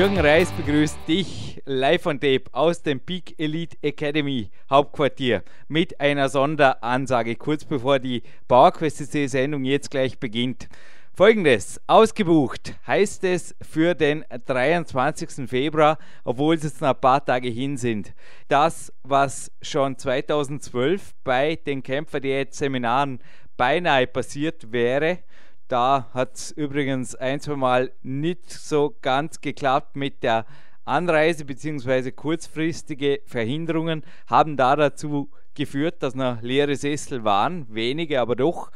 Jürgen 0.00 0.18
Reis 0.18 0.50
begrüßt 0.52 0.96
dich 1.06 1.60
live 1.66 2.06
on 2.06 2.18
tape 2.18 2.44
aus 2.52 2.82
dem 2.82 3.00
Peak 3.00 3.34
Elite 3.38 3.76
Academy 3.82 4.48
Hauptquartier 4.70 5.42
mit 5.68 6.00
einer 6.00 6.30
Sonderansage, 6.30 7.36
kurz 7.36 7.66
bevor 7.66 7.98
die 7.98 8.22
PowerQuest 8.48 9.12
Sendung 9.28 9.62
jetzt 9.64 9.90
gleich 9.90 10.18
beginnt. 10.18 10.70
Folgendes, 11.12 11.78
ausgebucht 11.86 12.76
heißt 12.86 13.24
es 13.24 13.54
für 13.60 13.94
den 13.94 14.24
23. 14.46 15.46
Februar, 15.46 15.98
obwohl 16.24 16.54
es 16.54 16.62
jetzt 16.62 16.80
noch 16.80 16.94
ein 16.94 17.00
paar 17.02 17.22
Tage 17.22 17.50
hin 17.50 17.76
sind. 17.76 18.14
Das, 18.48 18.90
was 19.02 19.52
schon 19.60 19.98
2012 19.98 21.12
bei 21.24 21.56
den 21.56 21.82
Kämpferdiät-Seminaren 21.82 23.18
beinahe 23.58 24.06
passiert 24.06 24.72
wäre, 24.72 25.18
da 25.70 26.08
hat 26.12 26.34
es 26.34 26.50
übrigens 26.50 27.14
ein, 27.14 27.40
zwei 27.40 27.56
Mal 27.56 27.92
nicht 28.02 28.50
so 28.50 28.96
ganz 29.02 29.40
geklappt 29.40 29.96
mit 29.96 30.22
der 30.22 30.44
Anreise 30.84 31.44
bzw. 31.44 32.10
kurzfristige 32.10 33.20
Verhinderungen 33.24 34.02
haben 34.26 34.56
da 34.56 34.74
dazu 34.74 35.30
geführt, 35.54 36.02
dass 36.02 36.14
noch 36.14 36.42
leere 36.42 36.74
Sessel 36.74 37.22
waren, 37.22 37.66
wenige 37.68 38.20
aber 38.20 38.34
doch. 38.34 38.70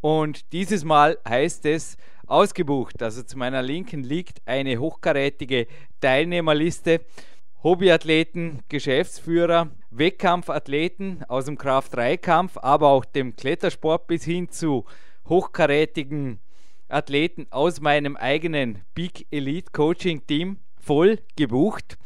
Und 0.00 0.52
dieses 0.52 0.84
Mal 0.84 1.18
heißt 1.28 1.66
es 1.66 1.96
ausgebucht. 2.26 3.02
Also 3.02 3.22
zu 3.22 3.38
meiner 3.38 3.62
Linken 3.62 4.02
liegt 4.02 4.40
eine 4.46 4.78
hochkarätige 4.78 5.66
Teilnehmerliste. 6.00 7.00
Hobbyathleten, 7.62 8.60
Geschäftsführer, 8.70 9.68
Wettkampfathleten 9.90 11.24
aus 11.28 11.44
dem 11.44 11.58
Kraft-3-Kampf, 11.58 12.56
aber 12.56 12.88
auch 12.88 13.04
dem 13.04 13.36
Klettersport 13.36 14.06
bis 14.06 14.24
hin 14.24 14.48
zu 14.48 14.86
hochkarätigen 15.30 16.40
Athleten 16.88 17.46
aus 17.50 17.80
meinem 17.80 18.16
eigenen 18.16 18.82
Big 18.94 19.26
Elite 19.30 19.70
Coaching 19.72 20.26
Team 20.26 20.58
voll 20.78 21.20
gebucht. 21.36 21.96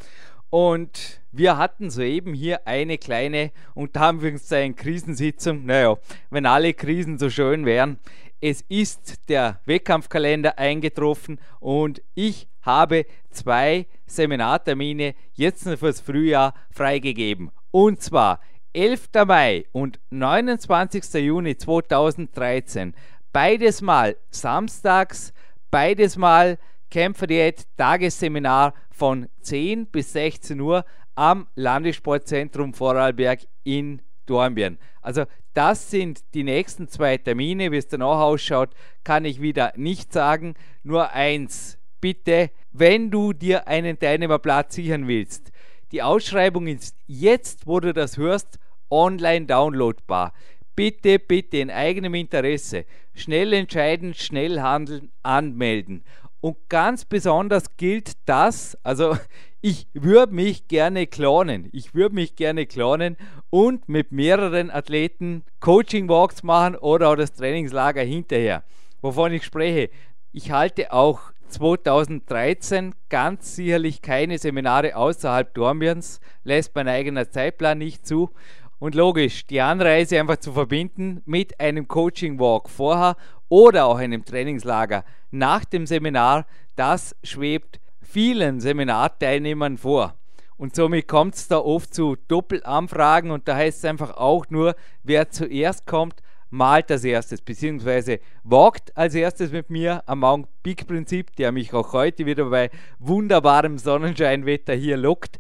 Und 0.51 1.21
wir 1.33 1.57
hatten 1.57 1.91
soeben 1.91 2.33
hier 2.33 2.69
eine 2.69 2.97
kleine, 2.97 3.51
unter 3.75 4.03
Anführungszeichen, 4.03 4.77
Krisensitzung. 4.77 5.65
Naja, 5.65 5.97
wenn 6.31 6.47
alle 6.47 6.75
Krisen 6.75 7.19
so 7.19 7.29
schön 7.29 7.67
wären. 7.67 7.99
Es 8.41 8.61
ist 8.69 9.29
der 9.31 9.61
Wettkampfkalender 9.65 10.59
eingetroffen 10.59 11.41
und 11.61 12.03
ich 12.15 12.47
habe 12.61 13.07
zwei 13.31 13.87
Seminartermine 14.07 15.15
jetzt 15.33 15.67
fürs 15.79 16.01
Frühjahr 16.01 16.55
freigegeben. 16.71 17.51
Und 17.71 18.03
zwar 18.03 18.41
11. 18.75 19.09
Mai 19.27 19.67
und 19.71 20.01
29. 20.11 21.15
Juni 21.15 21.57
2013 21.57 22.95
Beides 23.35 23.83
mal 23.83 24.17
samstags, 24.31 25.33
beides 25.73 26.17
mal 26.17 26.57
Kämpferdiät 26.89 27.67
Tagesseminar 27.77 28.75
von 28.93 29.27
10 29.41 29.87
bis 29.87 30.13
16 30.13 30.61
Uhr 30.61 30.85
am 31.17 31.49
Landessportzentrum 31.57 32.75
Vorarlberg 32.75 33.41
in 33.65 34.01
Dornbirn. 34.27 34.79
Also 35.03 35.25
das 35.53 35.91
sind 35.91 36.23
die 36.35 36.45
nächsten 36.45 36.87
zwei 36.87 37.17
Termine. 37.17 37.73
Wie 37.73 37.77
es 37.77 37.89
danach 37.89 38.21
ausschaut, 38.21 38.71
kann 39.03 39.25
ich 39.25 39.41
wieder 39.41 39.73
nicht 39.75 40.13
sagen. 40.13 40.55
Nur 40.85 41.11
eins, 41.11 41.77
bitte, 42.01 42.53
wenn 42.71 43.11
du 43.11 43.33
dir 43.33 43.67
einen 43.67 43.99
Teilnehmerplatz 43.99 44.77
sichern 44.77 45.09
willst. 45.09 45.51
Die 45.91 46.05
Ausschreibung 46.05 46.69
ist 46.69 46.97
jetzt, 47.09 47.67
wo 47.67 47.81
du 47.81 47.93
das 47.93 48.17
hörst, 48.17 48.61
online 48.91 49.47
downloadbar 49.47 50.33
bitte, 50.77 51.19
bitte 51.19 51.59
in 51.59 51.71
eigenem 51.71 52.15
Interesse 52.15 52.85
schnell 53.15 53.53
entscheiden, 53.53 54.15
schnell 54.15 54.61
handeln, 54.61 55.11
anmelden. 55.23 56.05
Und 56.41 56.57
ganz 56.69 57.05
besonders 57.05 57.77
gilt 57.77 58.13
das, 58.27 58.77
also 58.83 59.17
ich 59.63 59.87
würde 59.95 60.35
mich 60.35 60.69
gerne 60.69 61.07
klonen. 61.07 61.71
Ich 61.73 61.95
würde 61.95 62.15
mich 62.15 62.37
gerne 62.37 62.67
klonen 62.67 63.17
und 63.49 63.89
mit 63.89 64.13
mehreren 64.13 64.71
Athleten 64.71 65.43
Coaching-Walks 65.61 66.43
machen 66.43 66.77
oder 66.77 67.09
auch 67.09 67.17
das 67.17 67.33
Trainingslager 67.33 68.03
hinterher. 68.03 68.63
Wovon 69.01 69.33
ich 69.33 69.45
spreche, 69.45 69.89
ich 70.33 70.51
halte 70.51 70.93
auch 70.93 71.33
2013 71.49 72.95
ganz 73.09 73.55
sicherlich 73.57 74.03
keine 74.03 74.39
Seminare 74.39 74.97
außerhalb 74.97 75.55
Dornbirns, 75.55 76.21
lässt 76.43 76.75
mein 76.75 76.89
eigener 76.89 77.31
Zeitplan 77.31 77.79
nicht 77.79 78.07
zu. 78.07 78.31
Und 78.79 78.95
logisch, 78.95 79.47
die 79.47 79.61
Anreise 79.61 80.19
einfach 80.19 80.39
zu 80.39 80.53
verbinden 80.53 81.23
mit 81.25 81.59
einem 81.61 81.89
Coaching 81.89 82.39
Walk 82.39 82.69
vorher 82.69 83.17
oder 83.49 83.87
auch 83.87 83.99
einem 83.99 84.25
Trainingslager 84.25 85.05
nach 85.31 85.65
dem 85.65 85.87
Seminar, 85.87 86.47
das 86.77 87.17
schwebt 87.23 87.81
vielen 88.03 88.61
Seminarteilnehmern 88.61 89.79
vor. 89.79 90.15
Und 90.57 90.77
somit 90.77 91.09
kommt 91.09 91.35
es 91.35 91.49
da 91.49 91.59
oft 91.59 91.95
zu 91.95 92.17
Doppelanfragen 92.29 93.31
und 93.31 93.49
da 93.49 93.57
heißt 93.57 93.79
es 93.79 93.85
einfach 93.85 94.17
auch 94.17 94.47
nur, 94.51 94.77
wer 95.03 95.29
zuerst 95.31 95.87
kommt, 95.87 96.23
malt 96.51 96.91
als 96.93 97.03
erstes, 97.03 97.43
beziehungsweise 97.43 98.21
walkt 98.45 98.97
als 98.97 99.15
erstes 99.15 99.51
mit 99.51 99.71
mir 99.71 100.05
am 100.07 100.21
Mount 100.21 100.47
Peak 100.63 100.87
Prinzip, 100.87 101.35
der 101.37 101.51
mich 101.51 101.75
auch 101.75 101.93
heute 101.93 102.27
wieder 102.27 102.45
bei 102.45 102.71
wunderbarem 103.01 103.79
Sonnenscheinwetter 103.79 104.75
hier 104.75 104.97
lockt, 104.97 105.39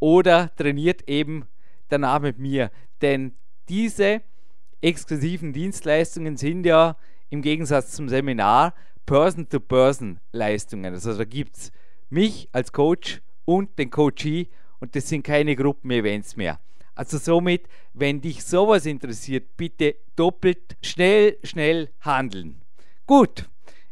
oder 0.00 0.50
trainiert 0.56 1.08
eben 1.08 1.46
danach 1.88 2.20
mit 2.20 2.38
mir. 2.38 2.70
Denn 3.02 3.32
diese 3.68 4.22
exklusiven 4.80 5.52
Dienstleistungen 5.52 6.36
sind 6.36 6.66
ja 6.66 6.96
im 7.30 7.42
Gegensatz 7.42 7.92
zum 7.92 8.08
Seminar 8.08 8.74
Person-to-Person-Leistungen. 9.06 10.92
Also 10.92 11.16
da 11.16 11.24
gibt 11.24 11.56
es 11.56 11.72
mich 12.10 12.48
als 12.52 12.72
Coach 12.72 13.22
und 13.44 13.78
den 13.78 13.90
Coachee 13.90 14.48
und 14.80 14.94
das 14.94 15.08
sind 15.08 15.22
keine 15.22 15.56
Gruppenevents 15.56 16.36
mehr. 16.36 16.60
Also 16.94 17.18
somit, 17.18 17.68
wenn 17.92 18.20
dich 18.20 18.44
sowas 18.44 18.86
interessiert, 18.86 19.56
bitte 19.56 19.96
doppelt 20.16 20.76
schnell, 20.82 21.38
schnell 21.44 21.90
handeln. 22.00 22.62
Gut, 23.06 23.48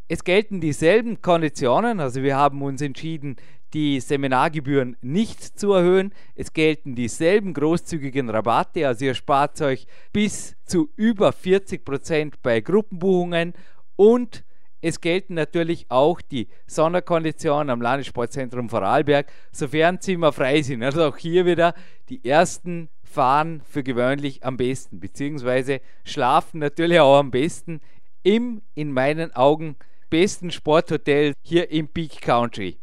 es 0.09 0.25
gelten 0.25 0.61
dieselben 0.61 1.21
Konditionen, 1.21 2.01
also 2.01 2.23
wir 2.23 2.37
haben 2.37 2.63
uns 2.63 2.81
entschieden, 2.81 3.37
die 3.75 4.01
Seminargebühren 4.01 4.97
nicht 5.03 5.43
zu 5.59 5.73
erhöhen. 5.73 6.13
Es 6.35 6.53
gelten 6.53 6.95
dieselben 6.95 7.53
großzügigen 7.53 8.31
Rabatte, 8.31 8.87
also 8.87 9.05
ihr 9.05 9.15
spart 9.15 9.61
euch 9.61 9.87
bis 10.13 10.57
zu 10.65 10.91
über 10.97 11.33
40 11.33 11.85
Prozent 11.85 12.43
bei 12.43 12.61
Gruppenbuchungen 12.61 13.53
und 13.97 14.45
es 14.81 15.01
gelten 15.01 15.35
natürlich 15.35 15.87
auch 15.89 16.21
die 16.21 16.49
Sonderkonditionen 16.67 17.71
am 17.71 17.81
Landessportzentrum 17.81 18.69
Vorarlberg, 18.69 19.33
sofern 19.51 19.99
Zimmer 20.01 20.31
frei 20.31 20.61
sind. 20.61 20.83
Also 20.83 21.05
auch 21.05 21.17
hier 21.17 21.47
wieder 21.47 21.75
die 22.11 22.23
ersten 22.23 22.91
fahren 23.03 23.63
für 23.67 23.83
gewöhnlich 23.83 24.45
am 24.45 24.59
besten, 24.59 25.01
beziehungsweise 25.01 25.81
schlafen 26.05 26.61
natürlich 26.61 27.01
auch 27.01 27.19
am 27.19 27.31
besten 27.31 27.81
im, 28.23 28.61
in 28.75 28.93
meinen 28.93 29.35
Augen, 29.35 29.77
besten 30.11 30.51
Sporthotel 30.51 31.33
hier 31.43 31.71
im 31.71 31.89
Peak 31.89 32.21
Country. 32.21 32.77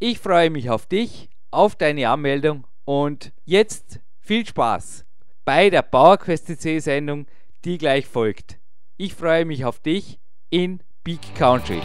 Ich 0.00 0.18
freue 0.18 0.50
mich 0.50 0.70
auf 0.70 0.86
dich, 0.86 1.30
auf 1.52 1.76
deine 1.76 2.08
Anmeldung 2.08 2.66
und 2.84 3.32
jetzt 3.44 4.00
viel 4.18 4.44
Spaß 4.44 5.06
bei 5.44 5.70
der 5.70 5.82
PowerQuest 5.82 6.46
CC 6.46 6.80
Sendung, 6.80 7.26
die 7.64 7.78
gleich 7.78 8.06
folgt. 8.06 8.58
Ich 8.96 9.14
freue 9.14 9.44
mich 9.44 9.64
auf 9.64 9.78
dich 9.78 10.18
in 10.50 10.80
Peak 11.04 11.20
Country. 11.36 11.80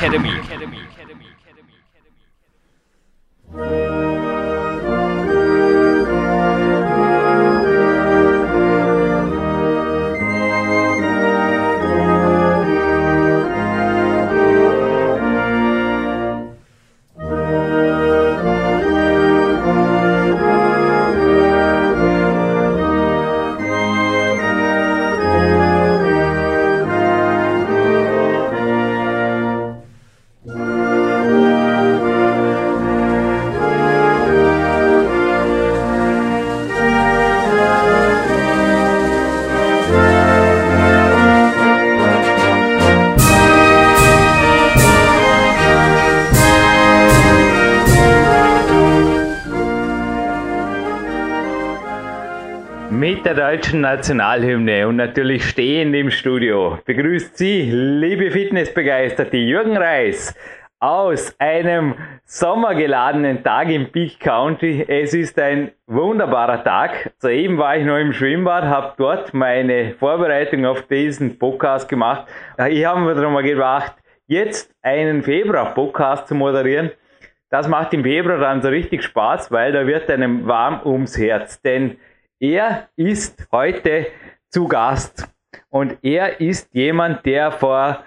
Academy. 0.00 0.30
Academy. 0.30 0.78
Academy. 0.80 1.26
Academy. 1.44 1.74
Academy. 3.52 3.89
Mit 53.20 53.36
der 53.36 53.50
deutschen 53.50 53.82
Nationalhymne 53.82 54.88
und 54.88 54.96
natürlich 54.96 55.44
stehend 55.44 55.94
im 55.94 56.10
Studio 56.10 56.78
begrüßt 56.86 57.36
Sie, 57.36 57.70
liebe 57.70 58.30
Fitnessbegeisterte, 58.30 59.36
Jürgen 59.36 59.76
Reis 59.76 60.34
aus 60.78 61.34
einem 61.38 61.96
sommergeladenen 62.24 63.44
Tag 63.44 63.68
im 63.68 63.92
Peak 63.92 64.20
County. 64.20 64.86
Es 64.88 65.12
ist 65.12 65.38
ein 65.38 65.72
wunderbarer 65.86 66.64
Tag. 66.64 67.12
Soeben 67.18 67.58
war 67.58 67.76
ich 67.76 67.84
noch 67.84 67.98
im 67.98 68.14
Schwimmbad, 68.14 68.64
habe 68.64 68.94
dort 68.96 69.34
meine 69.34 69.92
Vorbereitung 69.98 70.64
auf 70.64 70.80
diesen 70.86 71.38
Podcast 71.38 71.90
gemacht. 71.90 72.26
Ich 72.70 72.86
habe 72.86 73.00
mir 73.00 73.14
darum 73.14 73.36
gedacht, 73.44 73.96
jetzt 74.28 74.74
einen 74.80 75.22
Februar-Podcast 75.22 76.26
zu 76.26 76.34
moderieren. 76.34 76.90
Das 77.50 77.68
macht 77.68 77.92
im 77.92 78.02
Februar 78.02 78.38
dann 78.38 78.62
so 78.62 78.68
richtig 78.68 79.02
Spaß, 79.02 79.52
weil 79.52 79.72
da 79.72 79.86
wird 79.86 80.10
einem 80.10 80.46
warm 80.46 80.80
ums 80.86 81.18
Herz. 81.18 81.60
Denn 81.60 81.98
er 82.40 82.88
ist 82.96 83.46
heute 83.52 84.06
zu 84.48 84.66
Gast 84.66 85.28
und 85.68 85.98
er 86.02 86.40
ist 86.40 86.74
jemand, 86.74 87.24
der 87.26 87.52
vor 87.52 88.02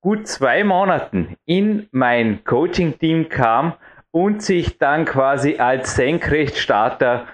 gut 0.00 0.28
zwei 0.28 0.62
Monaten 0.62 1.36
in 1.46 1.88
mein 1.90 2.44
Coaching-Team 2.44 3.30
kam 3.30 3.72
und 4.10 4.42
sich 4.42 4.78
dann 4.78 5.06
quasi 5.06 5.56
als 5.56 5.96
Senkrechtstarter 5.96 7.26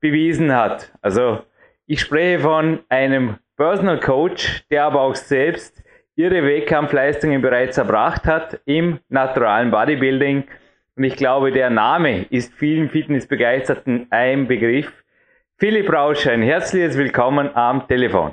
bewiesen 0.00 0.54
hat. 0.54 0.92
Also 1.00 1.42
ich 1.86 2.00
spreche 2.00 2.40
von 2.40 2.80
einem 2.88 3.36
Personal 3.56 4.00
Coach, 4.00 4.64
der 4.70 4.84
aber 4.84 5.02
auch 5.02 5.14
selbst 5.14 5.82
ihre 6.16 6.42
Wettkampfleistungen 6.42 7.40
bereits 7.40 7.78
erbracht 7.78 8.26
hat 8.26 8.60
im 8.64 8.98
naturalen 9.08 9.70
Bodybuilding. 9.70 10.44
Und 10.96 11.04
ich 11.04 11.16
glaube, 11.16 11.52
der 11.52 11.70
Name 11.70 12.26
ist 12.30 12.52
vielen 12.52 12.90
Fitnessbegeisterten 12.90 14.08
ein 14.10 14.48
Begriff. 14.48 14.99
Philipp 15.60 15.92
Rausch, 15.92 16.26
ein 16.26 16.40
herzliches 16.40 16.96
Willkommen 16.96 17.54
am 17.54 17.86
Telefon. 17.86 18.32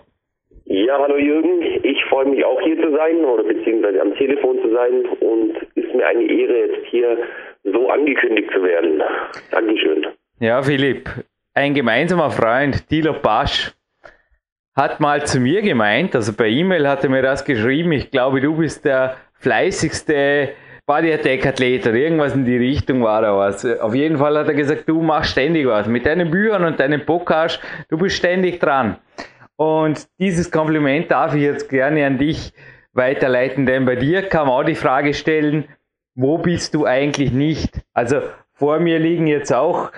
Ja, 0.63 0.97
hallo 0.97 1.17
Jürgen. 1.17 1.61
Ich 1.83 2.01
freue 2.05 2.25
mich 2.25 2.45
auch 2.45 2.61
hier 2.61 2.81
zu 2.81 2.89
sein 2.95 3.17
oder 3.17 3.43
beziehungsweise 3.43 4.01
am 4.01 4.15
Telefon 4.15 4.57
zu 4.61 4.71
sein 4.71 5.03
und 5.19 5.57
ist 5.75 5.93
mir 5.93 6.07
eine 6.07 6.23
Ehre, 6.23 6.57
jetzt 6.67 6.87
hier 6.89 7.17
so 7.65 7.89
angekündigt 7.89 8.49
zu 8.53 8.63
werden. 8.63 9.03
Dankeschön. 9.51 10.07
Ja, 10.39 10.61
Philipp, 10.61 11.09
ein 11.53 11.73
gemeinsamer 11.73 12.29
Freund, 12.29 12.89
Dilo 12.89 13.11
Pasch, 13.11 13.73
hat 14.73 15.01
mal 15.01 15.25
zu 15.25 15.41
mir 15.41 15.61
gemeint, 15.61 16.15
also 16.15 16.31
per 16.31 16.47
E-Mail 16.47 16.87
hat 16.87 17.03
er 17.03 17.09
mir 17.09 17.23
das 17.23 17.43
geschrieben, 17.43 17.91
ich 17.91 18.09
glaube, 18.09 18.39
du 18.39 18.55
bist 18.55 18.85
der 18.85 19.17
fleißigste 19.33 20.53
Body 20.87 21.11
Attack 21.11 21.45
Athlet 21.45 21.85
oder 21.85 21.95
irgendwas 21.95 22.33
in 22.33 22.45
die 22.45 22.55
Richtung 22.55 23.03
war 23.03 23.21
da 23.21 23.37
was. 23.37 23.65
Auf 23.65 23.93
jeden 23.93 24.17
Fall 24.17 24.37
hat 24.37 24.47
er 24.47 24.53
gesagt, 24.53 24.87
du 24.87 25.01
machst 25.01 25.31
ständig 25.31 25.67
was. 25.67 25.85
Mit 25.85 26.05
deinen 26.05 26.31
Büchern 26.31 26.63
und 26.63 26.79
deinem 26.79 27.05
Podcast, 27.05 27.59
du 27.89 27.97
bist 27.97 28.15
ständig 28.15 28.61
dran. 28.61 28.95
Und 29.57 30.07
dieses 30.17 30.49
Kompliment 30.49 31.11
darf 31.11 31.35
ich 31.35 31.41
jetzt 31.41 31.67
gerne 31.67 32.05
an 32.05 32.17
dich 32.17 32.53
weiterleiten, 32.93 33.65
denn 33.65 33.83
bei 33.83 33.97
dir 33.97 34.21
kann 34.29 34.47
man 34.47 34.61
auch 34.61 34.63
die 34.63 34.75
Frage 34.75 35.13
stellen, 35.13 35.65
wo 36.15 36.37
bist 36.37 36.73
du 36.73 36.85
eigentlich 36.85 37.33
nicht? 37.33 37.81
Also 37.93 38.21
vor 38.53 38.79
mir 38.79 38.97
liegen 38.97 39.27
jetzt 39.27 39.51
auch 39.51 39.91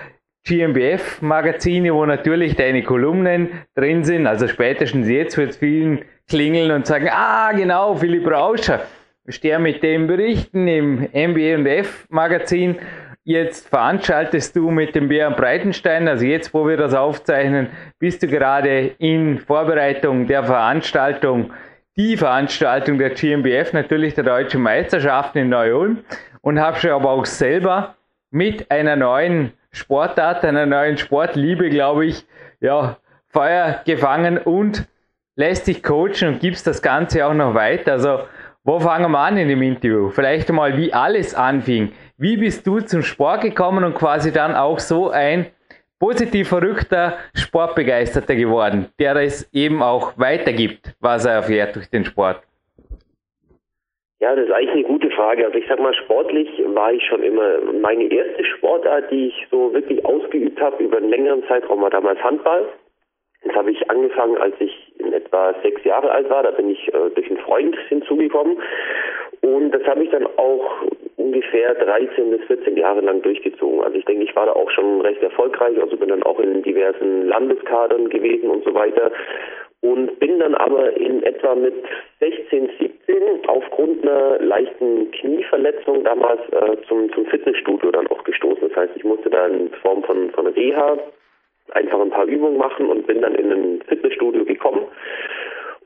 GmbF-Magazine, 0.44 1.94
wo 1.94 2.04
natürlich 2.04 2.56
deine 2.56 2.82
Kolumnen 2.82 3.50
drin 3.76 4.02
sind. 4.02 4.26
Also 4.26 4.48
spätestens 4.48 5.08
jetzt 5.08 5.38
wird 5.38 5.50
es 5.50 5.56
vielen 5.56 6.04
klingeln 6.28 6.72
und 6.72 6.84
sagen, 6.84 7.08
ah 7.12 7.52
genau, 7.52 7.94
Philipp 7.94 8.26
Rauscher 8.26 8.80
stehe 9.30 9.58
mit 9.58 9.82
dem 9.82 10.06
Berichten 10.06 10.68
im 10.68 11.08
MBF 11.12 12.06
Magazin. 12.08 12.78
Jetzt 13.24 13.68
veranstaltest 13.68 14.56
du 14.56 14.70
mit 14.70 14.94
dem 14.94 15.08
Björn 15.08 15.36
Breitenstein, 15.36 16.08
also 16.08 16.24
jetzt, 16.24 16.52
wo 16.54 16.66
wir 16.66 16.76
das 16.76 16.94
aufzeichnen, 16.94 17.68
bist 17.98 18.22
du 18.22 18.26
gerade 18.26 18.92
in 18.98 19.38
Vorbereitung 19.38 20.26
der 20.26 20.42
Veranstaltung, 20.42 21.52
die 21.96 22.16
Veranstaltung 22.16 22.98
der 22.98 23.10
GmbF, 23.10 23.72
natürlich 23.72 24.14
der 24.14 24.24
Deutschen 24.24 24.62
Meisterschaften 24.62 25.38
in 25.38 25.48
Neu-Ulm 25.50 25.98
und 26.40 26.58
habe 26.58 26.78
schon 26.78 26.90
aber 26.90 27.10
auch 27.10 27.26
selber 27.26 27.94
mit 28.30 28.70
einer 28.70 28.96
neuen 28.96 29.52
Sportart, 29.70 30.44
einer 30.44 30.66
neuen 30.66 30.96
Sportliebe, 30.96 31.68
glaube 31.68 32.06
ich, 32.06 32.24
ja, 32.60 32.96
Feuer 33.28 33.82
gefangen 33.84 34.38
und 34.38 34.88
lässt 35.36 35.66
dich 35.66 35.82
coachen 35.82 36.28
und 36.28 36.40
gibst 36.40 36.66
das 36.66 36.82
Ganze 36.82 37.26
auch 37.26 37.34
noch 37.34 37.54
weiter. 37.54 37.92
Also 37.92 38.20
wo 38.62 38.78
fangen 38.78 39.10
wir 39.10 39.18
an 39.18 39.38
in 39.38 39.48
dem 39.48 39.62
Interview? 39.62 40.10
Vielleicht 40.10 40.50
einmal, 40.50 40.76
wie 40.76 40.92
alles 40.92 41.34
anfing. 41.34 41.92
Wie 42.18 42.36
bist 42.36 42.66
du 42.66 42.80
zum 42.80 43.02
Sport 43.02 43.40
gekommen 43.40 43.84
und 43.84 43.94
quasi 43.94 44.32
dann 44.32 44.54
auch 44.54 44.78
so 44.78 45.08
ein 45.08 45.46
positiv 45.98 46.48
verrückter 46.48 47.18
Sportbegeisterter 47.34 48.34
geworden, 48.34 48.88
der 48.98 49.16
es 49.16 49.48
eben 49.54 49.82
auch 49.82 50.12
weitergibt, 50.18 50.94
was 51.00 51.24
er 51.24 51.34
erfährt 51.34 51.76
durch 51.76 51.88
den 51.88 52.04
Sport? 52.04 52.42
Ja, 54.18 54.36
das 54.36 54.44
ist 54.44 54.52
eigentlich 54.52 54.84
eine 54.84 54.84
gute 54.84 55.10
Frage. 55.10 55.46
Also 55.46 55.56
ich 55.56 55.66
sag 55.66 55.78
mal, 55.80 55.94
sportlich 55.94 56.48
war 56.74 56.92
ich 56.92 57.02
schon 57.06 57.22
immer. 57.22 57.60
Meine 57.80 58.04
erste 58.04 58.44
Sportart, 58.44 59.10
die 59.10 59.28
ich 59.28 59.46
so 59.50 59.72
wirklich 59.72 60.04
ausgeübt 60.04 60.60
habe 60.60 60.84
über 60.84 60.98
einen 60.98 61.08
längeren 61.08 61.42
Zeitraum, 61.48 61.80
war 61.80 61.88
damals 61.88 62.22
Handball. 62.22 62.68
Das 63.42 63.54
habe 63.54 63.70
ich 63.70 63.90
angefangen, 63.90 64.36
als 64.36 64.54
ich 64.58 64.89
in 65.00 65.12
etwa 65.12 65.54
sechs 65.62 65.82
Jahre 65.84 66.10
alt 66.10 66.28
war. 66.30 66.42
Da 66.42 66.50
bin 66.50 66.70
ich 66.70 66.88
äh, 66.88 67.10
durch 67.14 67.28
einen 67.28 67.38
Freund 67.38 67.76
hinzugekommen. 67.88 68.58
Und 69.42 69.70
das 69.70 69.82
habe 69.84 70.04
ich 70.04 70.10
dann 70.10 70.26
auch 70.36 70.82
ungefähr 71.16 71.74
13 71.74 72.30
bis 72.30 72.42
14 72.46 72.76
Jahre 72.76 73.00
lang 73.00 73.22
durchgezogen. 73.22 73.82
Also 73.82 73.96
ich 73.96 74.04
denke, 74.04 74.24
ich 74.24 74.36
war 74.36 74.46
da 74.46 74.52
auch 74.52 74.70
schon 74.70 75.00
recht 75.00 75.22
erfolgreich. 75.22 75.80
Also 75.80 75.96
bin 75.96 76.08
dann 76.08 76.22
auch 76.22 76.38
in 76.38 76.62
diversen 76.62 77.26
Landeskadern 77.26 78.08
gewesen 78.10 78.50
und 78.50 78.64
so 78.64 78.74
weiter. 78.74 79.10
Und 79.82 80.18
bin 80.18 80.38
dann 80.38 80.54
aber 80.54 80.94
in 80.96 81.22
etwa 81.22 81.54
mit 81.54 81.74
16, 82.20 82.70
17 82.78 83.46
aufgrund 83.46 84.02
einer 84.02 84.38
leichten 84.40 85.10
Knieverletzung 85.12 86.04
damals 86.04 86.40
äh, 86.52 86.76
zum, 86.86 87.10
zum 87.14 87.24
Fitnessstudio 87.26 87.90
dann 87.90 88.06
auch 88.08 88.22
gestoßen. 88.24 88.68
Das 88.68 88.76
heißt, 88.76 88.92
ich 88.96 89.04
musste 89.04 89.30
da 89.30 89.46
in 89.46 89.70
Form 89.82 90.02
von, 90.02 90.30
von 90.32 90.46
Reha 90.48 90.98
einfach 91.72 92.00
ein 92.00 92.10
paar 92.10 92.26
Übungen 92.26 92.56
machen 92.56 92.86
und 92.86 93.06
bin 93.06 93.20
dann 93.20 93.34
in 93.34 93.52
ein 93.52 93.82
Fitnessstudio 93.88 94.44
gekommen 94.44 94.86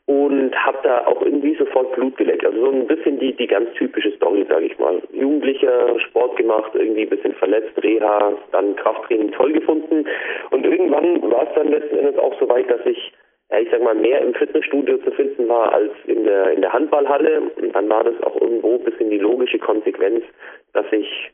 und 0.07 0.55
habe 0.55 0.79
da 0.83 1.07
auch 1.07 1.23
irgendwie 1.23 1.55
sofort 1.57 1.93
Blut 1.95 2.17
geleckt. 2.17 2.45
Also 2.45 2.61
so 2.61 2.71
ein 2.71 2.87
bisschen 2.87 3.19
die, 3.19 3.33
die 3.33 3.47
ganz 3.47 3.73
typische 3.73 4.13
Story, 4.13 4.45
sage 4.49 4.67
ich 4.67 4.79
mal. 4.79 5.01
Jugendlicher, 5.13 5.99
Sport 6.01 6.37
gemacht, 6.37 6.73
irgendwie 6.75 7.03
ein 7.03 7.09
bisschen 7.09 7.35
verletzt, 7.35 7.73
Reha, 7.83 8.35
dann 8.53 8.77
Krafttraining 8.77 9.33
toll 9.33 9.53
gefunden. 9.53 10.05
Und 10.51 10.67
irgendwann 10.67 11.23
war 11.31 11.45
es 11.49 11.55
dann 11.55 11.69
letzten 11.69 11.97
Endes 11.97 12.19
auch 12.19 12.39
so 12.39 12.49
weit, 12.51 12.71
dass 12.71 12.85
ich, 12.85 13.13
ja, 13.51 13.61
ich 13.61 13.69
sag 13.71 13.83
mal, 13.83 13.95
mehr 13.95 14.21
im 14.21 14.35
Fitnessstudio 14.35 14.99
zu 14.99 15.11
finden 15.13 15.49
war 15.49 15.73
als 15.73 15.93
in 16.07 16.25
der, 16.25 16.51
in 16.51 16.61
der 16.61 16.73
Handballhalle. 16.75 17.41
Und 17.41 17.75
dann 17.75 17.89
war 17.89 18.05
das 18.05 18.23
auch 18.25 18.39
irgendwo 18.39 18.75
ein 18.75 18.85
bisschen 18.85 19.09
die 19.09 19.19
logische 19.19 19.59
Konsequenz, 19.59 20.23
dass 20.75 20.87
ich 20.93 21.33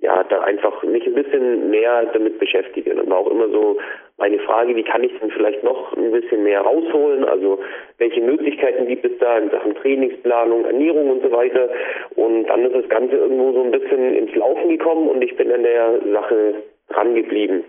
ja, 0.00 0.24
da 0.24 0.40
einfach 0.42 0.82
mich 0.82 1.06
ein 1.06 1.14
bisschen 1.14 1.70
mehr 1.70 2.04
damit 2.12 2.38
beschäftigen. 2.38 2.98
Und 3.00 3.10
war 3.10 3.18
auch 3.18 3.30
immer 3.30 3.48
so 3.48 3.78
meine 4.18 4.38
Frage, 4.40 4.76
wie 4.76 4.82
kann 4.82 5.02
ich 5.02 5.18
denn 5.18 5.30
vielleicht 5.30 5.64
noch 5.64 5.96
ein 5.96 6.10
bisschen 6.10 6.42
mehr 6.42 6.60
rausholen? 6.60 7.24
Also 7.24 7.58
welche 7.98 8.20
Möglichkeiten 8.20 8.86
gibt 8.86 9.04
es 9.04 9.18
da 9.18 9.38
in 9.38 9.50
Sachen 9.50 9.74
Trainingsplanung, 9.74 10.64
Ernährung 10.66 11.10
und 11.10 11.22
so 11.22 11.32
weiter? 11.32 11.70
Und 12.14 12.44
dann 12.44 12.66
ist 12.66 12.74
das 12.74 12.88
Ganze 12.88 13.16
irgendwo 13.16 13.52
so 13.52 13.62
ein 13.62 13.70
bisschen 13.70 14.14
ins 14.14 14.34
Laufen 14.34 14.68
gekommen 14.68 15.08
und 15.08 15.22
ich 15.22 15.34
bin 15.36 15.50
an 15.50 15.62
der 15.62 16.00
Sache 16.12 16.54
dran 16.90 17.14
geblieben. 17.14 17.64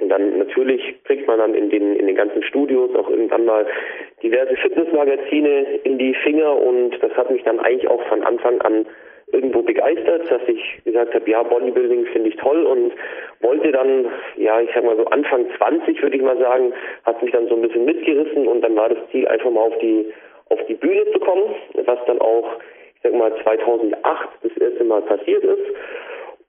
Und 0.00 0.10
dann 0.10 0.38
natürlich 0.38 1.02
kriegt 1.04 1.26
man 1.26 1.38
dann 1.38 1.54
in 1.54 1.70
den 1.70 1.96
in 1.96 2.06
den 2.06 2.16
ganzen 2.16 2.42
Studios 2.44 2.94
auch 2.94 3.10
irgendwann 3.10 3.44
mal 3.44 3.66
diverse 4.22 4.56
Fitnessmagazine 4.56 5.80
in 5.82 5.98
die 5.98 6.14
Finger 6.14 6.56
und 6.56 6.92
das 7.02 7.12
hat 7.16 7.30
mich 7.30 7.42
dann 7.42 7.58
eigentlich 7.58 7.88
auch 7.88 8.02
von 8.04 8.22
Anfang 8.22 8.60
an 8.62 8.86
irgendwo 9.32 9.62
begeistert, 9.62 10.30
dass 10.30 10.42
ich 10.46 10.82
gesagt 10.84 11.14
habe, 11.14 11.30
ja, 11.30 11.42
Bodybuilding 11.42 12.06
finde 12.06 12.30
ich 12.30 12.36
toll 12.36 12.64
und 12.64 12.92
wollte 13.40 13.72
dann, 13.72 14.06
ja, 14.36 14.60
ich 14.60 14.70
sag 14.74 14.84
mal 14.84 14.96
so 14.96 15.04
Anfang 15.06 15.46
20 15.56 16.02
würde 16.02 16.16
ich 16.16 16.22
mal 16.22 16.38
sagen, 16.38 16.72
hat 17.04 17.22
mich 17.22 17.32
dann 17.32 17.48
so 17.48 17.54
ein 17.54 17.62
bisschen 17.62 17.84
mitgerissen 17.84 18.46
und 18.46 18.62
dann 18.62 18.76
war 18.76 18.88
das 18.88 18.98
Ziel 19.10 19.28
einfach 19.28 19.50
mal 19.50 19.60
auf 19.60 19.78
die 19.78 20.12
auf 20.50 20.58
die 20.66 20.74
Bühne 20.74 21.04
zu 21.12 21.18
kommen, 21.20 21.54
was 21.84 21.98
dann 22.06 22.20
auch, 22.20 22.46
ich 22.94 23.02
sag 23.02 23.14
mal 23.14 23.32
2008 23.42 24.28
das 24.42 24.56
erste 24.56 24.84
Mal 24.84 25.02
passiert 25.02 25.44
ist. 25.44 25.74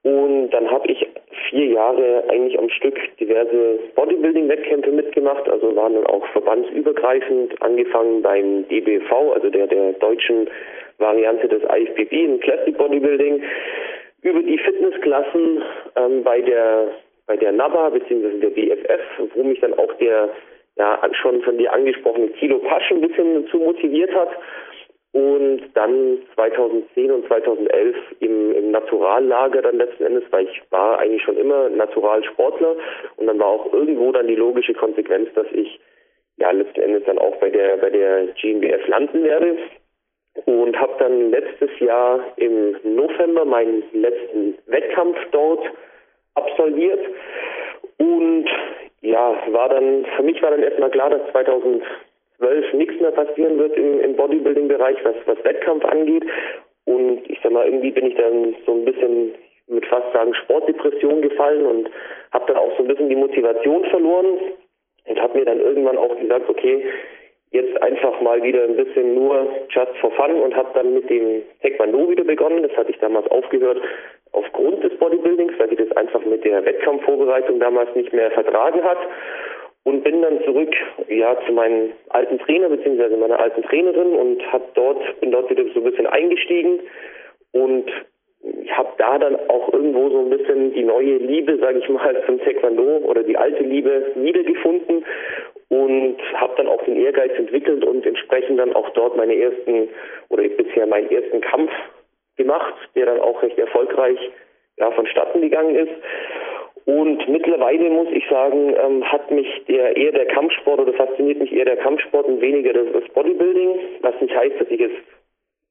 Und 0.03 0.51
dann 0.51 0.71
habe 0.71 0.87
ich 0.87 1.05
vier 1.49 1.65
Jahre 1.65 2.23
eigentlich 2.29 2.57
am 2.57 2.69
Stück 2.69 2.97
diverse 3.17 3.79
Bodybuilding-Wettkämpfe 3.95 4.91
mitgemacht, 4.91 5.49
also 5.49 5.75
waren 5.75 5.95
dann 5.95 6.05
auch 6.07 6.25
verbandsübergreifend, 6.27 7.61
angefangen 7.61 8.21
beim 8.21 8.67
DBV, 8.69 9.33
also 9.33 9.49
der, 9.49 9.67
der 9.67 9.93
deutschen 9.93 10.49
Variante 10.99 11.47
des 11.47 11.63
IFBB 11.63 12.13
im 12.13 12.39
Classic 12.39 12.77
Bodybuilding, 12.77 13.43
über 14.21 14.41
die 14.41 14.57
Fitnessklassen 14.57 15.63
ähm, 15.95 16.23
bei 16.23 16.41
der 16.41 16.89
bei 17.25 17.37
der 17.37 17.51
NABA 17.51 17.89
bzw. 17.89 18.39
der 18.39 18.49
BFF, 18.49 19.01
wo 19.35 19.43
mich 19.43 19.59
dann 19.59 19.75
auch 19.75 19.93
der 19.99 20.29
ja 20.77 20.99
schon 21.21 21.41
von 21.43 21.57
dir 21.57 21.71
angesprochene 21.71 22.29
Kilo 22.29 22.57
Pasch 22.57 22.91
ein 22.91 23.01
bisschen 23.01 23.47
zu 23.49 23.57
motiviert 23.57 24.13
hat 24.15 24.29
und 25.11 25.61
dann 25.73 26.19
2010 26.35 27.11
und 27.11 27.27
2011 27.27 27.95
im, 28.19 28.51
im 28.53 28.71
Naturallager 28.71 29.63
dann 29.63 29.77
letzten 29.77 30.03
Endes, 30.03 30.23
weil 30.29 30.45
ich 30.45 30.61
war 30.69 30.99
eigentlich 30.99 31.23
schon 31.23 31.37
immer 31.37 31.69
Naturalsportler. 31.69 32.75
Und 33.15 33.27
dann 33.27 33.39
war 33.39 33.47
auch 33.47 33.73
irgendwo 33.73 34.11
dann 34.11 34.27
die 34.27 34.35
logische 34.35 34.73
Konsequenz, 34.73 35.29
dass 35.33 35.47
ich 35.51 35.79
ja 36.37 36.51
letzten 36.51 36.81
Endes 36.81 37.03
dann 37.05 37.17
auch 37.17 37.35
bei 37.37 37.49
der 37.49 37.77
bei 37.77 37.89
der 37.89 38.27
GmbF 38.39 38.87
landen 38.87 39.23
werde. 39.23 39.57
Und 40.45 40.79
habe 40.79 40.93
dann 40.99 41.31
letztes 41.31 41.71
Jahr 41.79 42.19
im 42.37 42.77
November 42.83 43.45
meinen 43.45 43.83
letzten 43.93 44.57
Wettkampf 44.67 45.17
dort 45.31 45.65
absolviert. 46.35 47.03
Und 47.97 48.45
ja, 49.01 49.35
war 49.47 49.69
dann 49.69 50.05
für 50.15 50.23
mich 50.23 50.39
war 50.43 50.51
dann 50.51 50.61
erstmal 50.61 50.91
klar, 50.91 51.09
dass 51.09 51.31
2000 51.31 51.81
zwölf 52.39 52.74
nichts 52.74 53.00
mehr 53.00 53.12
passieren 53.12 53.60
wird 53.60 53.75
im, 53.77 54.00
im 54.00 54.15
Bodybuilding-Bereich, 54.15 54.98
was, 55.03 55.15
was 55.25 55.43
Wettkampf 55.43 55.86
angeht. 55.86 56.24
Und 56.86 57.29
ich 57.29 57.38
sag 57.43 57.51
mal, 57.51 57.65
irgendwie 57.65 57.91
bin 57.91 58.08
ich 58.08 58.15
dann 58.15 58.55
so 58.65 58.72
ein 58.72 58.86
bisschen 58.86 59.36
mit 59.67 59.86
fast 59.86 60.12
sagen 60.13 60.34
Sportdepression 60.34 61.22
gefallen 61.22 61.65
und 61.65 61.89
habe 62.31 62.46
dann 62.48 62.58
auch 62.58 62.75
so 62.77 62.84
ein 62.84 62.88
bisschen 62.88 63.10
die 63.10 63.15
Motivation 63.15 63.86
verloren 63.86 64.39
und 65.05 65.22
habe 65.22 65.38
mir 65.38 65.46
dann 65.46 65.60
irgendwann 65.60 65.98
auch 65.98 66.17
gesagt, 66.19 66.50
okay, 66.50 66.84
jetzt 67.51 67.81
einfach 67.81 68.19
mal 68.22 68.41
wieder 68.41 68.63
ein 68.63 68.75
bisschen 68.75 69.15
nur 69.15 69.48
just 69.69 69.96
for 70.00 70.12
fun 70.12 70.41
und 70.41 70.55
habe 70.55 70.69
dann 70.74 70.93
mit 70.93 71.10
dem 71.10 71.43
Taekwondo 71.62 72.10
wieder 72.10 72.24
begonnen. 72.24 72.63
Das 72.63 72.75
hatte 72.77 72.91
ich 72.91 73.00
damals 73.00 73.29
aufgehört 73.29 73.79
aufgrund 74.31 74.84
des 74.84 74.96
Bodybuildings, 74.98 75.53
weil 75.58 75.72
ich 75.74 75.79
das 75.79 75.91
einfach 75.98 76.24
mit 76.25 76.43
der 76.43 76.63
Wettkampfvorbereitung 76.65 77.60
damals 77.60 77.93
nicht 77.96 78.13
mehr 78.13 78.31
vertragen 78.31 78.84
hat 78.84 79.00
und 79.83 80.03
bin 80.03 80.21
dann 80.21 80.43
zurück 80.43 80.74
ja 81.07 81.38
zu 81.45 81.53
meinem 81.53 81.91
alten 82.09 82.39
Trainer 82.39 82.69
beziehungsweise 82.69 83.17
meiner 83.17 83.39
alten 83.39 83.63
Trainerin 83.63 84.13
und 84.13 84.51
hab 84.51 84.74
dort 84.75 85.19
bin 85.19 85.31
dort 85.31 85.50
wieder 85.50 85.63
so 85.74 85.79
ein 85.79 85.91
bisschen 85.91 86.07
eingestiegen 86.07 86.79
und 87.51 87.89
habe 88.71 88.89
da 88.98 89.17
dann 89.17 89.36
auch 89.50 89.74
irgendwo 89.74 90.09
so 90.09 90.19
ein 90.19 90.29
bisschen 90.29 90.74
die 90.74 90.83
neue 90.83 91.17
Liebe, 91.17 91.57
sage 91.57 91.79
ich 91.79 91.89
mal, 91.89 92.24
zum 92.25 92.39
Taekwondo 92.39 93.00
oder 93.05 93.24
die 93.24 93.38
alte 93.38 93.63
Liebe 93.63 94.13
wiedergefunden 94.15 95.03
und 95.69 96.17
habe 96.33 96.53
dann 96.57 96.67
auch 96.67 96.83
den 96.83 96.95
Ehrgeiz 96.95 97.31
entwickelt 97.38 97.83
und 97.83 98.05
entsprechend 98.05 98.59
dann 98.59 98.74
auch 98.74 98.89
dort 98.91 99.17
meine 99.17 99.36
ersten 99.36 99.89
oder 100.29 100.43
bisher 100.43 100.88
meinen 100.88 101.12
ersten 101.12 101.41
Kampf 101.41 101.71
gemacht, 102.38 102.74
der 102.95 103.05
dann 103.05 103.19
auch 103.19 103.41
recht 103.43 103.57
erfolgreich 103.57 104.17
ja, 104.77 104.91
vonstatten 104.91 105.41
gegangen 105.41 105.75
ist. 105.75 105.91
Und 106.86 107.27
mittlerweile 107.27 107.89
muss 107.89 108.07
ich 108.12 108.27
sagen, 108.29 108.75
ähm, 108.75 109.03
hat 109.03 109.29
mich 109.31 109.48
der 109.67 109.95
eher 109.95 110.12
der 110.12 110.25
Kampfsport 110.25 110.79
oder 110.79 110.93
fasziniert 110.93 111.39
mich 111.39 111.51
eher 111.51 111.65
der 111.65 111.77
Kampfsport 111.77 112.25
und 112.25 112.41
weniger 112.41 112.74
das, 112.74 112.88
das 112.93 113.13
Bodybuilding, 113.13 113.79
was 114.01 114.19
nicht 114.21 114.36
heißt, 114.36 114.59
dass 114.59 114.69
ich 114.69 114.79
jetzt 114.79 114.98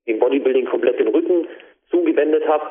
dem 0.07 0.19
Bodybuilding 0.19 0.67
komplett 0.67 0.99
den 0.99 1.09
Rücken 1.09 1.47
zugewendet 1.91 2.47
habe. 2.47 2.71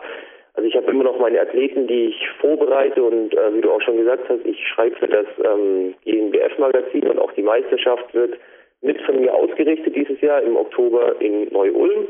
Also 0.53 0.67
ich 0.67 0.75
habe 0.75 0.89
immer 0.89 1.03
noch 1.03 1.19
meine 1.19 1.39
Athleten, 1.39 1.85
die 1.85 2.07
ich 2.07 2.29
vorbereite 2.41 3.03
und 3.03 3.33
äh, 3.33 3.53
wie 3.53 3.61
du 3.61 3.71
auch 3.71 3.81
schon 3.81 3.97
gesagt 3.97 4.27
hast, 4.27 4.43
ich 4.45 4.59
schreibe 4.67 4.95
für 4.95 5.07
das 5.07 5.27
ähm, 5.43 5.93
GNBF-Magazin 6.03 7.07
und 7.07 7.19
auch 7.19 7.31
die 7.33 7.43
Meisterschaft 7.43 8.13
wird 8.13 8.39
mit 8.81 8.99
von 9.01 9.19
mir 9.19 9.33
ausgerichtet 9.33 9.95
dieses 9.95 10.19
Jahr 10.21 10.41
im 10.41 10.55
Oktober 10.55 11.15
in 11.19 11.47
Neu-Ulm. 11.51 12.07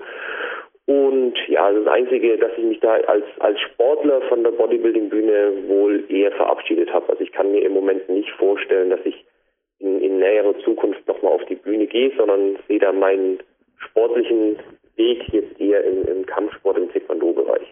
Und 0.87 1.33
ja, 1.49 1.69
das 1.69 1.85
Einzige, 1.85 2.37
dass 2.37 2.51
ich 2.57 2.63
mich 2.63 2.79
da 2.79 2.93
als, 2.93 3.25
als 3.39 3.59
Sportler 3.59 4.21
von 4.29 4.41
der 4.43 4.51
Bodybuilding-Bühne 4.51 5.67
wohl 5.67 6.05
eher 6.09 6.31
verabschiedet 6.31 6.93
habe. 6.93 7.09
Also 7.09 7.23
ich 7.23 7.33
kann 7.33 7.51
mir 7.51 7.61
im 7.61 7.73
Moment 7.73 8.07
nicht 8.07 8.29
vorstellen, 8.39 8.89
dass 8.89 9.01
ich 9.03 9.25
in, 9.79 9.99
in 9.99 10.19
näherer 10.19 10.57
Zukunft 10.63 11.05
nochmal 11.05 11.33
auf 11.33 11.43
die 11.49 11.55
Bühne 11.55 11.87
gehe, 11.87 12.13
sondern 12.15 12.57
sehe 12.69 12.79
da 12.79 12.93
meinen 12.93 13.39
sportlichen 13.77 14.55
Weg 14.95 15.27
jetzt 15.33 15.59
eher 15.59 15.83
im, 15.83 16.05
im 16.05 16.25
Kampfsport, 16.25 16.77
im 16.77 16.89
Taekwondo-Bereich. 16.89 17.67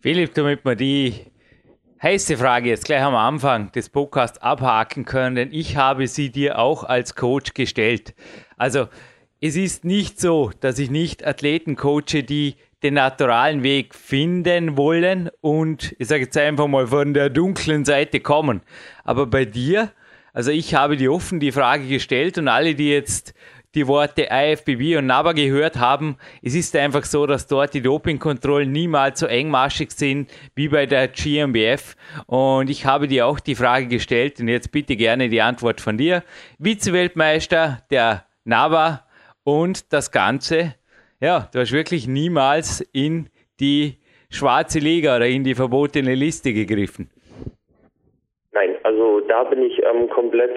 Philipp, 0.00 0.34
damit 0.34 0.64
wir 0.64 0.74
die 0.74 1.12
heiße 2.02 2.36
Frage 2.36 2.70
jetzt 2.70 2.86
gleich 2.86 3.02
am 3.02 3.14
Anfang 3.14 3.70
des 3.70 3.88
Podcasts 3.88 4.42
abhaken 4.42 5.04
können, 5.04 5.36
denn 5.36 5.48
ich 5.52 5.76
habe 5.76 6.08
sie 6.08 6.32
dir 6.32 6.58
auch 6.58 6.82
als 6.82 7.14
Coach 7.14 7.54
gestellt. 7.54 8.14
Also 8.56 8.86
es 9.40 9.56
ist 9.56 9.84
nicht 9.84 10.20
so, 10.20 10.50
dass 10.60 10.78
ich 10.78 10.90
nicht 10.90 11.26
Athleten 11.26 11.76
coache, 11.76 12.22
die 12.22 12.56
den 12.82 12.94
naturalen 12.94 13.62
Weg 13.62 13.94
finden 13.94 14.76
wollen 14.76 15.30
und 15.40 15.94
ich 15.98 16.08
sage 16.08 16.24
jetzt 16.24 16.36
einfach 16.36 16.66
mal 16.66 16.86
von 16.86 17.14
der 17.14 17.30
dunklen 17.30 17.84
Seite 17.84 18.20
kommen. 18.20 18.60
Aber 19.04 19.26
bei 19.26 19.44
dir, 19.44 19.92
also 20.32 20.50
ich 20.50 20.74
habe 20.74 20.96
dir 20.96 21.12
offen 21.12 21.40
die 21.40 21.52
Frage 21.52 21.86
gestellt 21.86 22.38
und 22.38 22.48
alle, 22.48 22.74
die 22.74 22.90
jetzt 22.90 23.34
die 23.74 23.86
Worte 23.86 24.28
IFBB 24.30 24.96
und 24.96 25.06
NABA 25.06 25.32
gehört 25.32 25.76
haben, 25.76 26.16
es 26.42 26.54
ist 26.54 26.74
einfach 26.76 27.04
so, 27.04 27.26
dass 27.26 27.46
dort 27.46 27.74
die 27.74 27.82
Dopingkontrollen 27.82 28.70
niemals 28.70 29.20
so 29.20 29.26
engmaschig 29.26 29.90
sind 29.90 30.30
wie 30.54 30.68
bei 30.68 30.86
der 30.86 31.08
GmbF. 31.08 31.94
Und 32.26 32.70
ich 32.70 32.86
habe 32.86 33.06
dir 33.06 33.26
auch 33.26 33.38
die 33.38 33.54
Frage 33.54 33.86
gestellt 33.86 34.40
und 34.40 34.48
jetzt 34.48 34.72
bitte 34.72 34.96
gerne 34.96 35.28
die 35.28 35.42
Antwort 35.42 35.80
von 35.80 35.98
dir. 35.98 36.22
Vize-Weltmeister 36.58 37.82
der 37.90 38.24
NABA 38.44 39.05
und 39.46 39.92
das 39.92 40.10
Ganze, 40.10 40.74
ja, 41.20 41.48
du 41.52 41.60
hast 41.60 41.72
wirklich 41.72 42.08
niemals 42.08 42.80
in 42.92 43.28
die 43.60 43.94
schwarze 44.28 44.80
Liga 44.80 45.16
oder 45.16 45.26
in 45.26 45.44
die 45.44 45.54
verbotene 45.54 46.14
Liste 46.14 46.52
gegriffen. 46.52 47.08
Nein, 48.52 48.74
also 48.82 49.20
da 49.20 49.44
bin 49.44 49.62
ich 49.62 49.80
ähm, 49.84 50.10
komplett 50.10 50.50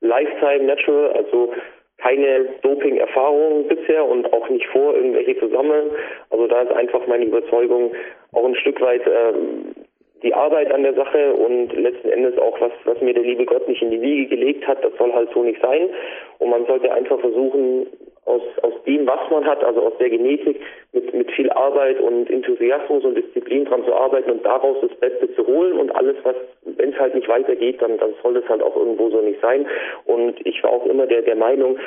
Lifetime 0.00 0.64
Natural, 0.64 1.12
also 1.12 1.52
keine 1.98 2.46
Doping-Erfahrung 2.62 3.66
bisher 3.66 4.04
und 4.04 4.32
auch 4.32 4.48
nicht 4.48 4.66
vor, 4.66 4.94
irgendwelche 4.94 5.38
zu 5.40 5.48
sammeln. 5.48 5.90
Also 6.30 6.46
da 6.46 6.62
ist 6.62 6.72
einfach 6.72 7.04
meine 7.08 7.24
Überzeugung 7.24 7.92
auch 8.32 8.44
ein 8.44 8.54
Stück 8.54 8.80
weit 8.80 9.02
ähm, 9.06 9.74
die 10.22 10.32
Arbeit 10.32 10.72
an 10.72 10.82
der 10.82 10.94
Sache 10.94 11.34
und 11.34 11.72
letzten 11.72 12.08
Endes 12.10 12.38
auch 12.38 12.60
was, 12.60 12.72
was 12.84 13.00
mir 13.00 13.12
der 13.12 13.22
liebe 13.22 13.44
Gott 13.44 13.68
nicht 13.68 13.82
in 13.82 13.90
die 13.90 14.00
Wiege 14.00 14.28
gelegt 14.36 14.66
hat, 14.66 14.84
das 14.84 14.92
soll 14.98 15.12
halt 15.12 15.30
so 15.34 15.42
nicht 15.42 15.60
sein. 15.60 15.90
Und 16.38 16.50
man 16.50 16.64
sollte 16.66 16.92
einfach 16.92 17.20
versuchen, 17.20 17.86
aus, 18.26 18.42
aus 18.62 18.74
dem, 18.86 19.06
was 19.06 19.20
man 19.30 19.46
hat, 19.46 19.64
also 19.64 19.82
aus 19.82 19.92
der 19.98 20.10
Genetik, 20.10 20.60
mit, 20.92 21.14
mit 21.14 21.30
viel 21.32 21.50
Arbeit 21.50 22.00
und 22.00 22.28
Enthusiasmus 22.28 23.04
und 23.04 23.16
Disziplin 23.16 23.64
dran 23.64 23.84
zu 23.84 23.94
arbeiten 23.94 24.30
und 24.30 24.44
daraus 24.44 24.76
das 24.82 24.94
Beste 24.98 25.32
zu 25.34 25.46
holen 25.46 25.78
und 25.78 25.94
alles, 25.94 26.16
was, 26.24 26.34
wenn 26.64 26.92
es 26.92 26.98
halt 26.98 27.14
nicht 27.14 27.28
weitergeht, 27.28 27.80
dann, 27.80 27.98
dann 27.98 28.14
soll 28.22 28.34
das 28.34 28.48
halt 28.48 28.62
auch 28.62 28.76
irgendwo 28.76 29.10
so 29.10 29.20
nicht 29.20 29.40
sein. 29.40 29.66
Und 30.04 30.44
ich 30.44 30.62
war 30.62 30.70
auch 30.70 30.86
immer 30.86 31.06
der, 31.06 31.22
der 31.22 31.36
Meinung, 31.36 31.78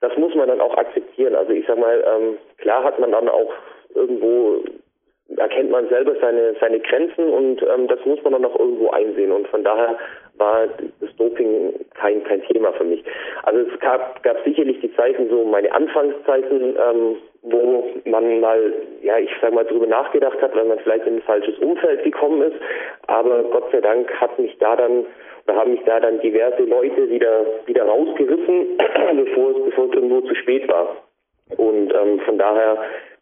das 0.00 0.16
muss 0.16 0.34
man 0.34 0.48
dann 0.48 0.60
auch 0.60 0.76
akzeptieren. 0.76 1.34
Also 1.34 1.52
ich 1.52 1.66
sag 1.66 1.78
mal, 1.78 2.04
ähm, 2.06 2.38
klar 2.58 2.84
hat 2.84 2.98
man 2.98 3.12
dann 3.12 3.28
auch 3.28 3.52
irgendwo 3.94 4.62
erkennt 5.36 5.70
man 5.70 5.88
selber 5.88 6.14
seine 6.20 6.54
seine 6.60 6.80
Grenzen 6.80 7.30
und 7.30 7.62
ähm, 7.62 7.86
das 7.86 8.04
muss 8.06 8.22
man 8.22 8.32
dann 8.32 8.44
auch 8.46 8.58
irgendwo 8.58 8.90
einsehen 8.90 9.30
und 9.30 9.46
von 9.48 9.62
daher 9.62 9.98
war 10.38 10.66
das 11.00 11.16
Doping 11.16 11.74
kein 11.94 12.24
kein 12.24 12.42
Thema 12.44 12.72
für 12.72 12.84
mich. 12.84 13.04
Also 13.42 13.60
es 13.60 13.80
gab 13.80 14.22
gab 14.22 14.42
sicherlich 14.44 14.80
die 14.80 14.94
Zeiten 14.94 15.28
so 15.28 15.44
meine 15.44 15.72
Anfangszeiten, 15.72 16.76
ähm, 16.76 17.16
wo 17.42 17.90
man 18.04 18.40
mal 18.40 18.72
ja 19.02 19.18
ich 19.18 19.30
sag 19.40 19.52
mal 19.52 19.64
drüber 19.64 19.86
nachgedacht 19.86 20.40
hat, 20.40 20.54
weil 20.54 20.64
man 20.64 20.78
vielleicht 20.80 21.06
in 21.06 21.16
ein 21.16 21.22
falsches 21.22 21.58
Umfeld 21.58 22.04
gekommen 22.04 22.42
ist, 22.42 22.56
aber 23.06 23.44
Gott 23.44 23.70
sei 23.72 23.80
Dank 23.80 24.12
hat 24.20 24.38
mich 24.38 24.56
da 24.58 24.76
dann 24.76 25.06
da 25.46 25.56
haben 25.56 25.72
mich 25.72 25.82
da 25.84 25.98
dann 25.98 26.20
diverse 26.20 26.62
Leute 26.62 27.08
wieder 27.10 27.46
wieder 27.66 27.84
rausgerissen, 27.84 28.76
bevor 29.24 29.50
es 29.50 29.64
bevor 29.64 29.86
es 29.86 29.92
irgendwo 29.94 30.20
zu 30.22 30.34
spät 30.34 30.68
war. 30.68 30.96
Und 31.56 31.92
ähm, 31.94 32.20
von 32.20 32.38
daher 32.38 32.78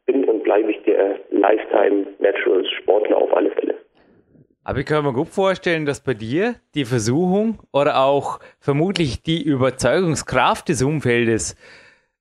bin 0.06 0.24
und 0.24 0.42
bleibe 0.42 0.70
ich 0.70 0.82
der 0.82 1.16
Lifetime 1.30 2.06
Natural 2.18 2.64
Sportler 2.64 3.18
auf 3.18 3.36
alle 3.36 3.50
Fälle. 3.50 3.74
Aber 4.66 4.80
ich 4.80 4.86
kann 4.86 5.04
mir 5.04 5.12
gut 5.12 5.28
vorstellen, 5.28 5.86
dass 5.86 6.00
bei 6.00 6.14
dir 6.14 6.56
die 6.74 6.84
Versuchung 6.84 7.60
oder 7.70 8.00
auch 8.00 8.40
vermutlich 8.58 9.22
die 9.22 9.40
Überzeugungskraft 9.40 10.68
des 10.68 10.82
Umfeldes 10.82 11.54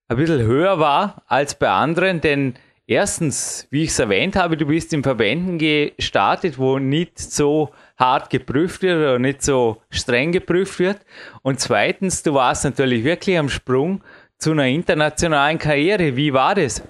ein 0.09 0.17
bisschen 0.17 0.43
höher 0.43 0.77
war 0.77 1.23
als 1.25 1.57
bei 1.57 1.69
anderen, 1.69 2.21
denn 2.21 2.53
erstens, 2.85 3.67
wie 3.71 3.81
ich 3.81 3.89
es 3.89 3.97
erwähnt 3.97 4.35
habe, 4.35 4.57
du 4.57 4.67
bist 4.67 4.93
in 4.93 5.01
Verbänden 5.01 5.57
gestartet, 5.57 6.59
wo 6.59 6.77
nicht 6.77 7.17
so 7.17 7.71
hart 7.97 8.29
geprüft 8.29 8.83
wird 8.83 8.97
oder 8.97 9.17
nicht 9.17 9.41
so 9.41 9.77
streng 9.89 10.31
geprüft 10.31 10.77
wird. 10.77 10.99
Und 11.41 11.59
zweitens, 11.59 12.21
du 12.21 12.35
warst 12.35 12.63
natürlich 12.63 13.03
wirklich 13.03 13.39
am 13.39 13.49
Sprung 13.49 14.03
zu 14.37 14.51
einer 14.51 14.67
internationalen 14.67 15.57
Karriere. 15.57 16.15
Wie 16.15 16.31
war 16.31 16.53
das? 16.53 16.87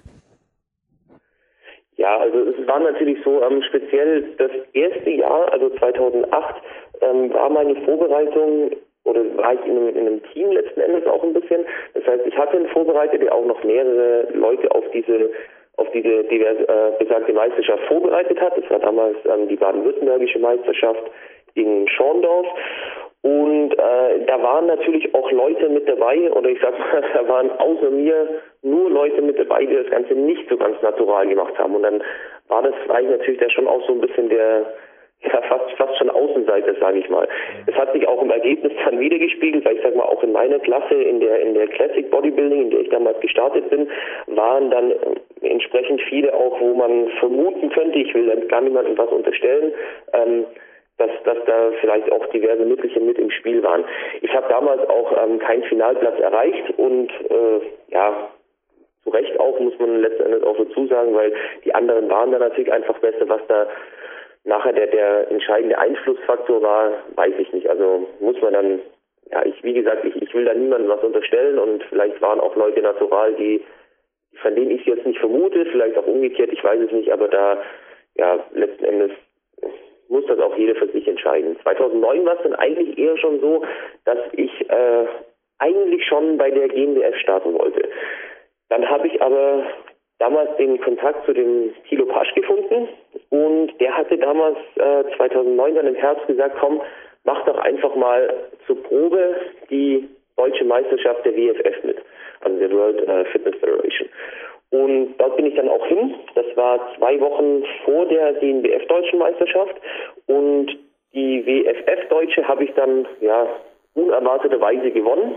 Ja, 1.95 2.17
also 2.17 2.54
war 2.75 2.91
natürlich 2.91 3.17
so, 3.24 3.41
ähm, 3.41 3.62
speziell 3.63 4.24
das 4.38 4.51
erste 4.74 5.10
Jahr, 5.10 5.51
also 5.53 5.70
2008, 5.70 6.55
ähm, 7.01 7.34
war 7.34 7.50
meine 7.50 7.75
Vorbereitung 7.86 8.72
oder 9.05 9.22
war 9.38 9.53
ich 9.53 9.65
in 9.65 9.77
einem, 9.77 9.89
in 9.89 10.08
einem, 10.08 10.24
Team 10.34 10.51
letzten 10.51 10.82
Endes 10.82 11.05
auch 11.08 11.24
ein 11.24 11.34
bisschen. 11.34 11.65
Das 11.94 12.05
heißt, 12.05 12.25
ich 12.25 12.38
hatte 12.38 12.58
einen 12.58 12.67
Vorbereiter, 12.67 13.17
der 13.17 13.34
auch 13.34 13.46
noch 13.46 13.63
mehrere 13.63 14.27
Leute 14.34 14.70
auf 14.72 14.84
diese 14.94 15.32
auf 15.77 15.88
diese 15.91 16.24
divers, 16.24 16.58
äh, 16.58 17.03
besagte 17.03 17.34
Meisterschaft 17.34 17.84
vorbereitet 17.88 18.39
hat. 18.39 18.58
Das 18.58 18.70
war 18.70 18.79
damals 18.79 19.17
ähm, 19.25 19.50
die 19.50 19.58
baden-württembergische 19.58 20.39
Meisterschaft 20.39 21.03
in 21.53 21.88
Schorndorf. 21.89 22.48
Und 23.25 23.74
äh, 23.74 24.20
da 24.27 24.44
waren 24.44 24.67
natürlich 24.67 25.12
auch 25.15 25.32
Leute 25.32 25.67
mit 25.70 25.89
dabei, 25.89 26.32
oder 26.32 26.48
ich 26.48 26.60
sag 26.62 26.77
mal, 26.77 27.03
da 27.15 27.27
waren 27.27 27.50
außer 27.58 27.89
mir 27.89 28.29
nur 28.62 28.91
Leute 28.91 29.20
mit 29.24 29.39
dabei, 29.39 29.65
die 29.65 29.74
das 29.74 29.89
Ganze 29.89 30.13
nicht 30.13 30.48
so 30.48 30.55
ganz 30.55 30.79
natural 30.84 31.25
gemacht 31.25 31.58
haben. 31.58 31.74
Und 31.74 31.82
dann 31.82 32.03
war 32.50 32.62
das 32.62 32.75
eigentlich 32.88 33.17
natürlich 33.17 33.39
da 33.39 33.50
schon 33.50 33.67
auch 33.67 33.84
so 33.88 33.94
ein 33.94 34.01
bisschen 34.01 34.29
der, 34.29 34.67
ja, 35.24 35.41
fast, 35.41 35.72
fast 35.75 35.98
schon 35.98 36.12
Außenseiter, 36.12 36.75
sage 36.79 37.00
ich 37.00 37.10
mal. 37.10 37.27
Es 37.65 37.74
hat 37.74 37.94
sich 37.94 38.08
auch 38.08 38.22
im 38.22 38.29
Ergebnis 38.29 38.74
dann 38.86 39.00
wiedergespiegelt, 39.00 39.65
weil 39.65 39.77
ich 39.77 39.82
sag 39.82 39.96
mal, 39.96 40.03
auch 40.03 40.22
in 40.22 40.32
meiner 40.32 40.60
Klasse, 40.60 40.94
in 40.94 41.20
der, 41.20 41.39
in 41.39 41.55
der 41.55 41.65
Classic 41.70 42.08
Bodybuilding, 42.12 42.62
in 42.62 42.70
der 42.70 42.82
ich 42.82 42.89
damals 42.89 43.20
gestartet 43.22 43.67
bin, 43.72 43.89
waren 44.27 44.70
dann 44.70 44.94
entsprechend 45.41 46.00
viele 46.10 46.32
auch, 46.32 46.62
wo 46.62 46.75
man 46.75 47.08
vermuten 47.20 47.72
könnte, 47.72 47.98
ich 47.98 48.13
will 48.13 48.29
gar 48.50 48.62
niemandem 48.62 48.96
was 49.00 49.10
unterstellen, 49.10 49.74
ähm, 50.13 50.46
dass, 50.98 51.12
dass 51.24 51.38
da 51.46 51.72
vielleicht 51.82 52.12
auch 52.12 52.25
diverse 52.28 52.64
Mittelchen 52.64 53.06
mit 53.06 53.18
im 53.18 53.30
Spiel 53.32 53.62
waren. 53.64 53.84
Ich 54.22 54.34
habe 54.34 54.48
damals 54.50 54.88
auch 54.90 55.12
ähm, 55.24 55.40
keinen 55.40 55.64
Finalplatz 55.64 56.20
erreicht 56.20 56.74
und 56.78 57.12
äh, 57.30 57.60
ja, 57.90 58.30
zu 59.04 59.10
Recht 59.10 59.40
auch, 59.40 59.60
muss 59.60 59.78
man 59.78 60.02
letztendlich 60.02 60.44
auch 60.44 60.58
dazu 60.58 60.88
sagen, 60.88 61.14
weil 61.14 61.34
die 61.64 61.75
anderen 61.75 62.10
waren 62.10 62.32
da 62.32 62.40
natürlich 62.40 62.72
einfach 62.72 62.98
besser. 63.00 63.28
Was 63.28 63.42
da 63.48 63.68
nachher 64.46 64.74
der, 64.74 64.88
der 64.88 65.32
entscheidende 65.32 65.78
Einflussfaktor 65.78 66.62
war, 66.62 66.94
weiß 67.16 67.34
ich 67.40 67.52
nicht. 67.52 67.70
Also 67.70 68.08
muss 68.20 68.40
man 68.42 68.54
dann, 68.54 68.82
ja, 69.32 69.46
ich, 69.46 69.62
wie 69.64 69.74
gesagt, 69.74 70.06
ich, 70.06 70.16
ich 70.22 70.34
will 70.34 70.46
da 70.46 70.54
niemandem 70.54 70.90
was 70.90 71.04
unterstellen 71.04 71.60
und 71.60 71.84
vielleicht 71.84 72.22
waren 72.22 72.40
auch 72.40 72.56
Leute 72.56 72.82
natural, 72.82 73.34
die, 73.34 73.64
von 74.42 74.56
denen 74.56 74.72
ich 74.72 74.86
jetzt 74.86 75.06
nicht 75.06 75.20
vermute, 75.20 75.66
vielleicht 75.66 75.98
auch 75.98 76.08
umgekehrt, 76.08 76.52
ich 76.52 76.64
weiß 76.64 76.80
es 76.80 76.92
nicht, 76.92 77.12
aber 77.12 77.28
da, 77.28 77.62
ja, 78.16 78.40
letzten 78.54 78.86
Endes 78.86 79.12
muss 80.09 80.25
das 80.27 80.39
auch 80.39 80.55
jeder 80.57 80.75
für 80.75 80.88
sich 80.89 81.07
entscheiden. 81.07 81.57
2009 81.63 82.25
war 82.25 82.35
es 82.35 82.43
dann 82.43 82.55
eigentlich 82.55 82.97
eher 82.97 83.17
schon 83.17 83.39
so, 83.39 83.63
dass 84.05 84.19
ich 84.33 84.69
äh, 84.69 85.05
eigentlich 85.59 86.05
schon 86.05 86.38
bei 86.38 86.51
der 86.51 86.67
GmbF 86.67 87.15
starten 87.17 87.53
wollte. 87.53 87.89
Dann 88.69 88.88
habe 88.89 89.07
ich 89.07 89.21
aber 89.21 89.63
damals 90.19 90.55
den 90.57 90.79
Kontakt 90.81 91.25
zu 91.25 91.33
dem 91.33 91.74
Thilo 91.88 92.05
Pasch 92.05 92.33
gefunden 92.33 92.88
und 93.29 93.79
der 93.79 93.95
hatte 93.97 94.17
damals 94.17 94.57
äh, 94.75 95.03
2009 95.17 95.75
dann 95.75 95.88
im 95.88 95.95
Herbst 95.95 96.27
gesagt, 96.27 96.57
komm, 96.59 96.81
mach 97.24 97.43
doch 97.45 97.57
einfach 97.57 97.95
mal 97.95 98.33
zur 98.65 98.81
Probe 98.83 99.35
die 99.69 100.07
deutsche 100.38 100.65
Meisterschaft 100.65 101.25
der 101.25 101.35
WFF 101.35 101.83
mit, 101.83 101.98
also 102.41 102.57
der 102.57 102.72
World 102.72 103.07
äh, 103.07 103.25
Fitness 103.25 103.55
Federation. 103.59 104.09
Und 104.72 105.16
dort 105.18 105.38
bin 105.38 105.46
ich 105.46 105.56
dann 105.56 105.70
auch 105.70 105.86
hin. 105.86 106.16
Das 106.34 106.46
war 106.56 106.80
zwei 106.98 107.20
Wochen 107.20 107.64
vor 107.86 108.06
der 108.08 108.34
DNBF 108.34 108.86
Deutschen 108.88 109.20
Meisterschaft. 109.20 109.75
Und 110.28 110.78
die 111.14 111.46
WFF 111.46 112.10
Deutsche 112.10 112.48
habe 112.48 112.66
ich 112.66 112.74
dann 112.74 113.08
ja 113.22 113.48
unerwarteterweise 113.94 114.92
gewonnen 114.92 115.36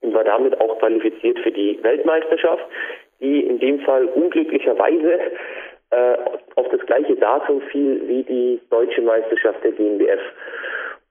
und 0.00 0.14
war 0.14 0.24
damit 0.24 0.60
auch 0.60 0.78
qualifiziert 0.78 1.38
für 1.40 1.52
die 1.52 1.78
Weltmeisterschaft, 1.82 2.64
die 3.20 3.40
in 3.40 3.58
dem 3.60 3.80
Fall 3.80 4.06
unglücklicherweise 4.06 5.20
äh, 5.90 6.16
auf 6.56 6.68
das 6.70 6.80
gleiche 6.86 7.14
Datum 7.16 7.60
fiel 7.70 8.02
wie 8.06 8.22
die 8.24 8.60
deutsche 8.70 9.02
Meisterschaft 9.02 9.62
der 9.62 9.72
GmbF. 9.72 10.20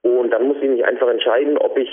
Und 0.06 0.30
dann 0.30 0.46
muss 0.46 0.56
ich 0.60 0.68
mich 0.68 0.84
einfach 0.84 1.08
entscheiden, 1.08 1.58
ob 1.58 1.76
ich 1.76 1.90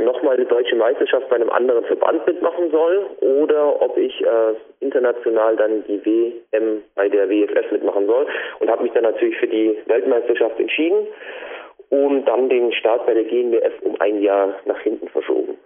nochmal 0.00 0.36
eine 0.36 0.44
deutsche 0.44 0.76
Meisterschaft 0.76 1.28
bei 1.28 1.36
einem 1.36 1.50
anderen 1.50 1.84
Verband 1.84 2.24
mitmachen 2.26 2.70
soll 2.70 3.06
oder 3.20 3.82
ob 3.82 3.96
ich 3.96 4.20
äh, 4.20 4.54
international 4.78 5.56
dann 5.56 5.84
die 5.88 6.04
WM 6.04 6.82
bei 6.94 7.08
der 7.08 7.28
WFF 7.28 7.72
mitmachen 7.72 8.06
soll. 8.06 8.26
Und 8.60 8.70
habe 8.70 8.84
mich 8.84 8.92
dann 8.92 9.02
natürlich 9.02 9.36
für 9.38 9.48
die 9.48 9.76
Weltmeisterschaft 9.86 10.58
entschieden 10.60 11.06
und 11.88 12.24
dann 12.26 12.48
den 12.48 12.72
Start 12.72 13.06
bei 13.06 13.14
der 13.14 13.24
GmbF 13.24 13.72
um 13.82 14.00
ein 14.00 14.22
Jahr 14.22 14.54
nach 14.64 14.78
hinten 14.80 15.08
verschoben. 15.08 15.58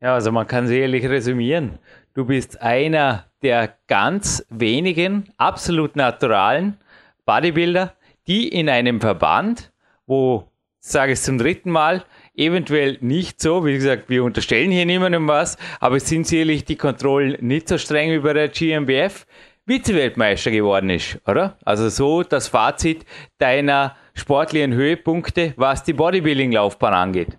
Ja, 0.00 0.14
also 0.14 0.32
man 0.32 0.46
kann 0.46 0.66
sicherlich 0.66 1.08
resümieren. 1.08 1.78
Du 2.14 2.26
bist 2.26 2.60
einer 2.62 3.26
der 3.42 3.70
ganz 3.88 4.46
wenigen 4.50 5.28
absolut 5.38 5.96
naturalen 5.96 6.78
Bodybuilder, 7.24 7.92
die 8.26 8.48
in 8.48 8.68
einem 8.68 9.00
Verband 9.00 9.72
wo, 10.06 10.44
sage 10.78 11.12
ich 11.12 11.20
zum 11.20 11.38
dritten 11.38 11.70
Mal, 11.70 12.04
eventuell 12.36 12.98
nicht 13.00 13.40
so, 13.40 13.64
wie 13.64 13.74
gesagt, 13.74 14.08
wir 14.08 14.24
unterstellen 14.24 14.70
hier 14.70 14.86
niemandem 14.86 15.26
was, 15.28 15.56
aber 15.80 15.96
es 15.96 16.08
sind 16.08 16.26
sicherlich 16.26 16.64
die 16.64 16.76
Kontrollen 16.76 17.36
nicht 17.40 17.68
so 17.68 17.78
streng 17.78 18.12
wie 18.12 18.18
bei 18.18 18.32
der 18.32 18.48
GmbF, 18.48 19.26
Vize-Weltmeister 19.66 20.52
geworden 20.52 20.90
ist, 20.90 21.20
oder? 21.28 21.56
Also 21.64 21.88
so 21.88 22.22
das 22.22 22.46
Fazit 22.46 23.04
deiner 23.38 23.96
sportlichen 24.14 24.72
Höhepunkte, 24.72 25.54
was 25.56 25.82
die 25.82 25.92
Bodybuilding-Laufbahn 25.92 26.94
angeht. 26.94 27.36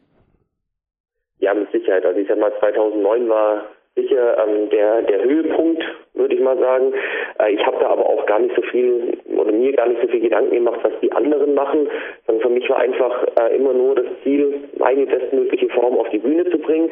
Ja, 1.40 1.54
mit 1.54 1.72
Sicherheit. 1.72 2.06
Also 2.06 2.20
ich 2.20 2.28
sag 2.28 2.38
mal, 2.38 2.52
2009 2.60 3.30
war 3.30 3.64
sicher 3.96 4.46
ähm, 4.46 4.70
der, 4.70 5.04
der 5.04 5.24
Höhepunkt, 5.24 5.82
würde 6.18 6.36
ich 6.36 6.42
mal 6.42 6.58
sagen. 6.58 6.94
Äh, 7.40 7.54
ich 7.54 7.66
habe 7.66 7.78
da 7.80 7.90
aber 7.90 8.06
auch 8.06 8.26
gar 8.26 8.40
nicht 8.40 8.56
so 8.56 8.62
viel 8.64 9.18
oder 9.36 9.52
mir 9.52 9.74
gar 9.74 9.88
nicht 9.88 10.02
so 10.02 10.08
viel 10.08 10.22
Gedanken 10.22 10.54
gemacht, 10.54 10.80
was 10.84 10.94
die 11.02 11.12
anderen 11.12 11.54
machen, 11.54 11.88
sondern 12.26 12.44
für 12.44 12.54
mich 12.54 12.70
war 12.70 12.80
einfach 12.80 13.26
äh, 13.40 13.56
immer 13.56 13.74
nur 13.74 13.96
das 13.96 14.06
Ziel, 14.24 14.54
meine 14.78 15.06
bestmögliche 15.06 15.70
Form 15.70 15.98
auf 15.98 16.10
die 16.10 16.20
Bühne 16.20 16.50
zu 16.50 16.58
bringen. 16.60 16.90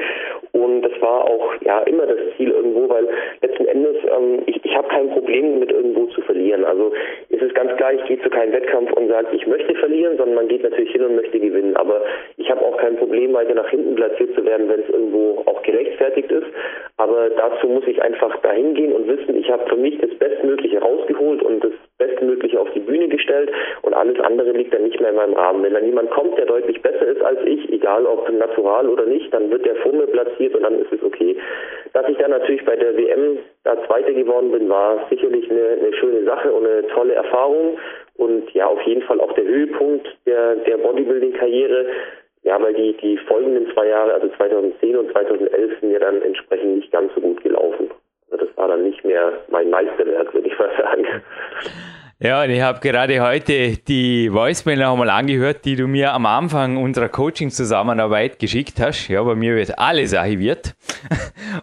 Und 0.52 0.82
das 0.82 0.94
war 1.02 1.26
auch 1.26 1.54
ja 1.62 1.80
immer 1.82 2.06
das 2.06 2.20
Ziel 2.38 2.52
irgendwo, 2.52 2.90
weil 2.90 3.08
letzten 3.42 3.66
Endes 3.66 3.98
ähm, 4.06 4.44
ich, 4.46 4.64
ich 4.64 4.76
habe 4.76 4.88
kein 4.88 5.10
Problem 5.10 5.60
mit 5.60 5.72
irgendwo 5.72 6.06
zu 6.08 6.22
verlieren. 6.22 6.66
Also 6.66 6.92
es 7.36 7.42
ist 7.42 7.56
ganz 7.56 7.76
klar, 7.76 7.94
ich 7.94 8.04
gehe 8.06 8.22
zu 8.22 8.30
keinem 8.30 8.54
Wettkampf 8.54 8.92
und 8.94 9.10
sage, 9.10 9.28
ich 9.34 9.46
möchte 9.46 9.76
verlieren, 9.76 10.18
sondern 10.18 10.36
man 10.36 10.48
geht 10.48 10.64
natürlich 10.64 10.92
hin 10.92 11.04
und 11.04 11.16
möchte 11.16 11.40
gewinnen. 11.40 11.76
Aber 11.76 12.02
ich 12.38 12.50
habe 12.50 12.62
auch 12.62 12.78
kein 12.78 12.96
Problem, 12.98 13.34
weiter 13.34 13.54
nach 13.56 13.70
hinten 13.70 13.96
platziert 13.96 14.34
zu 14.36 14.46
werden, 14.46 14.70
wenn 14.70 14.80
es 14.80 14.90
irgendwo 14.90 15.44
auch 15.46 15.62
gerechtfertigt 15.64 16.32
ist. 16.32 16.48
Aber 16.98 17.30
dazu 17.30 17.68
muss 17.68 17.86
ich 17.88 18.02
einfach 18.02 18.36
dahin 18.42 18.74
gehen 18.74 18.94
und 18.94 19.08
wissen, 19.08 19.36
ich 19.36 19.50
habe 19.50 19.68
für 19.68 19.76
mich 19.76 19.98
das 20.00 20.12
Bestmögliche 20.16 20.80
rausgeholt 20.80 21.44
und 21.44 21.64
das 21.64 21.74
Bestmögliche 21.98 22.60
auf 22.60 22.70
die 22.74 22.80
Bühne 22.80 23.08
gestellt 23.08 23.52
und 23.84 23.94
alles 23.94 24.20
andere 24.20 24.52
liegt 24.52 24.74
dann 24.74 24.84
nicht 24.84 25.00
mehr 25.00 25.12
in 25.12 25.16
meinem 25.16 25.34
Rahmen. 25.34 25.64
Wenn 25.64 25.74
dann 25.74 25.86
jemand 25.86 26.12
kommt, 26.12 26.38
der 26.38 26.46
deutlich 26.46 26.82
besser 26.82 27.08
ist 27.08 27.22
als 27.22 27.40
ich, 27.46 27.72
egal 27.72 28.06
ob 28.06 28.30
natural 28.30 28.90
oder 28.90 29.06
nicht, 29.06 29.34
dann 29.34 29.50
wird 29.50 29.66
der 29.66 29.76
vor 29.78 29.94
mir 29.94 30.08
platziert 30.08 30.56
und 30.56 30.64
dann 30.64 30.80
ist 30.80 30.92
es 30.92 31.02
okay. 31.04 31.38
Dass 31.94 32.08
ich 32.10 32.18
dann 32.18 32.32
natürlich 32.32 32.66
bei 32.66 32.76
der 32.76 32.98
WM 32.98 33.38
da 33.64 33.82
Zweiter 33.86 34.14
geworden 34.14 34.52
bin, 34.52 34.70
war 34.70 35.08
sicherlich 35.10 35.50
eine, 35.50 35.82
eine 35.82 35.94
schöne 35.94 36.24
Sache 36.26 36.52
und 36.52 36.66
eine 36.66 36.86
tolle 36.88 37.14
Erfahrung 37.14 37.78
und 38.18 38.52
ja, 38.54 38.68
auf 38.68 38.82
jeden 38.82 39.02
Fall 39.04 39.20
auch 39.22 39.34
der 39.34 39.46
Höhepunkt 39.46 40.08
der, 40.26 40.56
der 40.58 40.78
Bodybuilding-Karriere, 40.78 41.86
ja, 42.44 42.62
weil 42.62 42.74
die, 42.74 42.94
die 42.98 43.18
folgenden 43.18 43.72
zwei 43.74 43.88
Jahre, 43.88 44.14
also 44.14 44.30
2010 44.38 44.98
und 44.98 45.12
2011, 45.12 45.80
sind 45.80 45.92
mir 45.92 46.00
dann 46.00 46.22
entsprechend 46.22 46.76
nicht 46.76 46.92
ganz 46.92 47.14
so 47.16 47.22
gut 47.22 47.42
gelaufen. 47.42 47.90
Also 48.36 48.48
das 48.48 48.58
war 48.58 48.68
dann 48.68 48.84
nicht 48.84 49.04
mehr 49.06 49.32
mein 49.50 49.70
Meisterwerk, 49.70 50.34
würde 50.34 50.48
ich 50.50 50.60
mal 50.60 50.70
sagen. 50.78 51.06
Ja, 52.20 52.44
und 52.44 52.50
ich 52.50 52.62
habe 52.62 52.80
gerade 52.80 53.22
heute 53.22 53.78
die 53.78 54.32
Voicemail 54.32 54.82
einmal 54.84 55.10
angehört, 55.10 55.66
die 55.66 55.76
du 55.76 55.86
mir 55.86 56.14
am 56.14 56.26
Anfang 56.26 56.78
unserer 56.78 57.10
Coaching-Zusammenarbeit 57.10 58.40
geschickt 58.40 58.80
hast. 58.80 59.10
Ja, 59.10 59.22
bei 59.24 59.36
mir 59.36 59.56
wird 59.56 59.78
alles 59.78 60.14
archiviert. 60.14 60.76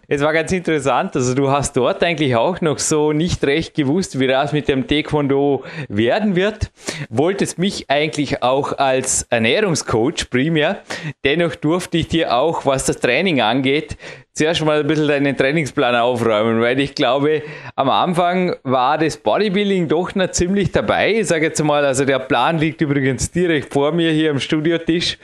Es 0.07 0.21
war 0.23 0.33
ganz 0.33 0.51
interessant, 0.51 1.15
also 1.15 1.35
du 1.35 1.49
hast 1.49 1.77
dort 1.77 2.03
eigentlich 2.03 2.35
auch 2.35 2.61
noch 2.61 2.79
so 2.79 3.13
nicht 3.13 3.43
recht 3.43 3.75
gewusst, 3.75 4.19
wie 4.19 4.27
das 4.27 4.51
mit 4.51 4.67
dem 4.67 4.87
Taekwondo 4.87 5.63
werden 5.87 6.35
wird. 6.35 6.71
Wolltest 7.09 7.59
mich 7.59 7.89
eigentlich 7.89 8.41
auch 8.41 8.77
als 8.77 9.23
Ernährungscoach 9.29 10.29
primär. 10.31 10.81
Dennoch 11.23 11.55
durfte 11.55 11.97
ich 11.97 12.07
dir 12.07 12.33
auch, 12.33 12.65
was 12.65 12.85
das 12.85 12.99
Training 12.99 13.41
angeht, 13.41 13.97
zuerst 14.33 14.65
mal 14.65 14.79
ein 14.79 14.87
bisschen 14.87 15.07
deinen 15.07 15.37
Trainingsplan 15.37 15.95
aufräumen, 15.95 16.59
weil 16.59 16.79
ich 16.79 16.95
glaube, 16.95 17.43
am 17.75 17.89
Anfang 17.89 18.55
war 18.63 18.97
das 18.97 19.17
Bodybuilding 19.17 19.87
doch 19.87 20.15
noch 20.15 20.31
ziemlich 20.31 20.71
dabei. 20.71 21.13
Ich 21.19 21.27
sage 21.27 21.45
jetzt 21.45 21.63
mal, 21.63 21.85
also 21.85 22.03
der 22.03 22.19
Plan 22.19 22.57
liegt 22.57 22.81
übrigens 22.81 23.31
direkt 23.31 23.71
vor 23.71 23.91
mir 23.91 24.11
hier 24.11 24.31
am 24.31 24.39
Studiotisch. 24.39 25.17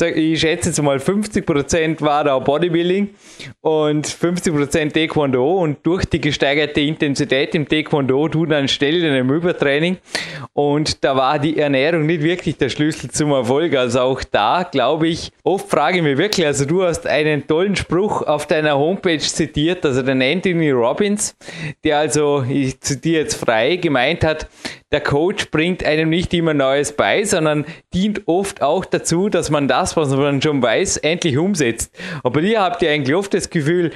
Ich 0.00 0.40
schätze 0.40 0.70
jetzt 0.70 0.82
mal 0.82 0.98
50% 0.98 2.00
war 2.00 2.24
da 2.24 2.38
Bodybuilding 2.38 3.10
und 3.60 4.06
50% 4.06 4.92
Taekwondo 4.92 5.58
und 5.58 5.78
durch 5.84 6.04
die 6.04 6.20
gesteigerte 6.20 6.80
Intensität 6.80 7.54
im 7.54 7.68
Taekwondo 7.68 8.28
schnell 8.66 9.04
in 9.04 9.12
einem 9.12 9.30
Übertraining 9.30 9.98
und 10.52 11.04
da 11.04 11.16
war 11.16 11.38
die 11.38 11.58
Ernährung 11.58 12.06
nicht 12.06 12.22
wirklich 12.22 12.56
der 12.56 12.68
Schlüssel 12.68 13.10
zum 13.10 13.32
Erfolg. 13.32 13.74
Also 13.76 14.00
auch 14.00 14.22
da 14.24 14.62
glaube 14.62 15.08
ich, 15.08 15.32
oft 15.44 15.68
frage 15.70 15.98
ich 15.98 16.02
mich 16.02 16.18
wirklich, 16.18 16.46
also 16.46 16.64
du 16.64 16.82
hast 16.82 17.06
einen 17.06 17.46
tollen 17.46 17.76
Spruch 17.76 18.22
auf 18.22 18.46
deiner 18.46 18.76
Homepage 18.76 19.18
zitiert, 19.18 19.84
also 19.84 20.02
den 20.02 20.22
Anthony 20.22 20.70
Robbins, 20.70 21.36
der 21.84 21.98
also, 21.98 22.44
ich 22.48 22.80
zitiere 22.80 23.22
jetzt 23.22 23.34
frei, 23.34 23.76
gemeint 23.76 24.24
hat, 24.24 24.48
der 24.92 25.00
Coach 25.00 25.50
bringt 25.50 25.84
einem 25.84 26.10
nicht 26.10 26.34
immer 26.34 26.54
Neues 26.54 26.92
bei, 26.92 27.24
sondern 27.24 27.64
dient 27.94 28.22
oft 28.26 28.62
auch 28.62 28.84
dazu, 28.84 29.28
dass 29.28 29.50
man 29.50 29.68
das, 29.68 29.96
was 29.96 30.10
man 30.10 30.42
schon 30.42 30.62
weiß, 30.62 30.98
endlich 30.98 31.38
umsetzt. 31.38 31.96
Aber 32.22 32.40
ihr 32.40 32.60
habt 32.60 32.82
ja 32.82 32.90
eigentlich 32.90 33.14
oft 33.14 33.32
das 33.32 33.50
Gefühl, 33.50 33.92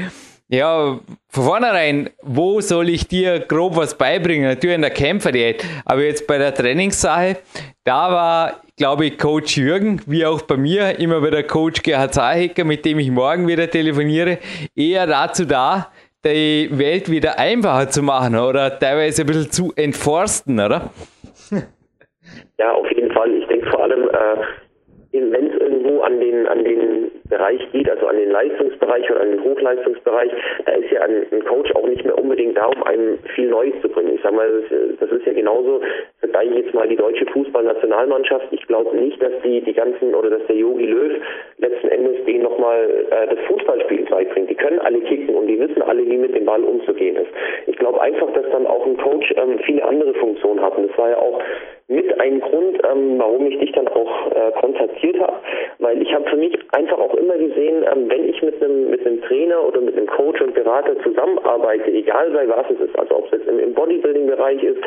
ja, 0.49 1.01
von 1.29 1.45
vornherein, 1.45 2.11
wo 2.23 2.61
soll 2.61 2.91
ich 2.91 3.09
dir 3.09 3.41
grob 3.41 3.77
was 3.77 3.97
beibringen? 3.97 4.47
Natürlich 4.47 4.77
in 4.77 4.83
der 4.83 4.91
Kämpferdiät, 4.91 5.65
aber 5.85 6.05
jetzt 6.05 6.27
bei 6.27 6.39
der 6.39 6.55
Trainingssache, 6.55 7.39
da 7.83 8.13
war, 8.13 8.63
glaube 8.77 9.07
ich, 9.07 9.19
Coach 9.19 9.57
Jürgen, 9.57 10.01
wie 10.07 10.25
auch 10.25 10.43
bei 10.43 10.57
mir, 10.57 10.99
immer 11.01 11.23
wieder 11.25 11.43
Coach 11.43 11.83
Gerhard 11.83 12.15
Zahecker, 12.15 12.65
mit 12.65 12.85
dem 12.85 12.99
ich 12.99 13.11
morgen 13.11 13.49
wieder 13.49 13.69
telefoniere, 13.69 14.39
eher 14.77 15.07
dazu 15.07 15.45
da, 15.45 15.91
die 16.25 16.69
Welt 16.73 17.11
wieder 17.11 17.39
einfacher 17.39 17.89
zu 17.89 18.03
machen 18.03 18.37
oder 18.37 18.79
teilweise 18.79 19.23
ein 19.23 19.27
bisschen 19.27 19.51
zu 19.51 19.73
entforsten, 19.77 20.61
oder? 20.61 20.91
Ja, 22.59 22.73
auf 22.73 22.89
jeden 22.91 23.13
Fall. 23.13 23.31
Ich 23.35 23.47
denke 23.49 23.69
vor 23.69 23.83
allem, 23.83 24.09
äh, 24.09 24.37
wenn 25.13 25.51
es 25.51 25.61
irgendwo 25.61 26.03
an 26.03 26.21
den, 26.21 26.47
an 26.47 26.65
den 26.65 27.11
Bereich 27.29 27.61
geht, 27.73 27.89
also 27.89 28.07
an 28.07 28.17
den 28.17 28.31
Leistungsbereich 28.31 29.11
oder 29.11 29.21
an 29.21 29.31
den 29.31 29.45
Hochleistungsbereich, 29.45 30.31
da 30.67 30.73
ist 30.73 30.91
ja 30.91 31.01
ein, 31.03 31.25
ein 31.33 31.45
Coach 31.45 31.75
auch 31.75 31.87
nicht 31.87 32.05
mehr 32.05 32.19
unbedingt 32.19 32.57
da, 32.57 32.67
um 32.67 32.83
einem 32.83 33.19
viel 33.35 33.49
Neues 33.49 33.75
zu 33.81 33.89
bringen. 33.89 34.15
Ich 34.15 34.23
sag 34.23 34.33
mal, 34.33 34.49
das, 34.49 34.99
das 35.01 35.11
ist 35.11 35.27
ja 35.27 35.33
genauso, 35.33 35.81
vergleiche 36.21 36.55
jetzt 36.55 36.75
mal 36.75 36.89
die 36.89 36.97
deutsche 36.97 37.27
Fußballnationalmannschaft. 37.27 38.49
Ich 38.51 38.67
glaube 38.67 38.97
nicht, 38.97 39.23
dass 39.23 39.33
die, 39.43 39.61
die 39.63 39.73
ganzen 39.73 40.15
oder 40.15 40.31
dass 40.31 40.47
der 40.47 40.57
Yogi 40.57 40.87
Löw 40.87 41.13
letzten 41.59 41.89
Endes 41.89 42.25
denen 42.27 42.43
nochmal 42.43 43.07
äh, 43.11 43.35
das 43.35 43.39
Fußballspiel 43.47 44.05
beibringt. 44.05 44.51
Die 44.51 44.55
können 44.55 44.81
alle 44.81 45.01
kicken 45.01 45.35
und 45.35 45.47
die 45.47 45.59
wissen 45.59 45.83
alle, 45.83 46.05
wie 46.07 46.17
mit 46.17 46.35
dem 46.35 46.45
Ball 46.45 46.63
umzugehen 46.63 47.17
ist. 47.17 47.31
Ich 47.67 47.77
glaube 47.77 48.01
einfach, 48.01 48.31
dass 48.33 48.51
dann 48.51 48.67
auch 48.67 48.85
ein 48.87 48.97
Coach 48.99 49.33
ähm, 49.37 49.59
viele 49.65 49.85
andere 49.85 50.15
Funktionen 50.15 50.61
hat. 50.61 50.77
Und 50.77 50.91
das 50.91 50.99
war 50.99 51.11
ja 51.11 51.19
auch 51.19 51.41
mit 51.89 52.21
ein 52.21 52.41
Grund, 52.41 52.79
ähm, 52.91 53.19
warum 53.19 53.47
ich 53.47 53.59
dich 53.59 53.73
dann 53.73 53.89
auch 53.89 54.31
äh, 54.33 54.53
kontaktiert 54.61 55.21
habe, 55.21 55.35
weil 55.79 56.01
ich 56.01 56.15
habe 56.15 56.29
für 56.29 56.37
mich 56.37 56.57
einfach 56.73 56.99
auch 56.99 57.14
immer 57.15 57.37
gesehen, 57.37 57.85
ähm, 57.93 58.09
wenn 58.09 58.29
ich 58.29 58.43
mit 58.43 58.63
einem 58.63 58.91
mit 58.91 59.07
einem 59.07 59.23
Trainer 59.23 59.67
oder 59.67 59.81
mit 59.81 59.97
einem 59.97 60.07
Coach 60.07 60.41
und 60.41 60.55
Berater 60.55 60.97
zusammenarbeite, 61.03 61.91
egal 61.91 62.31
bei 62.31 62.49
was 62.49 62.67
es 62.71 62.81
ist, 62.81 62.99
also 62.99 63.17
ob 63.17 63.27
es 63.27 63.39
jetzt 63.39 63.49
im, 63.49 63.75
Bodybuilding-Bereich 63.75 64.63
ist, 64.63 64.79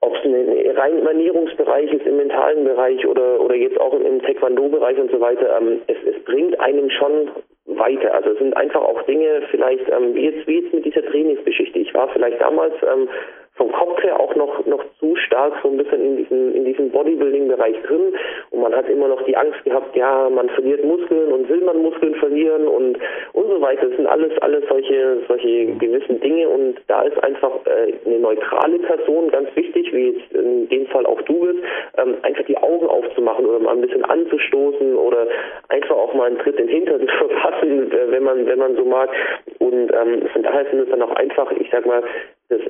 ob 0.00 0.14
es 0.16 0.24
ein 0.24 0.76
rein 0.76 1.06
Ernährungsbereich 1.06 1.92
ist, 1.92 2.06
im 2.06 2.16
mentalen 2.16 2.64
Bereich 2.64 3.06
oder 3.06 3.40
oder 3.40 3.54
jetzt 3.54 3.80
auch 3.80 3.94
im 3.94 4.22
Taekwondo-Bereich 4.22 4.98
und 4.98 5.10
so 5.10 5.20
weiter, 5.20 5.58
ähm, 5.60 5.80
es, 5.86 5.96
es 6.04 6.22
bringt 6.24 6.58
einem 6.60 6.90
schon 6.90 7.30
weiter. 7.66 8.14
Also 8.14 8.30
es 8.30 8.38
sind 8.38 8.56
einfach 8.56 8.82
auch 8.82 9.02
Dinge, 9.02 9.42
vielleicht 9.50 9.88
ähm, 9.90 10.14
wie 10.14 10.26
jetzt 10.26 10.46
wie 10.46 10.60
jetzt 10.60 10.74
mit 10.74 10.84
dieser 10.84 11.04
Trainingsgeschichte. 11.04 11.78
Ich 11.78 11.94
war 11.94 12.08
vielleicht 12.08 12.40
damals 12.40 12.74
ähm, 12.82 13.08
vom 13.54 13.70
Kopf 13.70 14.02
her 14.02 14.18
auch 14.18 14.34
noch 14.34 14.64
noch 14.66 14.82
zu 14.98 15.14
stark 15.16 15.52
so 15.62 15.68
ein 15.68 15.76
bisschen 15.76 16.00
in 16.00 16.16
diesem 16.16 16.54
in 16.54 16.64
diesem 16.64 16.90
Bodybuilding-Bereich 16.90 17.82
drin. 17.82 18.14
Und 18.50 18.62
man 18.62 18.74
hat 18.74 18.88
immer 18.88 19.08
noch 19.08 19.22
die 19.24 19.36
Angst 19.36 19.62
gehabt, 19.64 19.94
ja, 19.94 20.30
man 20.30 20.48
verliert 20.50 20.84
Muskeln 20.84 21.32
und 21.32 21.48
will 21.48 21.60
man 21.60 21.82
Muskeln 21.82 22.14
verlieren 22.14 22.66
und 22.66 22.98
und 23.32 23.48
so 23.48 23.60
weiter. 23.60 23.88
Das 23.88 23.96
sind 23.96 24.06
alles 24.06 24.32
alles 24.40 24.64
solche 24.68 25.18
solche 25.28 25.66
gewissen 25.76 26.20
Dinge. 26.20 26.48
Und 26.48 26.76
da 26.88 27.02
ist 27.02 27.22
einfach 27.22 27.52
äh, 27.66 27.92
eine 28.06 28.20
neutrale 28.20 28.78
Person 28.78 29.30
ganz 29.30 29.48
wichtig, 29.54 29.92
wie 29.92 30.12
jetzt 30.12 30.32
in 30.32 30.68
dem 30.70 30.86
Fall 30.86 31.04
auch 31.04 31.20
du 31.22 31.40
bist, 31.40 31.58
ähm, 31.98 32.16
einfach 32.22 32.44
die 32.44 32.56
Augen 32.56 32.86
aufzumachen 32.86 33.44
oder 33.44 33.58
mal 33.58 33.74
ein 33.74 33.82
bisschen 33.82 34.04
anzustoßen 34.04 34.96
oder 34.96 35.26
einfach 35.68 35.96
auch 35.96 36.14
mal 36.14 36.28
einen 36.28 36.38
Tritt 36.38 36.58
in 36.58 36.68
den 36.68 36.76
Hintern 36.76 37.00
zu 37.06 37.28
verpassen, 37.28 37.92
äh, 37.92 38.10
wenn 38.12 38.22
man 38.22 38.46
wenn 38.46 38.58
man 38.58 38.76
so 38.76 38.84
mag. 38.84 39.10
Und 39.58 39.92
ähm, 39.92 40.26
von 40.32 40.42
daher 40.42 40.64
sind 40.70 40.80
es 40.80 40.88
dann 40.88 41.02
auch 41.02 41.14
einfach, 41.16 41.52
ich 41.52 41.68
sag 41.70 41.84
mal, 41.84 42.02
das 42.48 42.60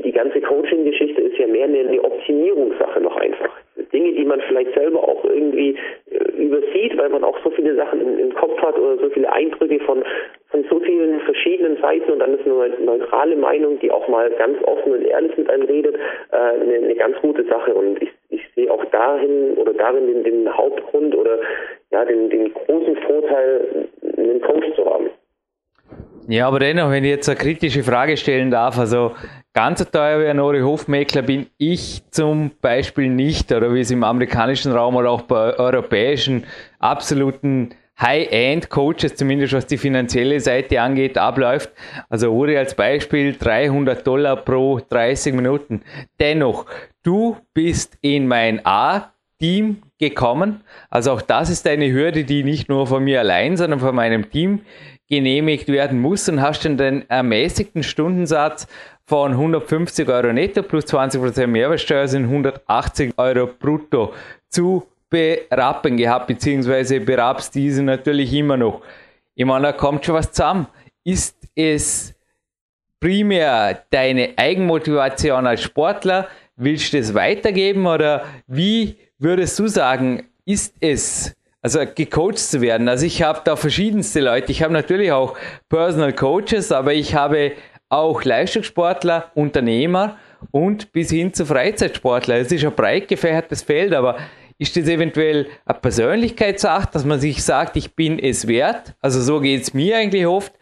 die, 0.00 0.12
ganze 0.12 0.40
Coaching-Geschichte 0.40 1.20
ist 1.20 1.38
ja 1.38 1.46
mehr 1.46 1.64
eine, 1.64 2.02
Optimierungssache 2.02 3.00
noch 3.00 3.16
einfach. 3.16 3.50
Dinge, 3.92 4.12
die 4.12 4.24
man 4.24 4.40
vielleicht 4.42 4.74
selber 4.74 5.02
auch 5.02 5.24
irgendwie 5.24 5.76
äh, 6.10 6.18
übersieht, 6.36 6.96
weil 6.96 7.08
man 7.08 7.24
auch 7.24 7.38
so 7.44 7.50
viele 7.50 7.74
Sachen 7.76 8.00
im, 8.00 8.18
im, 8.18 8.34
Kopf 8.34 8.60
hat 8.60 8.78
oder 8.78 8.96
so 8.98 9.10
viele 9.10 9.32
Eindrücke 9.32 9.78
von, 9.80 10.02
von 10.48 10.64
so 10.70 10.80
vielen 10.80 11.20
verschiedenen 11.20 11.76
Seiten 11.80 12.10
und 12.10 12.18
dann 12.18 12.34
ist 12.34 12.46
eine 12.46 12.70
neutrale 12.84 13.36
Meinung, 13.36 13.78
die 13.80 13.90
auch 13.90 14.08
mal 14.08 14.30
ganz 14.30 14.56
offen 14.64 14.92
und 14.92 15.04
ehrlich 15.04 15.36
mit 15.36 15.48
einem 15.50 15.66
redet, 15.66 15.96
äh, 16.32 16.36
eine, 16.36 16.74
eine, 16.74 16.94
ganz 16.94 17.16
gute 17.20 17.44
Sache 17.44 17.74
und 17.74 18.02
ich, 18.02 18.10
ich 18.30 18.42
sehe 18.54 18.70
auch 18.70 18.84
dahin 18.86 19.56
oder 19.56 19.74
darin 19.74 20.06
den, 20.06 20.24
den 20.24 20.56
Hauptgrund 20.56 21.14
oder 21.14 21.38
ja 21.90 22.04
den, 22.04 22.30
den 22.30 22.52
großen 22.52 22.96
Vorteil, 23.06 23.86
einen 24.16 24.40
Coach 24.40 24.66
zu 24.74 24.84
haben. 24.86 25.10
Ja, 26.28 26.48
aber 26.48 26.58
dennoch, 26.58 26.90
wenn 26.90 27.04
ich 27.04 27.10
jetzt 27.10 27.28
eine 27.28 27.36
kritische 27.36 27.82
Frage 27.82 28.16
stellen 28.16 28.50
darf, 28.50 28.78
also 28.78 29.14
Ganz 29.56 29.88
teuer 29.88 30.20
wie 30.20 30.26
ein 30.26 30.40
Ori 30.40 30.62
Hofmäkler 30.62 31.22
bin 31.22 31.46
ich 31.58 32.02
zum 32.10 32.50
Beispiel 32.60 33.08
nicht, 33.08 33.52
oder 33.52 33.72
wie 33.72 33.82
es 33.82 33.90
im 33.92 34.02
amerikanischen 34.02 34.72
Raum 34.72 34.96
oder 34.96 35.10
auch 35.10 35.22
bei 35.22 35.56
europäischen 35.56 36.42
absoluten 36.80 37.70
High-End-Coaches, 38.00 39.14
zumindest 39.14 39.52
was 39.52 39.68
die 39.68 39.78
finanzielle 39.78 40.40
Seite 40.40 40.80
angeht, 40.80 41.16
abläuft. 41.16 41.70
Also 42.08 42.32
Uri 42.32 42.58
als 42.58 42.74
Beispiel 42.74 43.36
300 43.36 44.04
Dollar 44.04 44.34
pro 44.38 44.80
30 44.80 45.34
Minuten. 45.34 45.82
Dennoch, 46.18 46.66
du 47.04 47.36
bist 47.54 47.96
in 48.00 48.26
mein 48.26 48.60
A-Team 48.66 49.82
gekommen. 50.00 50.64
Also 50.90 51.12
auch 51.12 51.22
das 51.22 51.48
ist 51.48 51.64
eine 51.68 51.92
Hürde, 51.92 52.24
die 52.24 52.42
nicht 52.42 52.68
nur 52.68 52.88
von 52.88 53.04
mir 53.04 53.20
allein, 53.20 53.56
sondern 53.56 53.78
von 53.78 53.94
meinem 53.94 54.28
Team 54.30 54.62
genehmigt 55.08 55.68
werden 55.68 56.00
muss 56.00 56.28
und 56.28 56.40
hast 56.40 56.64
dann 56.64 56.76
den 56.76 57.08
ermäßigten 57.10 57.82
Stundensatz 57.82 58.66
von 59.06 59.32
150 59.32 60.08
Euro 60.08 60.32
netto 60.32 60.62
plus 60.62 60.84
20% 60.86 61.46
Mehrwertsteuer 61.46 62.08
sind 62.08 62.24
180 62.24 63.12
Euro 63.18 63.46
brutto 63.46 64.14
zu 64.48 64.86
berappen 65.10 65.96
gehabt, 65.96 66.26
beziehungsweise 66.26 67.00
berabst 67.00 67.54
diese 67.54 67.82
natürlich 67.82 68.32
immer 68.32 68.56
noch. 68.56 68.82
Ich 69.34 69.44
meine, 69.44 69.66
da 69.66 69.72
kommt 69.72 70.04
schon 70.04 70.14
was 70.14 70.32
zusammen. 70.32 70.66
Ist 71.04 71.36
es 71.54 72.14
primär 72.98 73.82
deine 73.90 74.30
Eigenmotivation 74.36 75.46
als 75.46 75.62
Sportler? 75.62 76.28
Willst 76.56 76.92
du 76.92 76.98
das 76.98 77.14
weitergeben 77.14 77.86
oder 77.86 78.24
wie 78.46 78.96
würdest 79.18 79.58
du 79.58 79.66
sagen, 79.66 80.24
ist 80.46 80.74
es 80.80 81.34
also 81.64 81.80
gecoacht 81.94 82.38
zu 82.38 82.60
werden. 82.60 82.88
Also 82.88 83.06
ich 83.06 83.22
habe 83.22 83.40
da 83.42 83.56
verschiedenste 83.56 84.20
Leute. 84.20 84.52
Ich 84.52 84.62
habe 84.62 84.74
natürlich 84.74 85.10
auch 85.12 85.34
Personal 85.70 86.12
Coaches, 86.12 86.70
aber 86.70 86.92
ich 86.92 87.14
habe 87.14 87.52
auch 87.88 88.22
Leistungssportler, 88.22 89.30
Unternehmer 89.34 90.18
und 90.50 90.92
bis 90.92 91.10
hin 91.10 91.32
zu 91.32 91.46
Freizeitsportler. 91.46 92.36
Es 92.36 92.52
ist 92.52 92.66
ein 92.66 92.74
breit 92.74 93.08
gefächertes 93.08 93.62
Feld, 93.62 93.94
aber 93.94 94.18
ist 94.58 94.76
das 94.76 94.88
eventuell 94.88 95.46
eine 95.64 95.78
Persönlichkeitssache, 95.78 96.90
dass 96.92 97.06
man 97.06 97.18
sich 97.18 97.42
sagt, 97.42 97.78
ich 97.78 97.94
bin 97.94 98.18
es 98.18 98.46
wert? 98.46 98.94
Also 99.00 99.22
so 99.22 99.40
geht 99.40 99.62
es 99.62 99.72
mir 99.72 99.96
eigentlich 99.96 100.26
oft, 100.26 100.52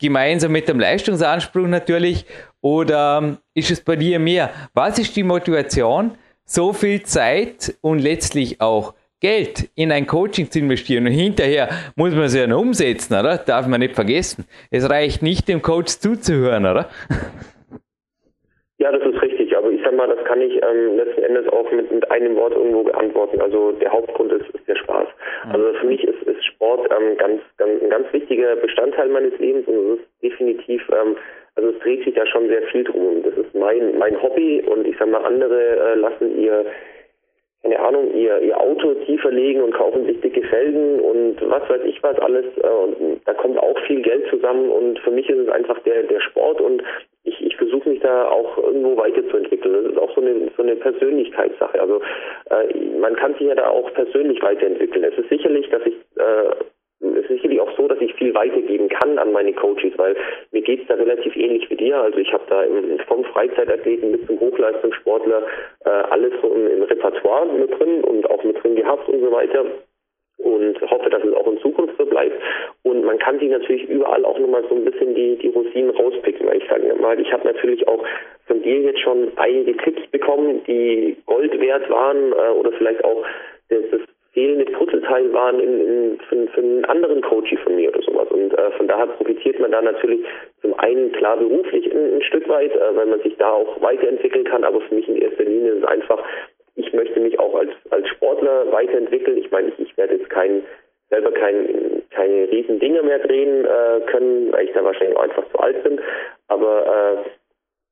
gemeinsam 0.00 0.50
mit 0.50 0.66
dem 0.68 0.80
Leistungsanspruch 0.80 1.68
natürlich. 1.68 2.26
Oder 2.60 3.38
ist 3.54 3.70
es 3.70 3.80
bei 3.80 3.94
dir 3.94 4.18
mehr? 4.18 4.50
Was 4.72 4.98
ist 4.98 5.14
die 5.14 5.22
Motivation, 5.22 6.18
so 6.44 6.72
viel 6.72 7.04
Zeit 7.04 7.76
und 7.82 8.00
letztlich 8.00 8.60
auch 8.60 8.94
Geld 9.24 9.70
in 9.74 9.90
ein 9.90 10.06
Coaching 10.06 10.50
zu 10.50 10.58
investieren 10.58 11.06
und 11.06 11.12
hinterher 11.12 11.68
muss 11.96 12.14
man 12.14 12.24
es 12.24 12.36
ja 12.36 12.46
noch 12.46 12.60
umsetzen, 12.60 13.14
oder? 13.14 13.38
Darf 13.38 13.66
man 13.66 13.80
nicht 13.80 13.94
vergessen. 13.94 14.44
Es 14.70 14.84
reicht 14.90 15.22
nicht, 15.22 15.48
dem 15.48 15.62
Coach 15.62 15.98
zuzuhören, 15.98 16.66
oder? 16.66 16.90
Ja, 18.76 18.92
das 18.92 19.02
ist 19.02 19.22
richtig, 19.22 19.56
aber 19.56 19.70
ich 19.70 19.80
sag 19.82 19.96
mal, 19.96 20.08
das 20.08 20.22
kann 20.26 20.42
ich 20.42 20.60
ähm, 20.60 20.96
letzten 20.96 21.22
Endes 21.22 21.48
auch 21.48 21.70
mit, 21.70 21.90
mit 21.90 22.10
einem 22.10 22.36
Wort 22.36 22.52
irgendwo 22.52 22.82
beantworten. 22.82 23.40
Also 23.40 23.72
der 23.72 23.90
Hauptgrund 23.90 24.30
ist, 24.32 24.46
ist 24.50 24.68
der 24.68 24.76
Spaß. 24.76 25.06
Also 25.48 25.72
für 25.80 25.86
mich 25.86 26.04
ist, 26.04 26.20
ist 26.24 26.44
Sport 26.44 26.90
ähm, 26.90 27.16
ganz, 27.16 27.40
ganz, 27.56 27.80
ein 27.80 27.88
ganz 27.88 28.12
wichtiger 28.12 28.56
Bestandteil 28.56 29.08
meines 29.08 29.38
Lebens 29.38 29.66
und 29.68 29.74
es 29.74 30.00
ist 30.00 30.08
definitiv, 30.22 30.82
ähm, 30.90 31.16
also 31.54 31.70
es 31.70 31.78
dreht 31.78 32.04
sich 32.04 32.14
da 32.14 32.26
schon 32.26 32.48
sehr 32.48 32.62
viel 32.64 32.84
drum. 32.84 33.22
Das 33.22 33.32
ist 33.38 33.54
mein, 33.54 33.96
mein 33.96 34.20
Hobby 34.20 34.62
und 34.66 34.86
ich 34.86 34.96
sag 34.98 35.08
mal, 35.08 35.24
andere 35.24 35.78
äh, 35.78 35.94
lassen 35.94 36.38
ihr 36.38 36.66
keine 37.64 37.80
Ahnung, 37.80 38.14
ihr, 38.14 38.40
ihr 38.40 38.60
Auto 38.60 38.92
tiefer 39.06 39.30
legen 39.30 39.62
und 39.62 39.72
kaufen 39.72 40.04
sich 40.04 40.20
dicke 40.20 40.42
Felgen 40.42 41.00
und 41.00 41.36
was 41.48 41.66
weiß 41.68 41.80
ich 41.86 42.02
was 42.02 42.18
alles. 42.18 42.44
Äh, 42.58 42.68
und 42.68 43.20
da 43.24 43.32
kommt 43.32 43.58
auch 43.58 43.78
viel 43.86 44.02
Geld 44.02 44.28
zusammen 44.28 44.68
und 44.68 44.98
für 44.98 45.10
mich 45.10 45.28
ist 45.30 45.38
es 45.38 45.48
einfach 45.48 45.78
der, 45.80 46.02
der 46.02 46.20
Sport 46.20 46.60
und 46.60 46.82
ich, 47.24 47.40
ich 47.40 47.56
versuche 47.56 47.88
mich 47.88 48.00
da 48.00 48.28
auch 48.28 48.58
irgendwo 48.58 48.98
weiterzuentwickeln. 48.98 49.72
Das 49.72 49.92
ist 49.92 49.98
auch 49.98 50.14
so 50.14 50.20
eine, 50.20 50.50
so 50.58 50.62
eine 50.62 50.76
Persönlichkeitssache. 50.76 51.80
Also 51.80 52.02
äh, 52.50 52.98
man 53.00 53.16
kann 53.16 53.32
sich 53.34 53.46
ja 53.46 53.54
da 53.54 53.68
auch 53.68 53.90
persönlich 53.94 54.42
weiterentwickeln. 54.42 55.02
Es 55.02 55.16
ist 55.16 55.30
sicherlich, 55.30 55.66
dass 55.70 55.86
ich 55.86 55.94
äh, 56.16 56.50
es 57.12 57.24
ist 57.24 57.28
sicherlich 57.28 57.60
auch 57.60 57.76
so, 57.76 57.88
dass 57.88 58.00
ich 58.00 58.14
viel 58.14 58.34
weitergeben 58.34 58.88
kann 58.88 59.18
an 59.18 59.32
meine 59.32 59.52
Coaches, 59.52 59.92
weil 59.96 60.16
mir 60.52 60.62
geht 60.62 60.82
es 60.82 60.86
da 60.88 60.94
relativ 60.94 61.36
ähnlich 61.36 61.68
wie 61.70 61.76
dir. 61.76 61.96
Also 61.96 62.18
ich 62.18 62.32
habe 62.32 62.44
da 62.48 62.62
im, 62.62 62.98
vom 63.06 63.24
Freizeitathleten 63.24 64.12
bis 64.12 64.26
zum 64.26 64.40
Hochleistungssportler 64.40 65.42
äh, 65.84 65.88
alles 65.88 66.32
so 66.40 66.52
im, 66.52 66.66
im 66.68 66.82
Repertoire 66.82 67.46
mit 67.46 67.78
drin 67.78 68.02
und 68.04 68.28
auch 68.30 68.42
mit 68.44 68.62
drin 68.62 68.76
gehabt 68.76 69.08
und 69.08 69.20
so 69.20 69.30
weiter 69.32 69.64
und 70.38 70.80
hoffe, 70.90 71.10
dass 71.10 71.24
es 71.24 71.34
auch 71.34 71.46
in 71.46 71.58
Zukunft 71.58 71.94
so 71.98 72.04
bleibt. 72.06 72.40
Und 72.82 73.04
man 73.04 73.18
kann 73.18 73.38
sich 73.38 73.50
natürlich 73.50 73.88
überall 73.88 74.24
auch 74.24 74.38
nochmal 74.38 74.64
so 74.68 74.74
ein 74.74 74.84
bisschen 74.84 75.14
die, 75.14 75.36
die 75.36 75.48
Rosinen 75.48 75.90
rauspicken. 75.90 76.46
Weil 76.46 76.58
ich 76.58 76.68
sage 76.68 76.94
mal, 77.00 77.18
ich 77.18 77.32
habe 77.32 77.46
natürlich 77.46 77.86
auch 77.88 78.04
von 78.46 78.62
dir 78.62 78.80
jetzt 78.80 79.00
schon 79.00 79.32
einige 79.36 79.76
Tipps 79.78 80.06
bekommen, 80.10 80.62
die 80.66 81.16
Gold 81.26 81.58
wert 81.60 81.88
waren 81.88 82.32
äh, 82.32 82.52
oder 82.52 82.72
vielleicht 82.72 83.02
auch 83.04 83.24
das, 83.68 83.80
das 83.90 84.00
fehlende 84.34 84.64
Puzzleteil 84.72 85.32
waren 85.32 85.60
in, 85.60 85.80
in, 85.80 86.20
für, 86.28 86.46
für 86.48 86.60
einen 86.60 86.84
anderen 86.86 87.22
Coach 87.22 87.54
von 87.62 87.76
mir 87.76 87.88
oder 87.88 88.02
sowas. 88.02 88.28
Und 88.30 88.52
äh, 88.52 88.70
von 88.72 88.88
daher 88.88 89.06
profitiert 89.06 89.58
man 89.60 89.70
da 89.70 89.80
natürlich 89.80 90.20
zum 90.60 90.74
einen 90.78 91.12
klar 91.12 91.36
beruflich 91.36 91.90
ein, 91.90 92.16
ein 92.16 92.22
Stück 92.22 92.48
weit, 92.48 92.74
äh, 92.74 92.96
weil 92.96 93.06
man 93.06 93.20
sich 93.20 93.36
da 93.38 93.52
auch 93.52 93.80
weiterentwickeln 93.80 94.44
kann, 94.44 94.64
aber 94.64 94.80
für 94.82 94.94
mich 94.94 95.08
in 95.08 95.16
erster 95.16 95.44
Linie 95.44 95.72
ist 95.72 95.78
es 95.78 95.84
einfach, 95.84 96.22
ich 96.74 96.92
möchte 96.92 97.20
mich 97.20 97.38
auch 97.38 97.54
als, 97.54 97.70
als 97.90 98.08
Sportler 98.08 98.70
weiterentwickeln. 98.72 99.38
Ich 99.38 99.50
meine, 99.52 99.68
ich, 99.68 99.78
ich 99.78 99.96
werde 99.96 100.16
jetzt 100.16 100.28
kein, 100.30 100.64
selber 101.10 101.30
kein, 101.30 102.02
keine 102.10 102.50
riesen 102.50 102.80
Dinge 102.80 103.02
mehr 103.02 103.20
drehen 103.20 103.64
äh, 103.64 104.00
können, 104.10 104.52
weil 104.52 104.64
ich 104.66 104.72
da 104.72 104.84
wahrscheinlich 104.84 105.16
auch 105.16 105.22
einfach 105.22 105.48
zu 105.52 105.58
alt 105.58 105.82
bin. 105.84 106.00
Aber 106.48 107.24
äh, 107.24 107.30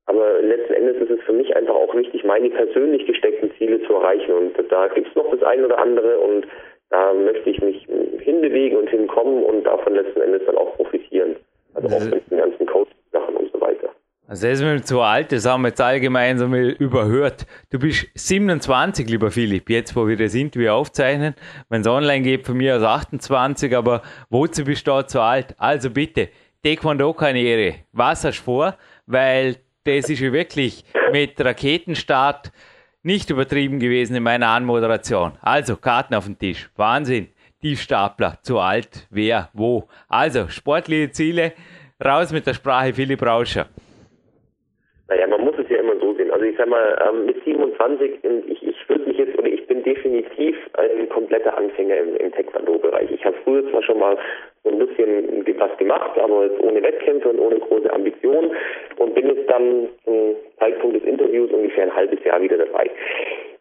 aber 0.07 0.41
letzten 0.43 0.75
Endes 0.75 0.97
ist 0.97 1.11
es 1.11 1.21
für 1.25 1.33
mich 1.33 1.55
einfach 1.55 1.75
auch 1.75 1.95
wichtig, 1.95 2.25
meine 2.25 2.51
persönlich 2.51 3.07
gesteckten 3.07 3.51
Ziele 3.57 3.81
zu 3.87 3.95
erreichen. 3.95 4.33
Und 4.33 4.55
da 4.71 4.89
gibt 4.89 5.09
es 5.09 5.15
noch 5.15 5.31
das 5.31 5.43
eine 5.43 5.67
oder 5.67 5.79
andere 5.79 6.19
und 6.19 6.47
da 6.91 7.15
möchte 7.15 7.49
ich 7.49 7.61
mich 7.63 7.87
hinbewegen 8.21 8.79
und 8.79 8.91
hinkommen 8.91 9.45
und 9.45 9.65
davon 9.65 9.95
letzten 9.95 10.21
Endes 10.21 10.43
dann 10.47 10.57
auch 10.57 10.75
profitieren. 10.77 11.37
Also 11.75 11.89
auch 11.89 12.05
mit 12.05 12.31
den 12.31 12.39
ganzen 12.39 12.67
Coaching-Sachen 12.67 13.35
und 13.35 13.51
so 13.51 13.61
weiter. 13.61 13.91
Also 14.29 14.47
er 14.47 14.53
ist 14.53 14.63
mir 14.63 14.83
zu 14.83 15.01
alt, 15.01 15.33
das 15.33 15.47
haben 15.47 15.63
wir 15.63 15.69
jetzt 15.69 15.81
alle 15.81 16.01
gemeinsam 16.01 16.55
überhört. 16.55 17.47
Du 17.71 17.79
bist 17.79 18.09
27, 18.15 19.09
lieber 19.09 19.31
Philipp, 19.31 19.71
jetzt 19.71 19.97
wo 19.97 20.07
wir 20.07 20.17
das 20.17 20.35
Interview 20.35 20.71
aufzeichnen. 20.71 21.35
Wenn 21.71 21.81
es 21.81 21.87
online 21.87 22.23
geht, 22.23 22.47
von 22.47 22.57
mir 22.57 22.77
aus 22.77 22.83
28, 22.83 23.75
aber 23.75 24.03
wozu 24.29 24.65
bist 24.65 24.87
du 24.87 24.91
da 24.91 25.07
zu 25.07 25.21
alt? 25.21 25.55
Also 25.59 25.91
bitte, 25.91 26.29
Taekwondo-Karriere, 26.63 27.77
was 27.93 28.25
hast 28.25 28.41
du 28.41 28.45
vor? 28.45 28.77
Weil 29.07 29.57
das 29.85 30.09
ist 30.09 30.21
ja 30.21 30.33
wirklich 30.33 30.85
mit 31.13 31.45
Raketenstart 31.45 32.53
nicht 33.03 33.31
übertrieben 33.31 33.79
gewesen 33.81 34.17
in 34.17 34.23
meiner 34.23 34.49
Anmoderation. 34.49 35.33
Also, 35.43 35.77
Karten 35.77 36.15
auf 36.15 36.27
den 36.27 36.39
Tisch. 36.39 36.71
Wahnsinn. 36.77 37.29
Tiefstapler, 37.61 38.39
zu 38.43 38.59
alt, 38.59 39.07
wer, 39.11 39.49
wo. 39.53 39.89
Also, 40.09 40.49
sportliche 40.49 41.11
Ziele, 41.11 41.53
raus 42.05 42.33
mit 42.33 42.47
der 42.47 42.55
Sprache 42.55 42.93
Philipp 42.93 43.23
Rauscher. 43.23 43.67
Naja, 45.09 45.27
man 45.27 45.43
muss 45.43 45.55
es 45.59 45.69
ja 45.69 45.79
immer 45.79 45.99
so 46.01 46.15
sehen. 46.15 46.31
Also 46.31 46.45
ich 46.45 46.57
sag 46.57 46.69
mal, 46.69 46.97
ähm, 47.09 47.27
mit 47.27 47.45
27, 47.45 48.25
ich, 48.49 48.63
ich 48.63 48.89
würde 48.89 49.05
mich 49.05 49.19
jetzt, 49.19 49.39
oder 49.39 49.49
ich 49.49 49.67
definitiv 49.83 50.57
ein 50.75 51.09
kompletter 51.09 51.57
Anfänger 51.57 51.97
im, 51.97 52.17
im 52.17 52.33
Taekwondo-Bereich. 52.33 53.11
Ich 53.11 53.25
habe 53.25 53.37
früher 53.45 53.69
zwar 53.71 53.83
schon 53.83 53.99
mal 53.99 54.17
so 54.65 54.71
ein 54.71 54.79
bisschen 54.79 55.45
was 55.59 55.77
gemacht, 55.79 56.19
aber 56.19 56.45
jetzt 56.45 56.61
ohne 56.61 56.83
Wettkämpfe 56.83 57.29
und 57.29 57.39
ohne 57.39 57.59
große 57.59 57.93
Ambitionen 57.93 58.53
und 58.97 59.15
bin 59.15 59.29
jetzt 59.29 59.49
dann 59.49 59.89
zum 60.05 60.37
Zeitpunkt 60.59 60.97
des 60.97 61.05
Interviews 61.05 61.51
ungefähr 61.53 61.85
ein 61.85 61.95
halbes 61.95 62.23
Jahr 62.25 62.41
wieder 62.41 62.59
dabei. 62.59 62.91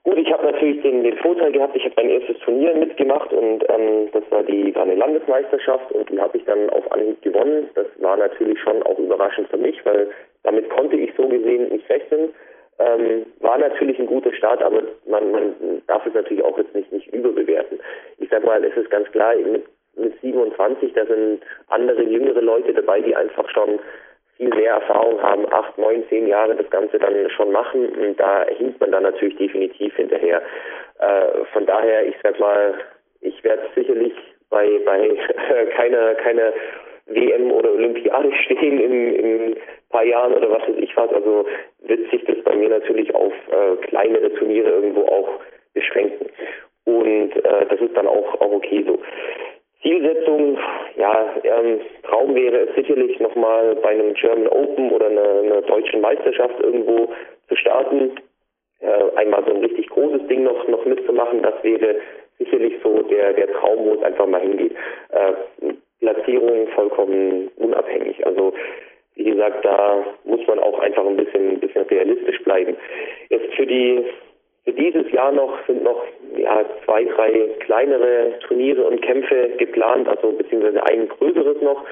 Gut, 0.03 0.17
ich 0.17 0.31
habe 0.31 0.45
natürlich 0.45 0.81
den, 0.81 1.03
den 1.03 1.15
Vorteil 1.17 1.51
gehabt, 1.51 1.75
ich 1.75 1.85
habe 1.85 1.93
mein 1.97 2.09
erstes 2.09 2.37
Turnier 2.39 2.73
mitgemacht 2.73 3.31
und 3.31 3.63
ähm, 3.69 4.09
das 4.11 4.23
war 4.31 4.41
die 4.41 4.73
war 4.73 4.83
eine 4.83 4.95
Landesmeisterschaft 4.95 5.91
und 5.91 6.09
die 6.09 6.19
habe 6.19 6.37
ich 6.37 6.45
dann 6.45 6.71
auf 6.71 6.91
Anhieb 6.91 7.21
gewonnen. 7.21 7.69
Das 7.75 7.85
war 7.99 8.17
natürlich 8.17 8.59
schon 8.61 8.81
auch 8.81 8.97
überraschend 8.97 9.47
für 9.49 9.57
mich, 9.57 9.79
weil 9.85 10.09
damit 10.41 10.67
konnte 10.71 10.95
ich 10.95 11.11
so 11.15 11.27
gesehen 11.27 11.69
nicht 11.69 11.87
rechnen. 11.87 12.33
Ähm, 12.81 13.25
war 13.39 13.57
natürlich 13.57 13.99
ein 13.99 14.07
guter 14.07 14.33
Start, 14.33 14.61
aber 14.63 14.83
man, 15.05 15.31
man 15.31 15.81
darf 15.87 16.05
es 16.05 16.13
natürlich 16.13 16.43
auch 16.43 16.57
jetzt 16.57 16.73
nicht, 16.73 16.91
nicht 16.91 17.13
überbewerten. 17.13 17.79
Ich 18.17 18.29
sag 18.29 18.43
mal, 18.43 18.63
es 18.63 18.75
ist 18.75 18.89
ganz 18.89 19.09
klar, 19.11 19.35
mit, 19.35 19.65
mit 19.95 20.19
27, 20.21 20.93
da 20.93 21.05
sind 21.05 21.41
andere 21.67 22.03
jüngere 22.03 22.41
Leute 22.41 22.73
dabei, 22.73 23.01
die 23.01 23.15
einfach 23.15 23.47
schon 23.49 23.79
viel 24.37 24.49
mehr 24.49 24.75
Erfahrung 24.75 25.21
haben, 25.21 25.45
acht, 25.51 25.77
neun, 25.77 26.03
zehn 26.09 26.27
Jahre 26.27 26.55
das 26.55 26.69
Ganze 26.69 26.97
dann 26.97 27.29
schon 27.29 27.51
machen. 27.51 27.89
Und 27.89 28.19
da 28.19 28.45
hinkt 28.45 28.79
man 28.79 28.91
dann 28.91 29.03
natürlich 29.03 29.37
definitiv 29.37 29.95
hinterher. 29.95 30.41
Äh, 30.99 31.45
von 31.53 31.65
daher, 31.65 32.07
ich 32.07 32.15
sag 32.23 32.39
mal, 32.39 32.73
ich 33.19 33.43
werde 33.43 33.63
sicherlich 33.75 34.13
bei, 34.49 34.79
bei 34.85 35.15
keiner, 35.75 36.15
keiner 36.15 36.53
WM 37.13 37.51
oder 37.51 37.71
Olympiade 37.71 38.31
stehen 38.45 38.79
in, 38.79 39.15
in 39.15 39.55
paar 39.89 40.03
Jahren 40.03 40.33
oder 40.33 40.49
was 40.51 40.61
weiß 40.67 40.77
ich 40.77 40.95
was. 40.95 41.11
Also 41.11 41.45
wird 41.81 42.09
sich 42.11 42.23
das 42.25 42.37
bei 42.43 42.55
mir 42.55 42.69
natürlich 42.69 43.13
auf 43.13 43.33
äh, 43.51 43.75
kleinere 43.87 44.33
Turniere 44.35 44.69
irgendwo 44.69 45.01
auch 45.05 45.29
beschränken. 45.73 46.27
Und 46.85 47.35
äh, 47.35 47.65
das 47.69 47.79
ist 47.79 47.95
dann 47.95 48.07
auch, 48.07 48.41
auch 48.41 48.51
okay 48.51 48.83
so. 48.85 48.99
Zielsetzung, 49.81 50.59
ja, 50.95 51.35
ähm, 51.43 51.79
Traum 52.03 52.35
wäre 52.35 52.67
es 52.67 52.75
sicherlich 52.75 53.19
nochmal 53.19 53.75
bei 53.75 53.89
einem 53.89 54.13
German 54.13 54.47
Open 54.47 54.91
oder 54.91 55.07
einer, 55.07 55.39
einer 55.43 55.61
deutschen 55.63 56.01
Meisterschaft 56.01 56.59
irgendwo 56.59 57.11
zu 57.47 57.55
starten, 57.55 58.11
äh, 58.79 59.15
einmal 59.15 59.43
so 59.45 59.53
ein 59.53 59.63
richtig 59.63 59.89
großes 59.89 60.27
Ding 60.27 60.43
noch, 60.43 60.67
noch 60.67 60.85
mitzumachen, 60.85 61.41
das 61.41 61.55
wäre 61.63 61.95
sicherlich 62.37 62.75
so 62.83 63.01
der, 63.03 63.33
der 63.33 63.51
Traum, 63.53 63.85
wo 63.85 63.93
es 63.95 64.03
einfach 64.03 64.27
mal 64.27 64.41
hingeht. 64.41 64.73
Äh, 65.09 65.73
Platzierung 66.01 66.67
vollkommen 66.75 67.49
unabhängig. 67.55 68.25
Also 68.25 68.53
wie 69.15 69.23
gesagt, 69.23 69.63
da 69.63 70.03
muss 70.25 70.45
man 70.47 70.59
auch 70.59 70.79
einfach 70.79 71.05
ein 71.05 71.17
bisschen, 71.17 71.51
ein 71.51 71.59
bisschen 71.59 71.83
realistisch 71.83 72.41
bleiben. 72.43 72.75
Jetzt 73.29 73.53
für 73.53 73.65
die 73.65 74.03
für 74.63 74.73
dieses 74.73 75.11
Jahr 75.11 75.31
noch 75.31 75.57
sind 75.65 75.83
noch 75.83 76.03
ja, 76.37 76.63
zwei, 76.85 77.03
drei 77.05 77.49
kleinere 77.61 78.37
Turniere 78.47 78.83
und 78.83 79.01
Kämpfe 79.01 79.49
geplant, 79.57 80.07
also 80.07 80.31
beziehungsweise 80.33 80.83
ein 80.85 81.07
größeres 81.09 81.61
noch. 81.61 81.83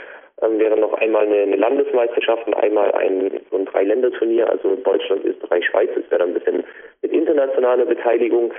Ähm, 0.41 0.60
wäre 0.60 0.78
noch 0.78 0.93
einmal 0.93 1.26
eine, 1.26 1.41
eine 1.41 1.56
Landesmeisterschaft 1.56 2.48
und 2.48 2.54
einmal 2.54 2.91
ein 2.93 3.41
so 3.50 3.58
ein 3.58 3.65
Dreiländerturnier, 3.65 4.50
also 4.50 4.76
Deutschland, 4.76 5.26
Österreich, 5.26 5.65
Schweiz. 5.65 5.89
Das 5.95 6.10
wäre 6.12 6.19
dann 6.19 6.30
ein 6.30 6.34
bisschen 6.36 6.63
mit 7.02 7.12
internationaler 7.12 7.86
Beteiligung. 7.86 8.54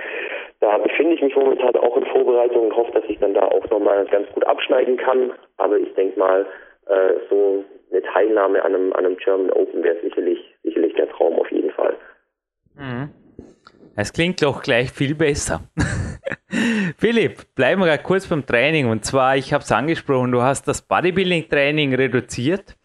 Da 0.61 0.77
befinde 0.77 1.15
ich 1.15 1.21
mich 1.21 1.35
momentan 1.35 1.75
auch 1.75 1.97
in 1.97 2.05
Vorbereitung 2.05 2.67
und 2.67 2.75
hoffe, 2.75 2.91
dass 2.91 3.03
ich 3.07 3.17
dann 3.19 3.33
da 3.33 3.41
auch 3.41 3.67
nochmal 3.69 4.05
ganz 4.05 4.29
gut 4.31 4.45
abschneiden 4.45 4.95
kann. 4.95 5.33
Aber 5.57 5.77
ich 5.77 5.91
denke 5.95 6.17
mal, 6.19 6.45
äh, 6.85 7.13
so 7.29 7.63
eine 7.91 8.01
Teilnahme 8.03 8.63
an 8.63 8.75
einem, 8.75 8.93
an 8.93 9.05
einem 9.05 9.17
German 9.17 9.49
Open 9.51 9.83
wäre 9.83 9.99
sicherlich, 10.01 10.39
sicherlich 10.63 10.93
der 10.93 11.09
Traum 11.09 11.33
auf 11.39 11.51
jeden 11.51 11.71
Fall. 11.71 11.95
Mhm. 12.75 13.09
Es 13.95 14.13
klingt 14.13 14.41
doch 14.43 14.61
gleich 14.61 14.91
viel 14.91 15.15
besser. 15.15 15.61
Philipp, 16.97 17.55
bleiben 17.55 17.81
wir 17.81 17.97
kurz 17.97 18.27
beim 18.27 18.45
Training. 18.45 18.87
Und 18.87 19.03
zwar, 19.03 19.37
ich 19.37 19.53
habe 19.53 19.63
es 19.63 19.71
angesprochen, 19.71 20.31
du 20.31 20.43
hast 20.43 20.67
das 20.67 20.87
Bodybuilding-Training 20.87 21.95
reduziert. 21.95 22.77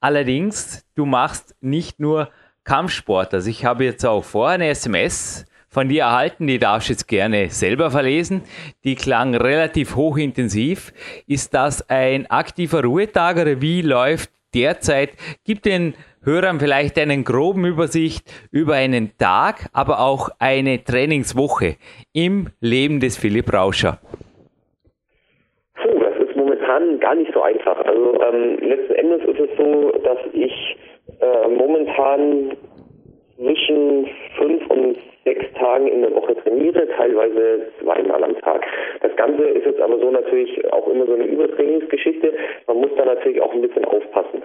Allerdings, 0.00 0.84
du 0.96 1.06
machst 1.06 1.54
nicht 1.60 2.00
nur 2.00 2.28
Kampfsport. 2.64 3.32
Also 3.34 3.50
ich 3.50 3.64
habe 3.64 3.84
jetzt 3.84 4.04
auch 4.04 4.24
vor 4.24 4.48
eine 4.48 4.68
SMS 4.68 5.46
von 5.70 5.88
dir 5.88 6.02
erhalten, 6.02 6.46
die 6.48 6.58
darfst 6.58 6.88
du 6.88 6.92
jetzt 6.92 7.06
gerne 7.06 7.48
selber 7.48 7.90
verlesen. 7.90 8.42
Die 8.84 8.96
klang 8.96 9.36
relativ 9.36 9.94
hochintensiv. 9.94 10.92
Ist 11.28 11.54
das 11.54 11.88
ein 11.88 12.26
aktiver 12.28 12.82
Ruhetag 12.82 13.36
oder 13.36 13.62
wie 13.62 13.82
läuft 13.82 14.30
derzeit? 14.52 15.10
Gib 15.44 15.62
den 15.62 15.94
Hörern 16.22 16.58
vielleicht 16.60 16.98
einen 16.98 17.24
groben 17.24 17.64
Übersicht 17.64 18.24
über 18.50 18.74
einen 18.74 19.12
Tag, 19.16 19.70
aber 19.72 20.00
auch 20.00 20.28
eine 20.38 20.82
Trainingswoche 20.82 21.76
im 22.12 22.48
Leben 22.60 23.00
des 23.00 23.16
Philipp 23.16 23.52
Rauscher. 23.52 24.00
Puh, 25.76 25.98
das 25.98 26.28
ist 26.28 26.36
momentan 26.36 26.98
gar 26.98 27.14
nicht 27.14 27.32
so 27.32 27.42
einfach. 27.42 27.78
Also 27.86 28.20
ähm, 28.20 28.58
letzten 28.58 28.94
Endes 28.96 29.22
ist 29.22 29.40
es 29.40 29.56
so, 29.56 29.92
dass 30.02 30.18
ich 30.32 30.76
äh, 31.20 31.48
momentan 31.48 32.56
zwischen 33.36 34.06
fünf 34.36 34.66
und 34.68 34.96
sechs 35.30 35.46
Tagen 35.54 35.86
in 35.86 36.02
der 36.02 36.12
Woche 36.14 36.34
trainiere, 36.36 36.88
teilweise 36.96 37.70
zweimal 37.80 38.24
am 38.24 38.36
Tag. 38.40 38.66
Das 39.00 39.14
Ganze 39.14 39.44
ist 39.44 39.64
jetzt 39.64 39.80
aber 39.80 39.98
so 39.98 40.10
natürlich 40.10 40.72
auch 40.72 40.88
immer 40.88 41.06
so 41.06 41.14
eine 41.14 41.24
Übertrainingsgeschichte. 41.24 42.32
Man 42.66 42.78
muss 42.78 42.90
da 42.96 43.04
natürlich 43.04 43.40
auch 43.40 43.52
ein 43.52 43.62
bisschen 43.62 43.84
aufpassen. 43.84 44.42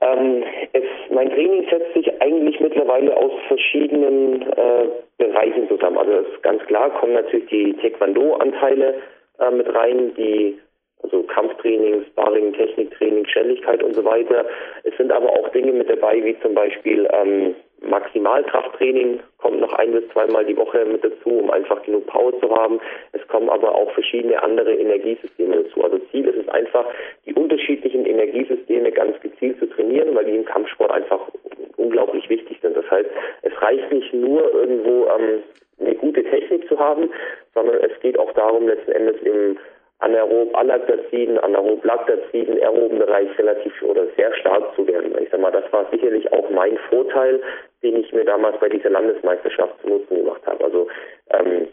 Ähm, 0.00 0.44
es, 0.72 0.84
mein 1.10 1.30
Training 1.30 1.66
setzt 1.70 1.92
sich 1.94 2.22
eigentlich 2.22 2.60
mittlerweile 2.60 3.14
aus 3.16 3.32
verschiedenen 3.48 4.42
äh, 4.42 4.88
Bereichen 5.18 5.68
zusammen. 5.68 5.98
Also 5.98 6.12
ist 6.12 6.42
ganz 6.42 6.62
klar, 6.64 6.90
kommen 6.98 7.14
natürlich 7.14 7.46
die 7.46 7.72
Taekwondo-Anteile 7.74 8.94
äh, 9.38 9.50
mit 9.50 9.74
rein, 9.74 10.14
die 10.16 10.58
also 11.02 11.22
Kampftraining, 11.24 12.04
Sparring, 12.06 12.52
Techniktraining, 12.54 13.26
Schnelligkeit 13.26 13.82
und 13.82 13.94
so 13.94 14.04
weiter. 14.04 14.46
Es 14.84 14.96
sind 14.96 15.12
aber 15.12 15.28
auch 15.30 15.48
Dinge 15.50 15.72
mit 15.72 15.88
dabei, 15.90 16.24
wie 16.24 16.38
zum 16.40 16.54
Beispiel 16.54 17.08
ähm, 17.12 17.54
Maximalkrafttraining 17.82 19.20
kommt 19.38 19.60
noch 19.60 19.72
ein 19.74 19.92
bis 19.92 20.08
zweimal 20.08 20.44
die 20.44 20.56
Woche 20.56 20.84
mit 20.84 21.04
dazu, 21.04 21.28
um 21.28 21.50
einfach 21.50 21.82
genug 21.82 22.06
Power 22.06 22.32
zu 22.40 22.50
haben. 22.50 22.80
Es 23.12 23.26
kommen 23.28 23.48
aber 23.48 23.74
auch 23.74 23.90
verschiedene 23.92 24.42
andere 24.42 24.74
Energiesysteme 24.74 25.62
dazu. 25.62 25.84
Also 25.84 25.98
Ziel 26.10 26.26
ist 26.26 26.36
es 26.36 26.48
einfach, 26.48 26.86
die 27.26 27.34
unterschiedlichen 27.34 28.06
Energiesysteme 28.06 28.90
ganz 28.92 29.20
gezielt 29.20 29.58
zu 29.58 29.66
trainieren, 29.66 30.14
weil 30.14 30.24
die 30.24 30.36
im 30.36 30.44
Kampfsport 30.44 30.90
einfach 30.90 31.20
unglaublich 31.76 32.28
wichtig 32.28 32.58
sind. 32.62 32.76
Das 32.76 32.90
heißt, 32.90 33.08
es 33.42 33.62
reicht 33.62 33.92
nicht 33.92 34.12
nur 34.14 34.52
irgendwo 34.52 35.06
ähm, 35.06 35.42
eine 35.78 35.94
gute 35.94 36.24
Technik 36.24 36.66
zu 36.68 36.78
haben, 36.78 37.10
sondern 37.54 37.76
es 37.76 38.00
geht 38.00 38.18
auch 38.18 38.32
darum, 38.32 38.66
letzten 38.66 38.92
Endes 38.92 39.16
im 39.22 39.58
anaerob 39.98 40.54
Alaktaziden, 40.54 41.38
anaerob 41.38 41.84
Laktaziden, 41.84 42.60
aeroben 42.60 42.98
Bereich 42.98 43.28
relativ 43.38 43.72
oder 43.82 44.06
sehr 44.16 44.34
stark 44.34 44.74
zu 44.74 44.86
werden. 44.86 45.14
Ich 45.22 45.30
sag 45.30 45.40
mal, 45.40 45.52
das 45.52 45.70
war 45.72 45.86
sicherlich 45.90 46.30
auch 46.32 46.50
mein 46.50 46.76
Vorteil, 46.90 47.40
den 47.82 47.96
ich 47.96 48.12
mir 48.12 48.24
damals 48.24 48.58
bei 48.60 48.68
dieser 48.68 48.90
Landesmeisterschaft 48.90 49.80
zu 49.80 49.88
Nutzen 49.88 50.16
gemacht 50.16 50.42
habe. 50.46 50.64
Also 50.64 50.88
ähm, 51.30 51.68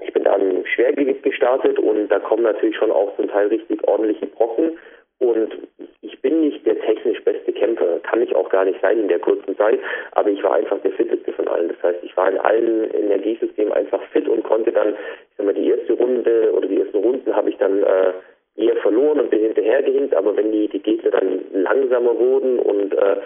ich 0.00 0.12
bin 0.12 0.24
da 0.24 0.34
im 0.34 0.66
Schwergewicht 0.66 1.22
gestartet 1.22 1.78
und 1.78 2.08
da 2.08 2.18
kommen 2.18 2.42
natürlich 2.42 2.76
schon 2.76 2.90
auch 2.90 3.16
zum 3.16 3.28
Teil 3.28 3.48
richtig 3.48 3.86
ordentliche 3.88 4.26
Brocken. 4.26 4.78
Und 5.18 5.54
ich 6.02 6.20
bin 6.20 6.40
nicht 6.40 6.66
der 6.66 6.78
technisch 6.80 7.22
beste 7.24 7.52
Kämpfer, 7.52 8.00
kann 8.00 8.22
ich 8.22 8.34
auch 8.34 8.48
gar 8.48 8.64
nicht 8.64 8.80
sein 8.80 8.98
in 8.98 9.08
der 9.08 9.20
kurzen 9.20 9.56
Zeit, 9.56 9.78
aber 10.12 10.30
ich 10.30 10.42
war 10.42 10.54
einfach 10.54 10.78
der 10.80 10.92
fitteste 10.92 11.32
von 11.32 11.48
allen. 11.48 11.68
Das 11.68 11.82
heißt, 11.82 12.02
ich 12.02 12.16
war 12.16 12.30
in 12.30 12.38
allen 12.38 12.90
Energiesystemen 12.92 13.72
einfach 13.72 14.02
fit 14.12 14.28
und 14.28 14.42
konnte 14.44 14.72
dann, 14.72 14.90
ich 14.90 15.36
sag 15.36 15.46
mal, 15.46 15.54
die 15.54 15.68
erste 15.70 15.94
Runde 15.94 16.52
oder 16.52 16.68
die 16.68 16.80
ersten 16.80 16.98
Runden 16.98 17.34
habe 17.34 17.50
ich 17.50 17.56
dann 17.58 17.82
äh, 17.82 18.12
eher 18.56 18.76
verloren 18.76 19.20
und 19.20 19.30
bin 19.30 19.40
hinterhergehinkt, 19.40 20.14
aber 20.14 20.36
wenn 20.36 20.52
die, 20.52 20.68
die 20.68 20.80
Gegner 20.80 21.10
dann 21.10 21.40
langsamer 21.52 22.18
wurden 22.18 22.58
und 22.58 22.94
äh, 22.94 23.16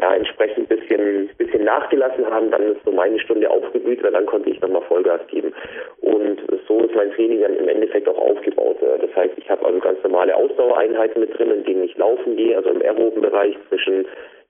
ja, 0.00 0.14
entsprechend 0.14 0.68
bisschen, 0.68 1.28
bisschen 1.36 1.64
nachgelassen 1.64 2.26
haben, 2.26 2.50
dann 2.50 2.72
ist 2.72 2.84
so 2.84 2.92
meine 2.92 3.18
Stunde 3.20 3.50
aufgeblüht, 3.50 4.02
weil 4.02 4.12
dann 4.12 4.26
konnte 4.26 4.50
ich 4.50 4.60
nochmal 4.60 4.82
Vollgas 4.82 5.20
geben. 5.28 5.52
Und 6.00 6.40
so 6.66 6.80
ist 6.80 6.94
mein 6.94 7.12
Training 7.12 7.42
dann 7.42 7.56
im 7.56 7.68
Endeffekt 7.68 8.08
auch 8.08 8.18
aufgebaut. 8.18 8.78
Das 8.80 9.14
heißt, 9.14 9.34
ich 9.36 9.50
habe 9.50 9.64
also 9.66 9.78
ganz 9.80 10.02
normale 10.02 10.34
Ausdauereinheiten 10.34 11.20
mit 11.20 11.38
drin, 11.38 11.50
in 11.50 11.64
denen 11.64 11.84
ich 11.84 11.96
laufen 11.98 12.36
gehe, 12.36 12.56
also 12.56 12.70
im 12.70 12.80
aeroben 12.80 13.20
Bereich 13.20 13.56
zwischen 13.68 14.06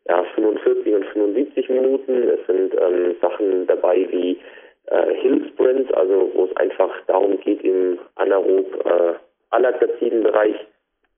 ja, 0.09 0.23
45 0.35 0.95
und 0.95 1.07
75 1.07 1.69
Minuten. 1.69 2.29
Es 2.29 2.47
sind 2.47 2.75
ähm, 2.81 3.17
Sachen 3.21 3.67
dabei 3.67 4.07
wie 4.11 4.39
äh, 4.87 5.15
Hill 5.15 5.47
Sprints, 5.49 5.93
also 5.95 6.31
wo 6.35 6.45
es 6.45 6.57
einfach 6.57 6.91
darum 7.07 7.41
geht, 7.41 7.63
im 7.65 7.99
anaerob 8.15 8.87
äh, 8.87 9.15
alaktaziden 9.51 10.23
Bereich 10.23 10.55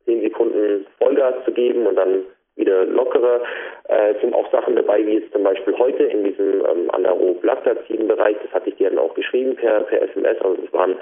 10 0.06 0.22
Sekunden 0.22 0.86
Vollgas 0.98 1.34
zu 1.44 1.52
geben 1.52 1.86
und 1.86 1.96
dann 1.96 2.24
wieder 2.56 2.84
lockerer. 2.84 3.40
Äh, 3.88 4.14
sind 4.20 4.34
auch 4.34 4.50
Sachen 4.50 4.76
dabei, 4.76 5.06
wie 5.06 5.18
jetzt 5.18 5.32
zum 5.32 5.42
Beispiel 5.42 5.76
heute 5.78 6.04
in 6.04 6.24
diesem 6.24 6.64
ähm, 6.64 6.90
Anaerob-Laktaziden-Bereich, 6.90 8.36
das 8.42 8.52
hatte 8.52 8.70
ich 8.70 8.76
dir 8.76 8.90
dann 8.90 8.98
auch 8.98 9.14
geschrieben 9.14 9.56
per, 9.56 9.80
per 9.80 10.02
SMS, 10.02 10.40
also 10.40 10.62
das 10.62 10.72
waren 10.72 10.96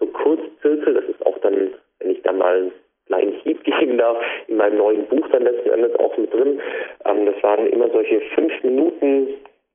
so 0.00 0.06
Kurzzirkel, 0.06 0.94
das 0.94 1.04
ist 1.04 1.24
auch 1.26 1.38
dann, 1.38 1.74
wenn 2.00 2.10
ich 2.10 2.22
da 2.22 2.32
mal 2.32 2.56
einen 2.56 2.72
kleinen 3.06 3.32
Hieb 3.42 3.62
geben 3.78 3.98
darf, 3.98 4.18
in 4.48 4.56
meinem 4.56 4.78
neuen 4.78 5.06
Buch 5.06 5.26
dann 5.30 5.44
letzten 5.44 5.70
Endes 5.70 5.94
auch 5.98 6.16
mit 6.16 6.32
drin. 6.32 6.60
Ähm, 7.04 7.26
das 7.26 7.42
waren 7.42 7.66
immer 7.66 7.88
solche 7.90 8.20
fünf 8.34 8.52
Minuten 8.62 9.28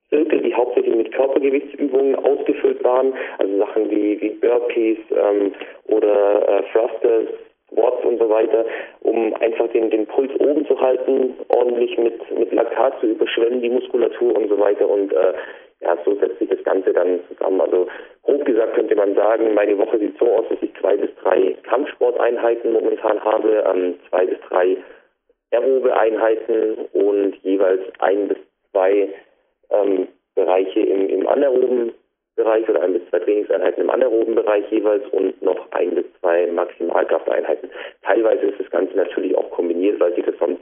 Zirkel, 0.10 0.42
die 0.42 0.54
hauptsächlich 0.54 0.96
mit 0.96 1.12
Körpergewichtsübungen 1.14 2.16
ausgefüllt 2.16 2.84
waren, 2.84 3.14
also 3.38 3.58
Sachen 3.60 3.92
wie, 3.92 4.20
wie 4.20 4.30
Burpees 4.30 4.98
ähm, 5.12 5.54
oder 5.86 6.50
äh, 6.50 6.64
Thrusters, 6.72 7.28
Squats 7.72 8.04
und 8.04 8.20
so 8.20 8.30
weiter, 8.30 8.66
um 9.02 9.34
einfach 9.36 9.68
den, 9.70 9.90
den 9.90 10.06
Puls 10.08 10.32
oben 10.40 10.66
zu 10.66 10.80
halten, 10.80 11.36
ordentlich 11.50 11.98
mit, 11.98 12.20
mit 12.38 12.52
Laktat 12.52 13.00
zu 13.00 13.08
überschwemmen, 13.08 13.62
die 13.62 13.70
Muskulatur 13.70 14.36
und 14.36 14.50
so 14.50 14.60
weiter. 14.60 14.88
Und 14.88 15.14
äh, 15.14 15.34
ja, 15.82 15.98
so 16.04 16.16
setzt 16.16 16.40
sich 16.40 16.50
das 16.50 16.64
Ganze 16.64 16.92
dann 16.94 17.20
zusammen. 17.30 17.62
Also 17.62 17.88
grob 18.24 18.46
gesagt 18.46 18.76
könnte 18.76 18.96
man 18.96 19.16
sagen, 19.16 19.54
meine 19.54 19.78
Woche 19.78 20.00
sieht 20.00 20.18
so 20.20 20.26
aus, 20.26 20.46
dass 20.50 20.62
ich 20.62 20.74
zwei 20.80 20.98
bis 20.98 21.10
drei 21.24 21.56
Kampfsporteinheiten 21.64 22.74
momentan 22.74 23.24
habe, 23.24 23.64
ähm, 23.74 23.96
zwei 24.10 24.26
bis 24.26 24.40
drei 24.50 24.78
aerobe 25.52 25.96
Einheiten 25.98 26.78
und 26.94 27.36
jeweils 27.44 27.82
ein 28.00 28.28
bis 28.28 28.38
zwei 28.72 29.10
ähm, 29.72 30.08
Bereiche 30.36 30.80
im, 30.80 31.10
im 31.10 31.28
anaeroben 31.28 31.94
Bereich 32.40 32.68
oder 32.70 32.82
ein 32.82 32.94
bis 32.94 33.02
zwei 33.10 33.20
Trainingseinheiten 33.20 33.84
im 33.84 33.90
anaeroben 33.90 34.34
Bereich 34.34 34.64
jeweils 34.72 35.04
und 35.12 35.42
noch 35.42 35.70
ein 35.72 35.90
bis 35.92 36.06
zwei 36.22 36.48
Maximalkrafteinheiten. 36.48 37.70
Teilweise 38.04 38.46
ist 38.46 38.60
das 38.62 38.70
Ganze 38.70 38.96
natürlich 38.96 39.38
auch 39.38 39.50
kombiniert, 39.52 40.00
weil 40.00 40.16
sich 40.16 40.24
das 40.24 40.36
sonst 40.40 40.62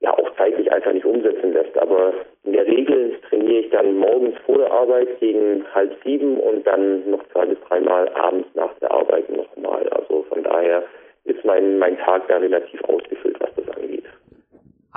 ja 0.00 0.12
auch 0.12 0.28
zeitlich 0.36 0.72
einfach 0.72 0.92
nicht 0.92 1.06
umsetzen 1.06 1.52
lässt. 1.52 1.78
Aber 1.78 2.14
in 2.42 2.52
der 2.52 2.66
Regel 2.66 3.14
trainiere 3.28 3.60
ich 3.60 3.70
dann 3.70 3.96
morgens 3.96 4.36
vor 4.44 4.58
der 4.58 4.72
Arbeit 4.72 5.20
gegen 5.20 5.64
halb 5.72 5.94
sieben 6.04 6.36
und 6.38 6.66
dann 6.66 7.08
noch 7.08 7.22
zwei 7.32 7.46
bis 7.46 7.58
dreimal 7.68 8.08
abends 8.14 8.48
nach 8.54 8.74
der 8.80 8.90
Arbeit 8.90 9.30
nochmal. 9.30 9.88
Also 9.90 10.24
von 10.28 10.42
daher 10.42 10.82
ist 11.24 11.44
mein, 11.44 11.78
mein 11.78 11.96
Tag 11.98 12.26
da 12.26 12.38
relativ 12.38 12.82
ausgefüllt. 12.84 13.27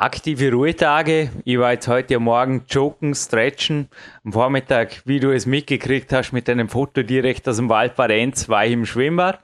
Aktive 0.02 0.52
Ruhetage. 0.52 1.30
Ich 1.46 1.60
war 1.60 1.74
jetzt 1.74 1.88
heute 1.88 2.18
Morgen 2.18 2.64
joggen, 2.68 3.14
stretchen. 3.14 3.88
Am 4.26 4.34
Vormittag, 4.34 5.04
wie 5.06 5.20
du 5.20 5.30
es 5.30 5.46
mitgekriegt 5.46 6.12
hast, 6.12 6.34
mit 6.34 6.50
einem 6.50 6.70
Foto 6.70 7.04
direkt 7.04 7.48
aus 7.48 7.58
dem 7.58 7.70
Wald 7.70 8.00
Varenz, 8.00 8.50
war 8.50 8.66
ich 8.66 8.72
im 8.72 8.86
Schwimmbad. 8.86 9.38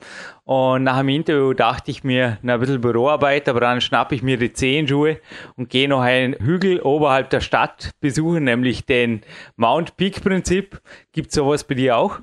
Und 0.46 0.82
nach 0.82 0.98
dem 0.98 1.10
Interview 1.10 1.54
dachte 1.54 1.92
ich 1.92 2.04
mir, 2.04 2.40
na, 2.42 2.56
ein 2.56 2.60
bisschen 2.60 2.82
Büroarbeit, 2.82 3.48
aber 3.48 3.60
dann 3.60 3.82
schnappe 3.82 4.16
ich 4.16 4.24
mir 4.24 4.38
die 4.38 4.52
Zehenschuhe 4.52 5.18
und 5.58 5.70
gehe 5.70 5.88
noch 5.88 6.02
einen 6.02 6.34
Hügel 6.34 6.82
oberhalb 6.82 7.30
der 7.30 7.42
Stadt 7.42 7.92
besuchen, 8.02 8.46
nämlich 8.46 8.84
den 8.88 9.22
Mount 9.58 9.96
Peak 9.96 10.24
Prinzip. 10.24 10.80
Gibt 11.14 11.28
es 11.28 11.36
sowas 11.36 11.66
bei 11.66 11.76
dir 11.76 11.98
auch? 11.98 12.18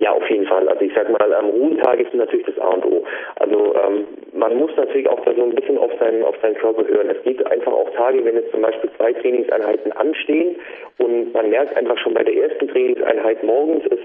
Ja, 0.00 0.10
auf 0.10 0.28
jeden 0.28 0.48
Fall. 0.48 0.68
Also 0.68 0.80
ich 0.80 0.92
sag 0.96 1.08
mal, 1.10 1.32
am 1.32 1.46
Ruhetag 1.46 2.00
ist 2.00 2.12
natürlich 2.12 2.46
das 2.46 2.58
A 2.58 2.70
und 2.70 2.84
O. 2.86 3.04
Also 3.36 3.72
ähm, 3.76 4.04
man 4.36 4.56
muss 4.56 4.70
natürlich 4.76 5.08
auch 5.08 5.20
da 5.24 5.34
so 5.34 5.42
ein 5.42 5.54
bisschen 5.54 5.78
auf 5.78 5.90
seinen, 5.98 6.22
auf 6.22 6.36
seinen 6.42 6.56
Körper 6.56 6.86
hören. 6.86 7.08
Es 7.10 7.22
gibt 7.22 7.44
einfach 7.50 7.72
auch 7.72 7.90
Tage, 7.90 8.24
wenn 8.24 8.34
jetzt 8.34 8.52
zum 8.52 8.62
Beispiel 8.62 8.90
zwei 8.96 9.12
Trainingseinheiten 9.12 9.92
anstehen 9.92 10.56
und 10.98 11.32
man 11.32 11.50
merkt 11.50 11.76
einfach 11.76 11.98
schon 11.98 12.14
bei 12.14 12.22
der 12.22 12.36
ersten 12.36 12.68
Trainingseinheit 12.68 13.42
morgens, 13.42 13.84
es, 13.90 13.98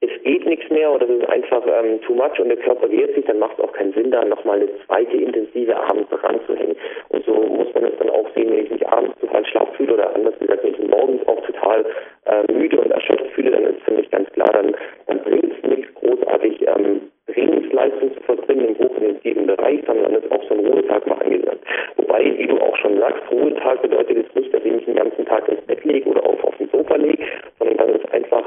es 0.00 0.22
geht 0.22 0.46
nichts 0.46 0.70
mehr 0.70 0.92
oder 0.92 1.08
es 1.08 1.22
ist 1.22 1.28
einfach 1.28 1.62
ähm, 1.66 2.00
too 2.02 2.14
much 2.14 2.38
und 2.38 2.48
der 2.48 2.58
Körper 2.58 2.90
wehrt 2.90 3.14
sich, 3.14 3.24
dann 3.24 3.38
macht 3.38 3.58
es 3.58 3.64
auch 3.64 3.72
keinen 3.72 3.92
Sinn, 3.92 4.10
da 4.10 4.24
nochmal 4.24 4.60
eine 4.60 4.68
zweite 4.86 5.16
intensive 5.16 5.76
abends 5.76 6.10
ranzuhängen. 6.22 6.76
Und 7.08 7.24
so 7.24 7.32
muss 7.34 7.72
man 7.74 7.84
es 7.84 7.98
dann 7.98 8.10
auch 8.10 8.28
sehen, 8.34 8.50
wenn 8.50 8.64
ich 8.64 8.70
mich 8.70 8.86
abends 8.88 9.18
total 9.20 9.44
schlapp 9.46 9.74
fühle 9.76 9.94
oder 9.94 10.14
anders 10.14 10.38
gesagt, 10.38 10.64
wenn 10.64 10.74
ich 10.74 10.88
morgens 10.88 11.26
auch 11.28 11.40
total 11.42 11.84
äh, 12.26 12.52
müde 12.52 12.80
und 12.80 12.90
erschöpft 12.90 13.26
fühle, 13.34 13.50
dann 13.50 13.64
ist 13.66 13.82
für 13.82 13.92
mich 13.92 14.10
ganz 14.10 14.30
klar, 14.32 14.52
dann, 14.52 14.74
dann 15.06 15.20
bringt 15.20 15.52
es 15.52 15.68
nichts 15.68 15.94
großartig 15.94 16.66
ähm, 16.68 17.00
Trainingsleistung 17.32 18.14
zu 18.14 18.20
verbringen 18.22 18.76
im 19.12 19.18
hochintensiven 19.18 19.46
Bereich, 19.46 19.80
dann 19.86 20.14
ist 20.14 20.30
auch 20.32 20.42
so 20.48 20.54
ein 20.54 20.66
Ruhetag 20.66 21.06
mal 21.06 21.18
angesagt. 21.22 21.60
Wobei, 21.96 22.24
wie 22.38 22.46
du 22.46 22.58
auch 22.60 22.76
schon 22.76 22.98
sagst, 22.98 23.22
Ruhetag 23.30 23.82
bedeutet 23.82 24.16
jetzt 24.16 24.34
nicht, 24.34 24.52
dass 24.52 24.64
ich 24.64 24.72
mich 24.72 24.84
den 24.84 24.96
ganzen 24.96 25.24
Tag 25.26 25.48
ins 25.48 25.60
Bett 25.62 25.84
lege 25.84 26.08
oder 26.08 26.24
auf, 26.24 26.42
auf 26.44 26.56
den 26.56 26.68
Sofa 26.68 26.96
lege, 26.96 27.24
sondern 27.58 27.76
dann 27.76 28.00
ist 28.00 28.12
einfach 28.12 28.44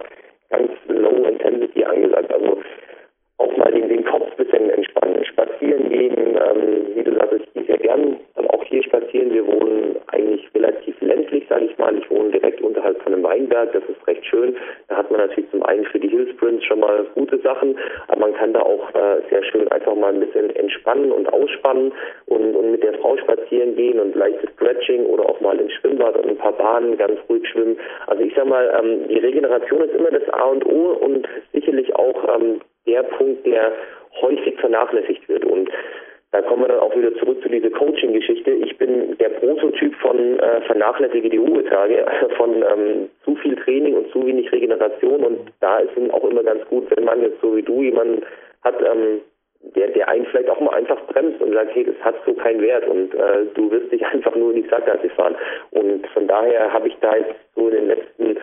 ganz 0.50 0.72
low 0.88 1.26
intensity 1.28 1.84
angesagt. 1.84 2.34
Also 2.34 2.58
auch 3.38 3.58
mal 3.58 3.72
den, 3.72 3.90
den 3.90 4.06
Kopf 4.06 4.28
ein 4.32 4.46
bisschen 4.46 4.70
entspannen, 4.70 5.26
spazieren 5.26 5.90
gehen, 5.90 6.16
ähm, 6.18 6.96
wie 6.96 7.04
du 7.04 7.14
sagst, 7.16 7.36
ich 7.42 7.54
gehe 7.54 7.66
sehr 7.66 7.78
gern 7.78 8.18
hier 8.76 8.84
spazieren. 8.84 9.34
Wir 9.34 9.48
wohnen 9.48 9.96
eigentlich 10.08 10.50
relativ 10.54 11.00
ländlich, 11.00 11.46
sage 11.48 11.66
ich 11.66 11.78
mal. 11.78 11.98
Ich 11.98 12.10
wohne 12.10 12.32
direkt 12.32 12.62
unterhalb 12.62 13.02
von 13.02 13.14
einem 13.14 13.24
Weinberg, 13.24 13.72
das 13.72 13.84
ist 13.86 14.06
recht 14.06 14.26
schön. 14.26 14.56
Da 14.90 14.98
hat 14.98 15.10
man 15.10 15.22
natürlich 15.22 15.50
zum 15.52 15.64
einen 15.64 15.86
für 15.86 16.00
die 16.00 16.10
Hillsprints 16.10 16.66
schon 16.66 16.82
mal 16.82 17.06
gute 17.16 17.38
Sachen, 17.40 17.78
aber 18.10 18.20
man 18.20 18.34
kann 18.34 18.52
da 18.52 18.60
auch 18.60 18.90
äh, 18.94 19.22
sehr 19.30 19.44
schön 19.46 19.72
einfach 19.72 19.96
mal 19.96 20.14
ein 20.14 20.20
bisschen 20.20 20.54
entspannen 20.58 21.12
und 21.14 21.32
ausspannen 21.32 21.94
und, 22.26 22.54
und 22.54 22.72
mit 22.72 22.84
der 22.84 22.96
Frau 22.96 23.16
spazieren 23.16 23.78
gehen 23.78 23.98
und 23.98 24.14
leichtes 24.14 24.50
Stretching 24.56 25.06
oder 25.06 25.30
auch 25.30 25.40
mal 25.40 25.58
ins 25.58 25.72
Schwimmbad 25.74 26.18
und 26.18 26.28
ein 26.28 26.38
paar 26.38 26.58
Bahnen 26.58 26.98
ganz 26.98 27.18
ruhig 27.30 27.48
schwimmen. 27.48 27.78
Also 28.08 28.24
ich 28.24 28.34
sag 28.36 28.46
mal, 28.46 28.78
ähm, 28.78 29.08
die 29.08 29.20
Regeneration 29.20 29.82
ist 29.84 29.96
immer 29.96 30.12
das 30.12 30.28
A 30.34 30.44
und 30.50 30.66
O 30.66 30.98
und 31.00 31.26
sicherlich 31.54 31.96
auch 31.96 32.36
ähm, 32.36 32.60
der 32.86 33.04
Punkt, 33.04 33.46
der 33.46 33.72
häufig 34.22 34.60
vernachlässigt 34.60 35.28
wird. 35.30 35.46
Und 35.46 35.70
da 36.36 36.42
kommen 36.42 36.64
wir 36.64 36.68
dann 36.68 36.80
auch 36.80 36.94
wieder 36.94 37.16
zurück 37.16 37.42
zu 37.42 37.48
dieser 37.48 37.70
Coaching-Geschichte. 37.70 38.52
Ich 38.52 38.78
bin 38.78 39.18
der 39.20 39.30
Prototyp 39.30 39.96
von 39.96 40.38
äh, 40.40 40.62
vernachlässige 40.64 41.30
die 41.30 41.38
Ruhetage, 41.38 42.06
von 42.36 42.56
ähm, 42.56 43.10
zu 43.24 43.36
viel 43.38 43.56
Training 43.56 43.96
und 43.96 44.12
zu 44.12 44.26
wenig 44.26 44.52
Regeneration. 44.52 45.24
Und 45.24 45.54
da 45.62 45.80
ist 45.80 45.96
es 45.96 46.10
auch 46.12 46.26
immer 46.26 46.44
ganz 46.44 46.66
gut, 46.66 46.88
wenn 46.94 47.06
man 47.06 47.22
jetzt 47.22 47.40
so 47.42 47.56
wie 47.56 47.62
du 47.62 47.82
jemanden 47.82 48.22
hat, 48.66 48.76
ähm, 48.82 49.22
der, 49.78 49.88
der 49.88 50.10
einen 50.10 50.26
vielleicht 50.26 50.50
auch 50.50 50.60
mal 50.60 50.76
einfach 50.76 51.02
bremst 51.08 51.42
und 51.42 51.54
sagt, 51.54 51.74
hey, 51.74 51.86
das 51.86 51.96
hat 52.04 52.16
so 52.26 52.34
keinen 52.34 52.62
Wert 52.62 52.86
und 52.86 53.14
äh, 53.16 53.46
du 53.54 53.72
wirst 53.72 53.94
dich 53.94 54.06
einfach 54.14 54.36
nur 54.36 54.54
in 54.54 54.64
die 54.64 54.70
Sackgasse 54.70 55.10
fahren. 55.12 55.38
Und 55.72 56.06
von 56.08 56.28
daher 56.28 56.74
habe 56.74 56.90
ich 56.90 56.98
da 57.00 57.16
jetzt 57.16 57.36
so 57.56 57.70
in 57.70 57.76
den 57.76 57.88
letzten 57.88 58.38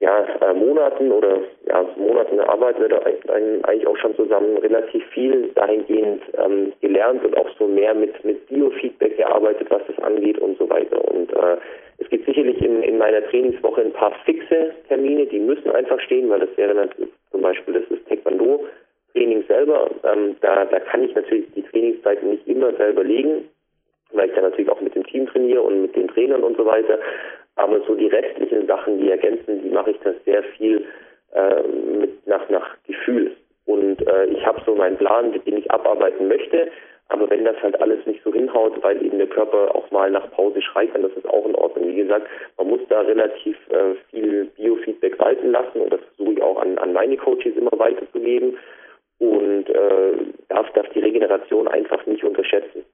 ja, 0.00 0.24
äh, 0.40 0.54
Monaten 0.54 1.12
oder 1.12 1.40
ja, 1.66 1.84
Monaten 1.96 2.40
arbeiten 2.40 2.80
wir 2.80 2.88
da 2.88 3.00
eigentlich 3.00 3.86
auch 3.86 3.96
schon 3.98 4.16
zusammen 4.16 4.56
relativ 4.56 5.04
viel 5.08 5.50
dahingehend 5.54 6.22
ähm, 6.42 6.72
gelernt 6.80 7.22
und 7.22 7.36
auch 7.36 7.48
so 7.58 7.68
mehr 7.68 7.94
mit, 7.94 8.24
mit 8.24 8.46
Biofeedback 8.46 9.18
gearbeitet, 9.18 9.68
was 9.70 9.82
das 9.86 9.98
angeht 10.02 10.38
und 10.38 10.56
so 10.58 10.68
weiter. 10.70 11.04
Und 11.04 11.30
äh, 11.34 11.58
es 11.98 12.08
gibt 12.08 12.24
sicherlich 12.24 12.62
in, 12.62 12.82
in 12.82 12.96
meiner 12.96 13.22
Trainingswoche 13.26 13.82
ein 13.82 13.92
paar 13.92 14.12
fixe 14.24 14.72
Termine, 14.88 15.26
die 15.26 15.38
müssen 15.38 15.70
einfach 15.70 16.00
stehen, 16.00 16.30
weil 16.30 16.40
das 16.40 16.56
wäre 16.56 16.72
dann 16.72 16.88
zum 17.30 17.42
Beispiel 17.42 17.74
das 17.74 17.84
ist 17.90 18.08
Taekwondo-Training 18.08 19.44
selber. 19.48 19.90
Ähm, 20.04 20.36
da, 20.40 20.64
da 20.64 20.80
kann 20.80 21.04
ich 21.04 21.14
natürlich 21.14 21.44
die 21.54 21.62
Trainingszeiten 21.62 22.30
nicht 22.30 22.48
immer 22.48 22.72
selber 22.76 23.04
legen, 23.04 23.50
weil 24.12 24.30
ich 24.30 24.34
dann 24.34 24.44
natürlich 24.44 24.70
auch 24.70 24.80
mit 24.80 24.94
dem 24.94 25.04
Team 25.04 25.26
trainiere 25.26 25.60
und 25.60 25.82
mit 25.82 25.94
den 25.94 26.08
Trainern 26.08 26.42
und 26.42 26.56
so 26.56 26.64
weiter. 26.64 26.98
Aber 27.56 27.80
so 27.86 27.94
die 27.94 28.06
restlichen 28.06 28.66
Sachen, 28.66 29.00
die 29.00 29.10
ergänzen, 29.10 29.62
die 29.62 29.70
mache 29.70 29.90
ich 29.90 29.98
das 30.00 30.14
sehr 30.24 30.42
viel 30.56 30.86
äh, 31.32 31.62
mit 31.62 32.26
nach, 32.26 32.48
nach 32.48 32.76
Gefühl. 32.86 33.36
Und 33.66 34.06
äh, 34.06 34.26
ich 34.26 34.44
habe 34.44 34.60
so 34.64 34.74
meinen 34.74 34.96
Plan, 34.96 35.32
den 35.32 35.56
ich 35.56 35.70
abarbeiten 35.70 36.28
möchte. 36.28 36.70
Aber 37.08 37.28
wenn 37.28 37.44
das 37.44 37.60
halt 37.60 37.80
alles 37.80 38.06
nicht 38.06 38.22
so 38.22 38.32
hinhaut, 38.32 38.80
weil 38.82 39.04
eben 39.04 39.18
der 39.18 39.26
Körper 39.26 39.74
auch 39.74 39.90
mal 39.90 40.10
nach 40.10 40.30
Pause 40.30 40.62
schreit, 40.62 40.94
dann 40.94 41.04
ist 41.04 41.16
das 41.16 41.26
auch 41.26 41.44
in 41.44 41.56
Ordnung. 41.56 41.88
Wie 41.88 41.96
gesagt, 41.96 42.28
man 42.56 42.68
muss 42.68 42.80
da 42.88 43.00
relativ 43.00 43.56
äh, 43.70 43.94
viel 44.10 44.44
Biofeedback 44.56 45.18
walten 45.18 45.50
lassen 45.50 45.80
und 45.80 45.92
das 45.92 46.00
versuche 46.14 46.34
ich 46.34 46.42
auch 46.42 46.62
an, 46.62 46.78
an 46.78 46.92
meine 46.92 47.16
Coaches 47.16 47.56
immer 47.56 47.76
weiterzugeben 47.76 48.56
und 49.18 49.68
äh, 49.68 50.12
darf, 50.48 50.72
darf 50.72 50.88
die 50.90 51.00
Regeneration 51.00 51.66
einfach 51.66 52.06
nicht 52.06 52.22
unterschätzen. 52.22 52.84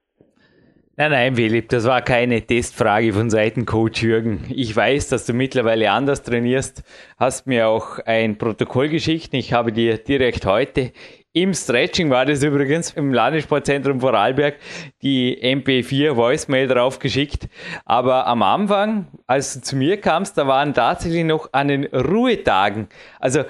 Nein, 0.99 1.11
nein, 1.11 1.35
Philipp, 1.35 1.69
das 1.69 1.83
war 1.83 2.01
keine 2.01 2.41
Testfrage 2.41 3.13
von 3.13 3.29
Seiten 3.29 3.67
Coach 3.67 4.01
Jürgen. 4.01 4.45
Ich 4.49 4.75
weiß, 4.75 5.09
dass 5.09 5.27
du 5.27 5.33
mittlerweile 5.33 5.91
anders 5.91 6.23
trainierst, 6.23 6.81
hast 7.17 7.45
mir 7.45 7.67
auch 7.67 7.99
ein 7.99 8.39
Protokoll 8.39 8.89
geschickt. 8.89 9.31
Ich 9.35 9.53
habe 9.53 9.71
dir 9.71 9.99
direkt 9.99 10.47
heute 10.47 10.91
im 11.33 11.53
Stretching 11.53 12.09
war 12.09 12.25
das 12.25 12.41
übrigens 12.41 12.93
im 12.93 13.13
Landessportzentrum 13.13 13.99
Vorarlberg 13.99 14.55
die 15.03 15.37
MP4 15.39 16.15
Voicemail 16.15 16.67
drauf 16.67 16.97
geschickt. 16.97 17.47
Aber 17.85 18.25
am 18.25 18.41
Anfang, 18.41 19.05
als 19.27 19.53
du 19.53 19.61
zu 19.61 19.75
mir 19.75 20.01
kamst, 20.01 20.35
da 20.39 20.47
waren 20.47 20.73
tatsächlich 20.73 21.25
noch 21.25 21.53
an 21.53 21.67
den 21.67 21.85
Ruhetagen. 21.85 22.87
Also 23.19 23.43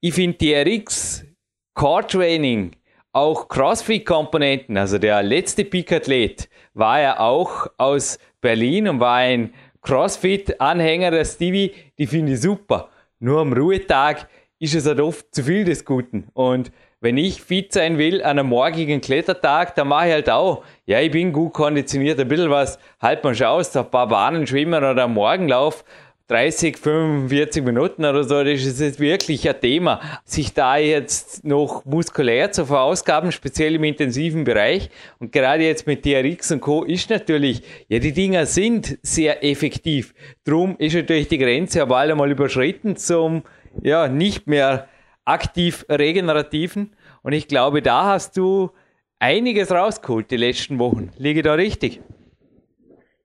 ich 0.00 0.14
finde 0.14 0.36
TRX 0.36 1.26
Core 1.74 2.08
Training, 2.08 2.72
auch 3.18 3.48
CrossFit-Komponenten, 3.48 4.76
also 4.76 4.98
der 4.98 5.24
letzte 5.24 5.64
Peak-Athlet, 5.64 6.48
war 6.74 7.00
ja 7.00 7.18
auch 7.18 7.66
aus 7.76 8.20
Berlin 8.40 8.88
und 8.88 9.00
war 9.00 9.16
ein 9.16 9.52
CrossFit-Anhänger 9.82 11.10
der 11.10 11.24
Stevie, 11.24 11.72
die 11.98 12.06
finde 12.06 12.34
ich 12.34 12.40
super. 12.40 12.90
Nur 13.18 13.40
am 13.40 13.52
Ruhetag 13.52 14.28
ist 14.60 14.76
es 14.76 14.86
halt 14.86 15.00
oft 15.00 15.34
zu 15.34 15.42
viel 15.42 15.64
des 15.64 15.84
Guten. 15.84 16.28
Und 16.32 16.70
wenn 17.00 17.16
ich 17.16 17.42
fit 17.42 17.72
sein 17.72 17.98
will 17.98 18.22
an 18.22 18.38
einem 18.38 18.50
morgigen 18.50 19.00
Klettertag, 19.00 19.74
dann 19.74 19.88
mache 19.88 20.06
ich 20.06 20.12
halt 20.12 20.30
auch, 20.30 20.62
ja, 20.86 21.00
ich 21.00 21.10
bin 21.10 21.32
gut 21.32 21.54
konditioniert, 21.54 22.20
ein 22.20 22.28
bisschen 22.28 22.50
was, 22.50 22.78
halt 23.00 23.24
man 23.24 23.34
schon 23.34 23.48
aus, 23.48 23.76
ein 23.76 23.90
paar 23.90 24.06
Bahnen 24.06 24.46
schwimmen 24.46 24.84
oder 24.84 25.02
am 25.02 25.14
Morgenlauf 25.14 25.84
30, 26.28 26.76
45 26.76 27.64
Minuten 27.64 28.04
oder 28.04 28.22
so, 28.22 28.44
das 28.44 28.64
ist 28.64 28.80
jetzt 28.80 29.00
wirklich 29.00 29.48
ein 29.48 29.58
Thema. 29.60 30.00
Sich 30.24 30.52
da 30.52 30.76
jetzt 30.76 31.42
noch 31.42 31.86
muskulär 31.86 32.52
zu 32.52 32.66
verausgaben, 32.66 33.32
speziell 33.32 33.76
im 33.76 33.84
intensiven 33.84 34.44
Bereich 34.44 34.90
und 35.20 35.32
gerade 35.32 35.62
jetzt 35.62 35.86
mit 35.86 36.04
DRX 36.04 36.52
und 36.52 36.60
Co. 36.60 36.84
ist 36.84 37.08
natürlich, 37.08 37.62
ja, 37.88 37.98
die 37.98 38.12
Dinger 38.12 38.44
sind 38.44 38.98
sehr 39.02 39.42
effektiv. 39.42 40.12
Drum 40.44 40.76
ist 40.78 40.94
natürlich 40.94 41.28
die 41.28 41.38
Grenze 41.38 41.80
aber 41.80 41.96
einmal 41.96 42.30
überschritten 42.30 42.96
zum, 42.96 43.42
ja, 43.82 44.08
nicht 44.08 44.46
mehr 44.46 44.86
aktiv 45.24 45.86
regenerativen. 45.88 46.92
Und 47.22 47.32
ich 47.32 47.48
glaube, 47.48 47.80
da 47.80 48.04
hast 48.04 48.36
du 48.36 48.70
einiges 49.18 49.72
rausgeholt 49.72 50.30
die 50.30 50.36
letzten 50.36 50.78
Wochen. 50.78 51.10
Liege 51.16 51.40
da 51.40 51.54
richtig? 51.54 52.02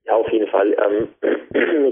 Ja, 0.06 0.14
auf 0.14 0.30
jeden 0.30 0.48
Fall. 0.48 0.74
Ähm, 0.84 1.08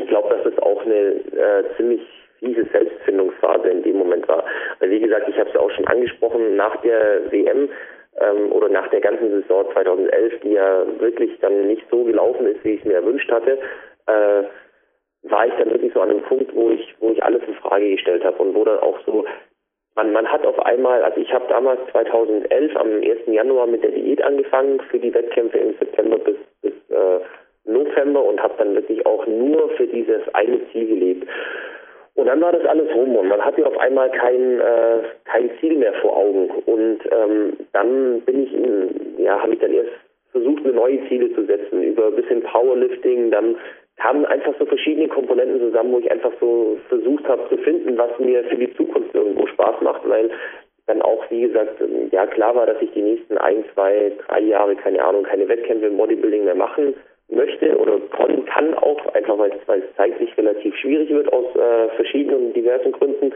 ich 0.01 0.09
glaube, 0.09 0.32
dass 0.43 0.53
es 0.53 0.59
auch 0.59 0.85
eine 0.85 0.95
äh, 0.95 1.65
ziemlich 1.77 2.03
fiese 2.39 2.65
Selbstfindungsphase 2.73 3.69
in 3.69 3.83
dem 3.83 3.97
Moment 3.97 4.27
war. 4.29 4.45
Weil 4.81 4.91
wie 4.91 5.01
gesagt, 5.01 5.29
ich 5.29 5.39
habe 5.39 5.51
es 5.51 5.57
auch 5.57 5.71
schon 5.71 5.87
angesprochen, 5.87 6.57
nach 6.57 6.77
der 6.83 7.31
WM 7.31 7.69
ähm, 8.21 8.53
oder 8.53 8.69
nach 8.69 8.89
der 8.89 9.01
ganzen 9.01 9.31
Saison 9.31 9.71
2011, 9.73 10.41
die 10.41 10.53
ja 10.53 10.85
wirklich 10.99 11.39
dann 11.41 11.67
nicht 11.67 11.85
so 11.91 12.05
gelaufen 12.05 12.47
ist, 12.47 12.65
wie 12.65 12.75
ich 12.75 12.81
es 12.81 12.87
mir 12.87 12.95
erwünscht 12.95 13.31
hatte, 13.31 13.59
äh, 14.07 14.43
war 15.25 15.47
ich 15.47 15.55
dann 15.55 15.71
wirklich 15.71 15.93
so 15.93 16.01
an 16.01 16.11
einem 16.11 16.23
Punkt, 16.23 16.55
wo 16.55 16.71
ich, 16.71 16.95
wo 16.99 17.11
ich 17.11 17.23
alles 17.23 17.43
in 17.47 17.55
Frage 17.55 17.91
gestellt 17.91 18.25
habe 18.25 18.43
und 18.43 18.55
wo 18.55 18.65
dann 18.65 18.81
auch 18.81 18.99
so 19.07 19.25
man, 19.95 20.13
man 20.13 20.27
hat 20.27 20.47
auf 20.47 20.59
einmal, 20.61 21.03
also 21.03 21.21
ich 21.21 21.33
habe 21.33 21.47
damals 21.49 21.81
2011 21.91 22.77
am 22.77 23.03
1. 23.03 23.21
Januar 23.27 23.67
mit 23.67 23.83
der 23.83 23.91
Diät 23.91 24.23
angefangen 24.23 24.81
für 24.91 24.99
die 24.99 25.13
Wettkämpfe 25.13 25.59
im 25.59 25.75
September 25.79 26.19
bis, 26.19 26.37
bis 26.63 26.73
äh, 26.89 27.21
November 27.65 28.25
und 28.25 28.43
habe 28.43 28.55
dann 28.59 28.75
wirklich 28.75 29.05
auch 29.07 29.27
nur 29.27 29.71
für 29.77 29.87
dieses 29.87 30.23
eine 30.35 30.61
Ziel 30.71 30.87
gelebt. 30.87 31.29
Und 32.15 32.27
dann 32.27 32.41
war 32.41 32.53
das 32.53 32.65
alles 32.67 32.95
rum 32.95 33.17
und 33.17 33.29
man 33.29 33.43
hatte 33.43 33.67
auf 33.67 33.79
einmal 33.79 34.11
kein, 34.11 34.61
äh, 34.61 34.99
kein 35.25 35.51
Ziel 35.61 35.79
mehr 35.79 35.95
vor 35.95 36.17
Augen. 36.17 36.51
Und 36.67 36.99
ähm, 37.11 37.57
dann 37.73 38.21
bin 38.23 38.45
ich, 38.45 38.53
in, 38.53 39.17
ja, 39.19 39.41
habe 39.41 39.55
ich 39.55 39.61
dann 39.61 39.73
erst 39.73 39.91
versucht, 40.31 40.65
mir 40.65 40.73
neue 40.73 41.07
Ziele 41.09 41.33
zu 41.35 41.45
setzen, 41.45 41.83
über 41.83 42.07
ein 42.07 42.17
bisschen 42.17 42.43
Powerlifting, 42.43 43.31
dann 43.31 43.57
kamen 43.97 44.27
einfach 44.27 44.55
so 44.59 44.67
verschiedene 44.67 45.09
Komponenten 45.09 45.61
zusammen, 45.61 45.93
wo 45.93 45.99
ich 45.99 46.11
einfach 46.11 46.33
so 46.41 46.79
versucht 46.89 47.27
habe 47.29 47.49
zu 47.49 47.57
finden, 47.59 47.97
was 47.97 48.19
mir 48.19 48.43
für 48.45 48.57
die 48.57 48.75
Zukunft 48.75 49.15
irgendwo 49.15 49.47
Spaß 49.47 49.81
macht, 49.83 50.09
weil 50.09 50.31
dann 50.87 51.03
auch, 51.03 51.23
wie 51.31 51.43
gesagt, 51.43 51.77
ja 52.11 52.27
klar 52.27 52.55
war, 52.57 52.67
dass 52.67 52.81
ich 52.81 52.91
die 52.93 53.03
nächsten 53.03 53.39
ein, 53.39 53.65
zwei, 53.73 54.13
drei 54.27 54.41
Jahre, 54.41 54.75
keine 54.75 55.05
Ahnung, 55.05 55.23
keine 55.23 55.49
Wettkämpfe 55.49 55.87
im 55.87 55.97
Bodybuilding 55.97 56.45
mehr 56.45 56.55
machen 56.55 56.95
möchte 57.35 57.77
oder 57.77 57.99
kann, 58.17 58.45
kann 58.47 58.75
auch, 58.75 59.15
einfach 59.15 59.39
weil 59.39 59.51
es, 59.51 59.97
zeitlich 59.97 60.37
relativ 60.37 60.77
schwierig 60.77 61.11
wird 61.11 61.33
aus 61.33 61.45
äh, 61.57 61.89
verschiedenen 61.97 62.47
und 62.47 62.57
diversen 62.57 62.93
Gründen. 62.93 63.33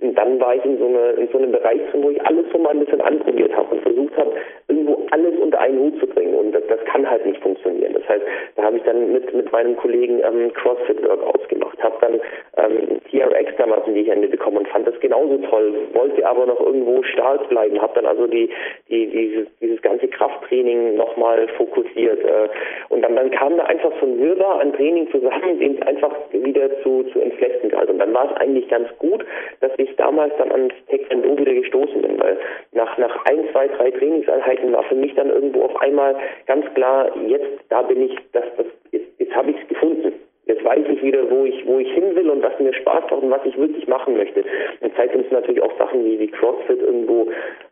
Und 0.00 0.14
dann 0.16 0.40
war 0.40 0.54
ich 0.54 0.64
in 0.64 0.78
so, 0.78 0.86
eine, 0.86 1.12
in 1.12 1.28
so 1.28 1.38
einem 1.38 1.52
Bereich, 1.52 1.80
wo 1.92 2.10
ich 2.10 2.20
alles 2.26 2.46
so 2.52 2.58
mal 2.58 2.70
ein 2.70 2.80
bisschen 2.80 3.00
anprobiert 3.00 3.54
habe 3.56 3.74
und 3.74 3.82
versucht 3.82 4.16
habe, 4.16 4.32
irgendwo 4.68 5.06
alles 5.10 5.38
unter 5.38 5.60
einen 5.60 5.78
Hut 5.78 5.98
zu 6.00 6.06
bringen. 6.06 6.34
Und 6.34 6.52
das, 6.52 6.62
das 6.68 6.84
kann 6.84 7.08
halt 7.08 7.24
nicht 7.24 7.40
funktionieren. 7.42 7.94
Das 7.94 8.08
heißt, 8.08 8.22
da 8.56 8.64
habe 8.64 8.76
ich 8.76 8.82
dann 8.82 9.12
mit, 9.12 9.32
mit 9.32 9.50
meinem 9.52 9.76
Kollegen 9.76 10.20
ähm, 10.20 10.52
CrossFit-Workouts 10.52 11.48
gemacht, 11.48 11.82
habe 11.82 11.96
dann 12.00 12.20
ähm, 12.56 13.00
TRX 13.10 13.56
damals 13.56 13.86
in 13.86 13.94
die 13.94 14.04
Hände 14.04 14.28
bekommen 14.28 14.58
und 14.58 14.68
fand 14.68 14.86
das 14.86 14.98
genauso 15.00 15.38
toll, 15.48 15.74
wollte 15.92 16.26
aber 16.26 16.46
noch 16.46 16.60
irgendwo 16.60 17.02
stark 17.04 17.48
bleiben, 17.48 17.80
habe 17.80 17.94
dann 17.94 18.06
also 18.06 18.26
die, 18.26 18.50
die, 18.88 19.06
dieses, 19.06 19.46
dieses 19.60 19.80
ganze 19.82 20.08
Krafttraining 20.08 20.96
nochmal 20.96 21.48
fokussiert. 21.56 22.24
Äh, 22.24 22.48
und 22.88 23.02
dann, 23.02 23.16
dann 23.16 23.30
kam 23.34 23.56
da 23.56 23.64
einfach 23.64 23.92
so 24.00 24.06
ein 24.06 24.18
Wirrwarr 24.18 24.60
an 24.60 24.72
Training 24.72 25.10
zusammen, 25.10 25.58
den 25.58 25.82
einfach 25.82 26.12
wieder 26.32 26.70
zu, 26.82 27.04
zu 27.12 27.20
entflechten 27.20 27.70
galt. 27.70 27.90
Und 27.90 27.98
dann 27.98 28.14
war 28.14 28.30
es 28.30 28.36
eigentlich 28.36 28.68
ganz 28.68 28.88
gut, 28.98 29.24
dass 29.60 29.72
ich 29.78 29.94
damals 29.96 30.32
dann 30.38 30.50
ans 30.52 30.74
Taekwondo 30.88 31.38
wieder 31.38 31.54
gestoßen 31.54 32.00
bin, 32.00 32.20
weil 32.20 32.38
nach, 32.72 32.96
nach 32.98 33.24
ein, 33.26 33.48
zwei, 33.52 33.68
drei 33.68 33.90
Trainingseinheiten 33.90 34.72
war 34.72 34.84
für 34.84 34.94
mich 34.94 35.14
dann 35.14 35.30
irgendwo 35.30 35.62
auf 35.62 35.76
einmal 35.80 36.16
ganz 36.46 36.64
klar, 36.74 37.10
jetzt, 37.26 37.48
da 37.68 37.82
bin 37.82 38.02
ich, 38.02 38.16
das, 38.32 38.44
das, 38.56 38.66
jetzt, 38.92 39.08
jetzt 39.18 39.34
habe 39.34 39.50
ich 39.50 39.56
es 39.60 39.68
gefunden. 39.68 40.12
Jetzt 40.46 40.62
weiß 40.62 40.84
ich 40.90 41.02
wieder, 41.02 41.30
wo 41.30 41.44
ich, 41.44 41.66
wo 41.66 41.78
ich 41.78 41.90
hin 41.92 42.14
will 42.14 42.28
und 42.28 42.42
was 42.42 42.58
mir 42.60 42.74
Spaß 42.74 43.04
macht 43.10 43.22
und 43.22 43.30
was 43.30 43.44
ich 43.46 43.56
wirklich 43.56 43.86
machen 43.88 44.16
möchte. 44.16 44.44
Und 44.80 44.92
seitdem 44.96 45.22
sind 45.22 45.32
natürlich 45.32 45.62
auch 45.62 45.76
Sachen 45.78 46.04
wie, 46.04 46.18
wie 46.18 46.28
CrossFit 46.28 46.80
irgendwo 46.80 47.28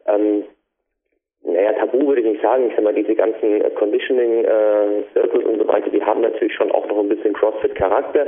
ähm, 0.07 0.45
naja, 1.45 1.73
Tabu 1.73 2.07
würde 2.07 2.21
ich 2.21 2.27
nicht 2.27 2.43
sagen. 2.43 2.69
Ich 2.69 2.75
sag 2.77 2.85
mal, 2.85 2.95
diese 2.95 3.15
ganzen 3.15 3.61
äh, 3.63 3.71
Conditioning-Circles 3.71 5.45
äh, 5.45 5.49
und 5.49 5.59
so 5.59 5.69
weiter, 5.69 5.91
die 5.91 6.03
haben 6.03 6.21
natürlich 6.21 6.55
schon 6.55 6.71
auch 6.71 6.87
noch 6.87 6.99
ein 6.99 7.09
bisschen 7.09 7.33
CrossFit-Charakter, 7.33 8.27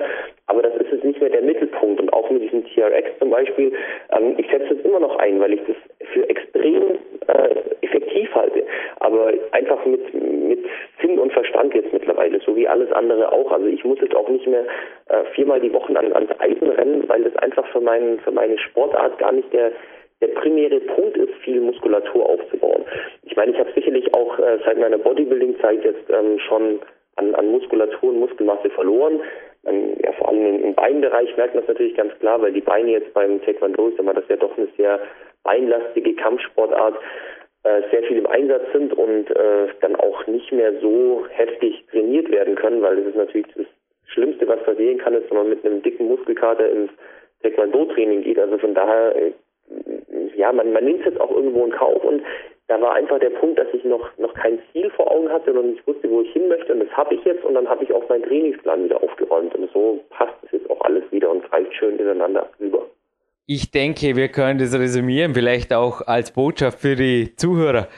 aber 0.49 0.63
das 0.63 0.75
ist 0.77 0.91
jetzt 0.91 1.05
nicht 1.05 1.21
mehr 1.21 1.31
der 1.31 1.43
Mittelpunkt. 1.43 2.01
Und 2.01 2.13
auch 2.13 2.29
mit 2.31 2.43
diesem 2.43 2.65
TRX 2.65 3.19
zum 3.21 3.31
Beispiel, 3.31 3.73
ähm, 4.17 4.35
ich 4.37 4.51
setze 4.51 4.75
das 4.75 4.85
immer 4.85 4.99
noch 4.99 5.17
ein, 5.17 5.39
weil 5.41 5.53
ich 5.53 5.61
das 5.67 5.77
für 6.13 6.29
extrem 6.29 6.99
äh, 7.29 7.55
effektiv 7.83 8.35
halte, 8.35 8.65
aber 8.99 9.33
einfach 9.53 9.85
mit, 9.87 10.13
mit 10.13 10.65
Sinn 11.01 11.19
und 11.19 11.33
Verstand 11.33 11.73
jetzt 11.75 11.93
mittlerweile, 11.93 12.41
so 12.41 12.57
wie 12.57 12.67
alles 12.67 12.91
andere 12.93 13.31
auch. 13.31 13.53
Also 13.53 13.67
ich 13.67 13.85
muss 13.85 14.01
jetzt 14.01 14.15
auch 14.17 14.29
nicht 14.29 14.47
mehr 14.47 14.65
äh, 15.09 15.25
viermal 15.35 15.61
die 15.61 15.73
Woche 15.73 15.97
an, 15.97 16.13
ans 16.13 16.31
Eisen 16.41 16.69
rennen, 16.69 17.05
weil 17.09 17.23
das 17.23 17.37
einfach 17.37 17.67
für, 17.69 17.81
meinen, 17.81 18.19
für 18.21 18.33
meine 18.33 18.59
Sportart 18.59 19.19
gar 19.19 19.33
nicht 19.33 19.53
der 19.53 19.71
der 20.25 20.35
primäre 20.41 20.81
Punkt 20.81 21.17
ist, 21.17 21.35
viel 21.45 21.61
Muskulatur 21.61 22.29
aufzubauen. 22.29 22.85
Ich 23.23 23.37
meine, 23.37 23.53
ich 23.53 23.59
habe 23.59 23.71
sicherlich 23.75 24.13
auch 24.15 24.39
äh, 24.39 24.59
seit 24.65 24.79
meiner 24.79 24.99
Bodybuilding-Zeit 24.99 25.85
jetzt 25.85 26.09
ähm, 26.11 26.39
schon 26.39 26.81
an, 27.17 27.35
an 27.35 27.49
Muskulatur 27.51 28.11
und 28.11 28.21
Muskelmasse 28.21 28.71
verloren. 28.71 29.21
Ähm, 29.67 29.97
ja, 30.03 30.13
vor 30.13 30.31
allem 30.31 30.47
im, 30.47 30.65
im 30.65 30.75
Beinbereich 30.75 31.37
merkt 31.37 31.55
man 31.55 31.63
das 31.65 31.75
natürlich 31.75 31.97
ganz 31.97 32.19
klar, 32.21 32.41
weil 32.41 32.53
die 32.53 32.63
Beine 32.63 32.91
jetzt 32.91 33.13
beim 33.13 33.43
Taekwondo, 33.43 33.89
ist 33.89 34.01
aber 34.01 34.15
das 34.15 34.25
ja 34.29 34.37
doch 34.37 34.57
eine 34.57 34.69
sehr 34.79 34.99
beinlastige 35.43 36.15
Kampfsportart, 36.15 36.95
äh, 37.65 37.83
sehr 37.91 38.03
viel 38.05 38.19
im 38.19 38.27
Einsatz 38.27 38.65
sind 38.73 38.95
und 38.95 39.31
äh, 39.31 39.69
dann 39.81 39.97
auch 39.97 40.27
nicht 40.27 40.51
mehr 40.53 40.73
so 40.81 41.27
heftig 41.31 41.85
trainiert 41.91 42.31
werden 42.31 42.55
können, 42.55 42.81
weil 42.81 42.97
das 42.97 43.07
ist 43.07 43.17
natürlich 43.17 43.47
das 43.55 43.67
Schlimmste, 44.07 44.49
was 44.49 44.63
passieren 44.63 44.99
kann, 44.99 45.15
ist, 45.15 45.31
wenn 45.31 45.39
man 45.39 45.49
mit 45.51 45.65
einem 45.65 45.83
dicken 45.83 46.09
Muskelkater 46.09 46.69
ins 46.71 46.91
Taekwondo-Training 47.43 48.23
geht. 48.23 48.39
Also 48.39 48.59
von 48.59 48.75
daher, 48.75 49.15
äh, 49.17 49.33
ja, 50.37 50.53
man, 50.53 50.73
man 50.73 50.85
nimmt 50.85 51.01
es 51.01 51.07
jetzt 51.07 51.21
auch 51.21 51.31
irgendwo 51.31 51.65
in 51.65 51.73
Kauf 51.73 52.03
und 52.05 52.23
da 52.67 52.81
war 52.81 52.95
einfach 52.95 53.19
der 53.19 53.31
Punkt, 53.31 53.59
dass 53.59 53.67
ich 53.75 53.85
noch, 53.85 54.07
noch 54.17 54.33
kein 54.35 54.59
Ziel 54.73 54.91
vor 54.91 55.11
Augen 55.11 55.29
hatte 55.29 55.53
und 55.53 55.73
nicht 55.73 55.87
wusste, 55.87 56.11
wo 56.11 56.23
ich 56.23 56.33
hin 56.33 56.49
möchte. 56.49 56.73
Und 56.73 56.81
das 56.81 56.91
habe 56.97 57.15
ich 57.15 57.25
jetzt 57.25 57.45
und 57.45 57.55
dann 57.55 57.69
habe 57.69 57.85
ich 57.85 57.93
auch 57.93 58.09
meinen 58.09 58.23
Trainingsplan 58.23 58.85
wieder 58.85 59.03
aufgeräumt. 59.03 59.55
Und 59.55 59.71
so 59.73 60.01
passt 60.11 60.33
es 60.45 60.53
jetzt 60.53 60.71
auch 60.71 60.81
alles 60.81 61.05
wieder 61.11 61.31
und 61.31 61.43
greift 61.51 61.75
schön 61.75 61.99
ineinander 61.99 62.49
über. 62.59 62.87
Ich 63.47 63.71
denke, 63.71 64.17
wir 64.17 64.29
können 64.29 64.59
das 64.59 64.73
resümieren, 64.79 65.35
vielleicht 65.35 65.75
auch 65.75 66.01
als 66.07 66.31
Botschaft 66.31 66.81
für 66.81 66.97
die 66.97 67.37
Zuhörer. 67.37 67.89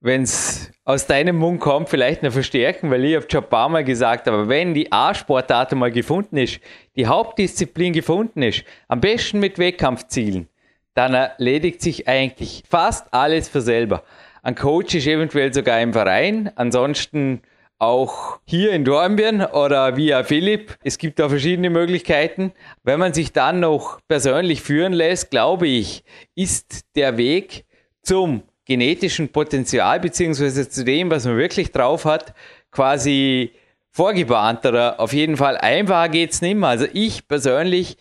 Wenn 0.00 0.22
es 0.22 0.72
aus 0.86 1.06
deinem 1.06 1.36
Mund 1.36 1.60
kommt, 1.60 1.90
vielleicht 1.90 2.22
noch 2.22 2.32
verstärken, 2.32 2.90
weil 2.90 3.04
ich 3.04 3.16
habe 3.16 3.26
schon 3.30 3.42
ein 3.42 3.50
paar 3.50 3.68
Mal 3.68 3.84
gesagt, 3.84 4.26
aber 4.28 4.48
wenn 4.48 4.72
die 4.72 4.90
A-Sportart 4.90 5.74
mal 5.74 5.90
gefunden 5.90 6.38
ist, 6.38 6.60
die 6.96 7.06
Hauptdisziplin 7.06 7.92
gefunden 7.92 8.42
ist, 8.42 8.64
am 8.86 9.00
besten 9.00 9.40
mit 9.40 9.58
Wettkampfzielen, 9.58 10.48
dann 10.98 11.14
erledigt 11.14 11.80
sich 11.80 12.08
eigentlich 12.08 12.64
fast 12.68 13.14
alles 13.14 13.48
für 13.48 13.60
selber. 13.60 14.02
Ein 14.42 14.56
Coach 14.56 14.96
ist 14.96 15.06
eventuell 15.06 15.54
sogar 15.54 15.80
im 15.80 15.92
Verein, 15.92 16.50
ansonsten 16.56 17.42
auch 17.78 18.40
hier 18.44 18.72
in 18.72 18.84
Dornbirn 18.84 19.42
oder 19.42 19.96
via 19.96 20.24
Philipp. 20.24 20.76
Es 20.82 20.98
gibt 20.98 21.20
da 21.20 21.28
verschiedene 21.28 21.70
Möglichkeiten. 21.70 22.52
Wenn 22.82 22.98
man 22.98 23.14
sich 23.14 23.32
dann 23.32 23.60
noch 23.60 24.00
persönlich 24.08 24.60
führen 24.60 24.92
lässt, 24.92 25.30
glaube 25.30 25.68
ich, 25.68 26.02
ist 26.34 26.80
der 26.96 27.16
Weg 27.16 27.64
zum 28.02 28.42
genetischen 28.64 29.28
Potenzial 29.28 30.00
beziehungsweise 30.00 30.68
zu 30.68 30.84
dem, 30.84 31.12
was 31.12 31.26
man 31.26 31.36
wirklich 31.36 31.70
drauf 31.70 32.06
hat, 32.06 32.34
quasi 32.72 33.52
vorgebahnt 33.92 34.66
oder 34.66 34.98
auf 34.98 35.12
jeden 35.12 35.36
Fall 35.36 35.56
einfacher 35.56 36.08
geht's 36.08 36.42
nicht 36.42 36.56
mehr. 36.56 36.70
Also 36.70 36.86
ich 36.92 37.28
persönlich 37.28 37.96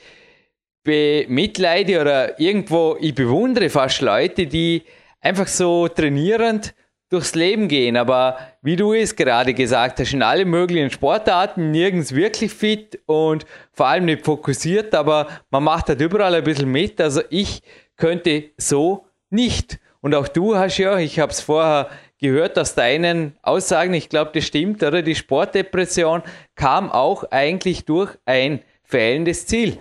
bemitleide 0.88 2.00
oder 2.00 2.40
irgendwo, 2.40 2.96
ich 3.02 3.14
bewundere 3.14 3.70
fast 3.70 4.00
Leute, 4.00 4.48
die 4.48 4.84
einfach 5.20 5.48
so 5.48 5.90
trainierend 5.90 6.74
durchs 7.10 7.36
Leben 7.36 7.68
gehen. 7.68 7.98
Aber 7.98 8.38
wie 8.62 8.78
du 8.78 8.94
es 8.94 9.14
gerade 9.14 9.54
gesagt 9.54 10.00
hast, 10.00 10.14
in 10.14 10.24
allen 10.24 10.50
möglichen 10.50 10.90
Sportarten 10.90 11.72
nirgends 11.72 12.16
wirklich 12.16 12.54
fit 12.54 13.02
und 13.06 13.46
vor 13.74 13.88
allem 13.88 14.06
nicht 14.06 14.24
fokussiert, 14.24 14.96
aber 14.96 15.28
man 15.50 15.66
macht 15.66 15.90
halt 15.90 16.00
überall 16.00 16.36
ein 16.36 16.44
bisschen 16.46 16.72
mit. 16.72 17.02
Also 17.02 17.22
ich 17.30 17.62
könnte 17.98 18.46
so 18.56 19.08
nicht. 19.30 19.80
Und 20.00 20.16
auch 20.16 20.30
du 20.30 20.56
hast 20.56 20.78
ja, 20.78 20.98
ich 21.00 21.20
habe 21.20 21.34
es 21.34 21.42
vorher 21.42 21.90
gehört 22.20 22.58
aus 22.58 22.76
deinen 22.76 23.36
Aussagen, 23.42 23.94
ich 23.94 24.08
glaube, 24.08 24.32
das 24.34 24.46
stimmt, 24.46 24.82
oder? 24.84 25.02
Die 25.02 25.16
Sportdepression 25.16 26.24
kam 26.56 26.90
auch 26.90 27.26
eigentlich 27.30 27.84
durch 27.84 28.18
ein 28.26 28.62
fehlendes 28.84 29.48
Ziel. 29.48 29.78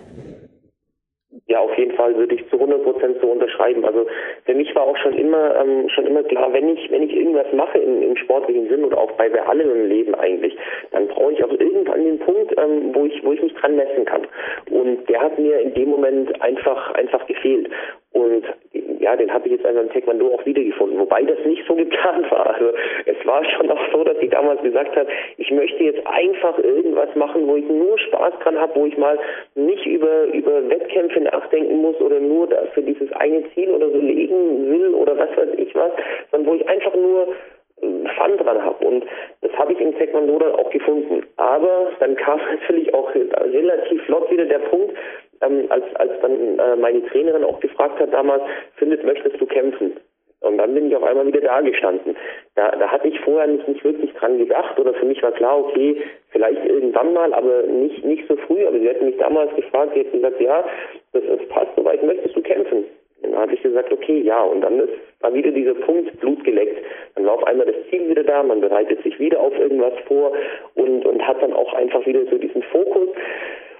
Ja, 1.47 1.59
auf 1.59 1.77
jeden 1.77 1.95
Fall 1.95 2.15
würde 2.15 2.35
ich 2.35 2.46
zu 2.57 2.63
100 2.63 2.83
Prozent 2.83 3.17
so 3.21 3.27
unterschreiben. 3.27 3.85
Also 3.85 4.05
für 4.45 4.53
mich 4.53 4.73
war 4.75 4.83
auch 4.83 4.97
schon 4.97 5.13
immer 5.13 5.55
ähm, 5.61 5.89
schon 5.89 6.07
immer 6.07 6.23
klar, 6.23 6.51
wenn 6.53 6.69
ich 6.69 6.89
wenn 6.91 7.03
ich 7.03 7.15
irgendwas 7.15 7.51
mache 7.53 7.77
im, 7.77 8.01
im 8.01 8.17
sportlichen 8.17 8.67
Sinn 8.69 8.83
oder 8.83 8.97
auch 8.97 9.11
bei, 9.13 9.29
bei 9.29 9.41
allem 9.43 9.69
im 9.69 9.89
Leben 9.89 10.15
eigentlich, 10.15 10.57
dann 10.91 11.07
brauche 11.07 11.33
ich 11.33 11.43
auch 11.43 11.51
irgendwann 11.51 12.03
den 12.03 12.19
Punkt, 12.19 12.53
ähm, 12.57 12.93
wo 12.93 13.05
ich 13.05 13.23
wo 13.23 13.33
ich 13.33 13.41
mich 13.41 13.53
dran 13.55 13.75
messen 13.75 14.05
kann. 14.05 14.27
Und 14.71 15.07
der 15.09 15.21
hat 15.21 15.37
mir 15.37 15.59
in 15.59 15.73
dem 15.73 15.89
Moment 15.89 16.41
einfach 16.41 16.93
einfach 16.95 17.25
gefehlt. 17.27 17.69
Und 18.13 18.45
ja, 18.99 19.15
den 19.15 19.31
habe 19.31 19.45
ich 19.47 19.53
jetzt 19.53 19.65
einfach 19.65 19.83
im 19.83 19.91
Taekwondo 19.91 20.33
auch 20.33 20.45
wiedergefunden, 20.45 20.99
wobei 20.99 21.21
das 21.21 21.37
nicht 21.45 21.63
so 21.67 21.75
geplant 21.75 22.29
war. 22.31 22.47
Also 22.55 22.71
es 23.05 23.25
war 23.25 23.43
schon 23.45 23.69
auch 23.69 23.79
so, 23.91 24.03
dass 24.03 24.17
ich 24.19 24.29
damals 24.29 24.61
gesagt 24.61 24.95
habe, 24.95 25.07
ich 25.37 25.51
möchte 25.51 25.83
jetzt 25.83 26.05
einfach 26.07 26.57
irgendwas 26.57 27.13
machen, 27.15 27.47
wo 27.47 27.55
ich 27.55 27.67
nur 27.67 27.97
Spaß 27.99 28.33
dran 28.43 28.57
habe, 28.59 28.75
wo 28.75 28.85
ich 28.85 28.97
mal 28.97 29.19
nicht 29.55 29.85
über, 29.85 30.25
über 30.33 30.67
Wettkämpfe 30.69 31.21
nachdenken 31.21 31.77
muss 31.81 31.99
oder 32.01 32.19
nur 32.19 32.46
für 32.73 32.81
dieses 32.81 33.11
eine 33.13 33.43
Ziel 33.53 33.69
oder 33.71 33.89
so 33.89 33.97
legen 33.97 34.69
will 34.69 34.93
oder 34.93 35.17
was 35.17 35.29
weiß 35.35 35.49
ich 35.57 35.73
was, 35.75 35.91
sondern 36.31 36.51
wo 36.51 36.55
ich 36.55 36.67
einfach 36.67 36.93
nur 36.95 37.27
äh, 37.81 38.09
Fun 38.17 38.37
dran 38.37 38.63
habe. 38.63 38.85
Und 38.85 39.05
das 39.41 39.51
habe 39.53 39.73
ich 39.73 39.79
im 39.79 39.97
Taekwondo 39.97 40.39
dann 40.39 40.53
auch 40.53 40.69
gefunden. 40.69 41.25
Aber 41.37 41.91
dann 41.99 42.15
kam 42.15 42.39
natürlich 42.51 42.93
auch 42.93 43.13
relativ 43.13 44.03
flott 44.03 44.29
wieder 44.31 44.45
der 44.45 44.59
Punkt, 44.59 44.95
ähm, 45.41 45.65
als, 45.69 45.83
als 45.95 46.11
dann 46.21 46.59
äh, 46.59 46.75
meine 46.75 47.05
Trainerin 47.07 47.43
auch 47.43 47.59
gefragt 47.59 47.99
hat 47.99 48.13
damals, 48.13 48.43
Philipp, 48.75 49.03
möchtest 49.03 49.39
du 49.39 49.45
kämpfen? 49.45 49.93
Und 50.47 50.57
dann 50.57 50.73
bin 50.73 50.87
ich 50.87 50.95
auf 50.95 51.03
einmal 51.03 51.27
wieder 51.27 51.41
da 51.41 51.61
gestanden. 51.61 52.15
Da, 52.55 52.71
da 52.71 52.87
hatte 52.89 53.07
ich 53.07 53.19
vorher 53.21 53.47
nicht, 53.47 53.67
nicht 53.67 53.83
wirklich 53.83 54.13
dran 54.13 54.37
gedacht 54.37 54.79
oder 54.79 54.93
für 54.93 55.05
mich 55.05 55.21
war 55.21 55.31
klar, 55.31 55.59
okay, 55.59 56.01
vielleicht 56.31 56.65
irgendwann 56.65 57.13
mal, 57.13 57.33
aber 57.33 57.63
nicht, 57.63 58.03
nicht 58.03 58.27
so 58.27 58.35
früh. 58.35 58.65
Aber 58.65 58.79
sie 58.79 58.89
hat 58.89 59.01
mich 59.01 59.17
damals 59.17 59.53
gefragt, 59.55 59.91
sie 59.93 60.01
hat 60.01 60.11
gesagt, 60.11 60.41
ja, 60.41 60.65
das, 61.13 61.23
das 61.27 61.47
passt 61.49 61.75
soweit, 61.75 62.01
möchtest 62.03 62.35
du 62.35 62.41
kämpfen? 62.41 62.85
Dann 63.21 63.35
habe 63.35 63.53
ich 63.53 63.61
gesagt, 63.61 63.91
okay, 63.91 64.21
ja. 64.21 64.41
Und 64.41 64.61
dann 64.61 64.79
ist, 64.79 64.93
war 65.21 65.33
wieder 65.33 65.51
dieser 65.51 65.73
Punkt 65.73 66.19
Blut 66.19 66.43
geleckt. 66.43 66.83
Dann 67.15 67.25
war 67.25 67.33
auf 67.33 67.43
einmal 67.45 67.65
das 67.65 67.75
Ziel 67.89 68.07
wieder 68.09 68.23
da, 68.23 68.43
man 68.43 68.61
bereitet 68.61 69.01
sich 69.03 69.19
wieder 69.19 69.39
auf 69.39 69.57
irgendwas 69.57 69.93
vor 70.07 70.33
und, 70.75 71.05
und 71.05 71.27
hat 71.27 71.41
dann 71.41 71.53
auch 71.53 71.73
einfach 71.73 72.05
wieder 72.05 72.25
so 72.29 72.37
diesen 72.37 72.63
Fokus. 72.63 73.09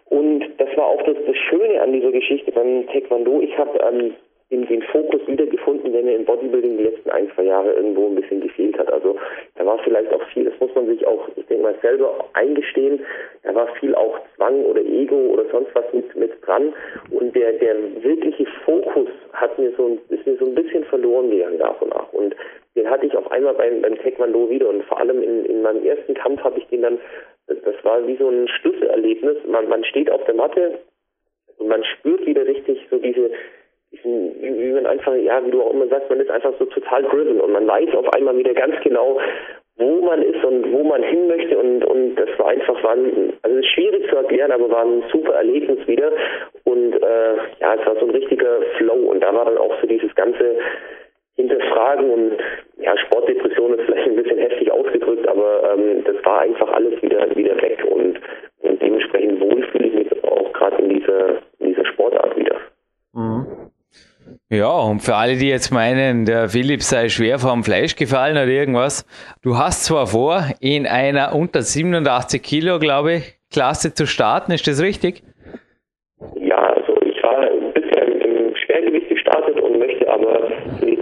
Und 0.09 0.45
das 0.57 0.69
war 0.77 0.85
auch 0.87 1.01
das, 1.03 1.17
das 1.25 1.35
Schöne 1.35 1.81
an 1.81 1.91
dieser 1.91 2.11
Geschichte 2.11 2.51
beim 2.51 2.87
Taekwondo. 2.87 3.41
Ich 3.41 3.57
habe 3.57 3.77
ähm, 3.79 4.13
den, 4.49 4.65
den 4.67 4.81
Fokus 4.83 5.21
wiedergefunden, 5.27 5.91
der 5.91 6.03
mir 6.03 6.15
im 6.15 6.25
Bodybuilding 6.25 6.77
die 6.77 6.85
letzten 6.85 7.09
ein, 7.09 7.29
zwei 7.35 7.43
Jahre 7.43 7.73
irgendwo 7.73 8.07
ein 8.07 8.15
bisschen 8.15 8.39
gefehlt 8.39 8.77
hat. 8.77 8.91
Also 8.91 9.17
da 9.55 9.65
war 9.65 9.77
vielleicht 9.79 10.11
auch 10.13 10.23
viel, 10.29 10.45
das 10.45 10.57
muss 10.59 10.73
man 10.73 10.87
sich 10.87 11.05
auch, 11.05 11.27
ich 11.35 11.45
denke 11.47 11.63
mal, 11.63 11.75
selber 11.81 12.25
eingestehen, 12.33 13.05
da 13.43 13.53
war 13.53 13.67
viel 13.75 13.93
auch 13.93 14.19
Zwang 14.35 14.63
oder 14.63 14.81
Ego 14.81 15.15
oder 15.15 15.43
sonst 15.51 15.73
was 15.73 15.85
mit, 15.91 16.15
mit 16.15 16.31
dran. 16.45 16.73
Und 17.11 17.35
der, 17.35 17.53
der 17.53 17.75
wirkliche 18.01 18.45
Fokus 18.63 19.09
hat 19.33 19.59
mir 19.59 19.73
so, 19.75 19.97
ist 20.09 20.25
mir 20.25 20.37
so 20.37 20.45
ein 20.45 20.55
bisschen 20.55 20.85
verloren 20.85 21.29
gegangen 21.29 21.57
nach 21.57 21.81
und 21.81 21.89
nach. 21.89 22.13
Und 22.13 22.33
den 22.75 22.89
hatte 22.89 23.05
ich 23.05 23.17
auf 23.17 23.29
einmal 23.31 23.55
beim, 23.55 23.81
beim 23.81 23.97
Taekwondo 23.97 24.49
wieder. 24.49 24.69
Und 24.69 24.83
vor 24.85 24.99
allem 24.99 25.21
in, 25.21 25.45
in 25.45 25.61
meinem 25.61 25.83
ersten 25.83 26.13
Kampf 26.13 26.41
habe 26.43 26.59
ich 26.59 26.67
den 26.67 26.83
dann 26.83 26.99
das, 27.47 27.83
war 27.83 28.05
wie 28.07 28.17
so 28.17 28.29
ein 28.29 28.47
Schlüsselerlebnis. 28.47 29.37
Man, 29.47 29.67
man 29.67 29.83
steht 29.83 30.09
auf 30.11 30.23
der 30.25 30.35
Matte 30.35 30.79
und 31.57 31.67
man 31.67 31.83
spürt 31.83 32.25
wieder 32.25 32.45
richtig 32.45 32.79
so 32.89 32.97
diese, 32.97 33.31
diesen, 33.91 34.41
wie 34.41 34.71
man 34.73 34.85
einfach, 34.85 35.15
ja, 35.15 35.43
wie 35.45 35.51
du 35.51 35.61
auch 35.61 35.73
immer 35.73 35.87
sagst, 35.87 36.09
man 36.09 36.19
ist 36.19 36.29
einfach 36.29 36.53
so 36.59 36.65
total 36.65 37.03
driven 37.03 37.39
und 37.39 37.51
man 37.51 37.67
weiß 37.67 37.95
auf 37.95 38.11
einmal 38.13 38.37
wieder 38.37 38.53
ganz 38.53 38.75
genau, 38.83 39.19
wo 39.77 40.01
man 40.01 40.21
ist 40.23 40.43
und 40.43 40.71
wo 40.71 40.83
man 40.83 41.03
hin 41.03 41.27
möchte 41.27 41.57
und, 41.57 41.85
und 41.85 42.15
das 42.15 42.29
war 42.37 42.49
einfach, 42.49 42.81
war 42.83 42.93
ein, 42.93 43.33
also 43.43 43.63
schwierig 43.63 44.09
zu 44.09 44.15
erklären, 44.15 44.51
aber 44.51 44.69
war 44.69 44.83
ein 44.83 45.03
super 45.11 45.33
Erlebnis 45.33 45.87
wieder 45.87 46.11
und 46.63 46.93
äh, 46.95 47.35
ja, 47.59 47.75
es 47.75 47.85
war 47.85 47.95
so 47.99 48.05
ein 48.05 48.11
richtiger 48.11 48.61
Flow 48.77 49.11
und 49.11 49.21
da 49.21 49.33
war 49.33 49.45
dann 49.45 49.57
auch 49.57 49.79
so 49.79 49.87
dieses 49.87 50.13
ganze 50.15 50.57
hinterfragen 51.35 52.09
und 52.09 52.37
ja, 52.79 52.97
Sportdepression 52.97 53.77
ist 53.77 53.85
vielleicht 53.85 54.07
ein 54.07 54.15
bisschen 54.15 54.39
heftig 54.39 54.71
ausgedrückt, 54.71 55.27
aber 55.27 55.75
ähm, 55.75 56.03
das 56.03 56.15
war 56.25 56.41
einfach 56.41 56.71
alles 56.73 56.99
wieder 57.03 57.35
wieder 57.35 57.61
weg 57.61 57.85
und, 57.87 58.19
und 58.61 58.81
dementsprechend 58.81 59.39
wohl 59.39 59.61
fühle 59.71 59.87
ich 59.87 59.93
mich 59.93 60.23
auch 60.23 60.51
gerade 60.53 60.81
in 60.81 60.89
dieser, 60.89 61.29
in 61.59 61.67
dieser 61.67 61.85
Sportart. 61.85 62.35
Ja, 64.49 64.69
und 64.69 65.01
für 65.01 65.15
alle, 65.15 65.35
die 65.35 65.49
jetzt 65.49 65.73
meinen, 65.73 66.23
der 66.23 66.47
Philipp 66.47 66.81
sei 66.81 67.09
schwer 67.09 67.37
vom 67.37 67.65
Fleisch 67.65 67.97
gefallen 67.97 68.37
oder 68.37 68.47
irgendwas, 68.47 69.05
du 69.41 69.57
hast 69.57 69.83
zwar 69.83 70.07
vor, 70.07 70.41
in 70.61 70.87
einer 70.87 71.35
unter 71.35 71.61
87 71.61 72.41
Kilo, 72.41 72.79
glaube 72.79 73.15
ich, 73.15 73.39
Klasse 73.51 73.93
zu 73.93 74.07
starten, 74.07 74.53
ist 74.53 74.65
das 74.65 74.81
richtig? 74.81 75.21
Ja, 76.39 76.55
also 76.55 76.95
ich 77.01 77.21
war 77.21 77.45
bisher 77.73 78.07
im 78.07 78.55
Schwergewicht 78.55 79.09
gestartet 79.09 79.59
und 79.59 79.79
möchte 79.79 80.09
aber 80.09 80.47
für 80.79 80.85
die 80.85 80.97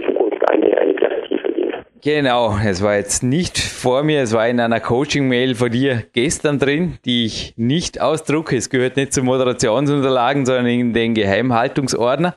eine, 0.50 0.78
eine 0.78 0.94
Klasse 0.94 1.22
tiefer 1.28 1.48
gehen. 1.50 1.72
Genau, 2.02 2.56
es 2.66 2.82
war 2.82 2.96
jetzt 2.96 3.22
nicht 3.22 3.58
vor 3.58 4.02
mir, 4.02 4.22
es 4.22 4.34
war 4.34 4.48
in 4.48 4.58
einer 4.58 4.80
Coaching-Mail 4.80 5.54
von 5.54 5.70
dir 5.70 6.02
gestern 6.12 6.58
drin, 6.58 6.98
die 7.04 7.26
ich 7.26 7.54
nicht 7.56 8.00
ausdrucke. 8.00 8.56
Es 8.56 8.70
gehört 8.70 8.96
nicht 8.96 9.12
zu 9.12 9.22
Moderationsunterlagen, 9.22 10.46
sondern 10.46 10.66
in 10.66 10.92
den 10.92 11.14
Geheimhaltungsordner 11.14 12.34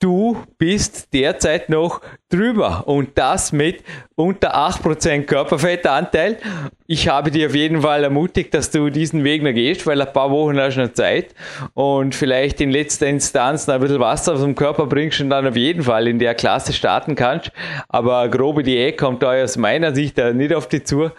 du 0.00 0.36
bist 0.58 1.12
derzeit 1.12 1.68
noch 1.68 2.00
drüber 2.30 2.88
und 2.88 3.10
das 3.16 3.52
mit 3.52 3.84
unter 4.16 4.56
8% 4.56 5.24
Körperfettanteil. 5.24 6.38
Ich 6.86 7.08
habe 7.08 7.30
dir 7.30 7.48
auf 7.48 7.54
jeden 7.54 7.82
Fall 7.82 8.04
ermutigt, 8.04 8.54
dass 8.54 8.70
du 8.70 8.90
diesen 8.90 9.22
Weg 9.24 9.42
noch 9.42 9.52
gehst, 9.52 9.86
weil 9.86 10.00
ein 10.00 10.12
paar 10.12 10.30
Wochen 10.30 10.58
hast 10.58 10.76
du 10.76 10.82
noch 10.82 10.92
Zeit 10.92 11.34
und 11.74 12.14
vielleicht 12.14 12.60
in 12.60 12.70
letzter 12.70 13.06
Instanz 13.06 13.66
noch 13.66 13.74
ein 13.74 13.80
bisschen 13.80 14.00
Wasser 14.00 14.32
aus 14.34 14.40
dem 14.40 14.54
Körper 14.54 14.86
bringst 14.86 15.20
und 15.20 15.30
dann 15.30 15.46
auf 15.46 15.56
jeden 15.56 15.82
Fall 15.82 16.08
in 16.08 16.18
der 16.18 16.34
Klasse 16.34 16.72
starten 16.72 17.14
kannst. 17.14 17.52
Aber 17.88 18.28
grobe 18.28 18.62
Diät 18.62 18.96
kommt 18.98 19.22
da 19.22 19.32
aus 19.42 19.56
meiner 19.56 19.94
Sicht 19.94 20.16
nicht 20.16 20.54
auf 20.54 20.68
dich 20.68 20.86
zu. 20.86 21.10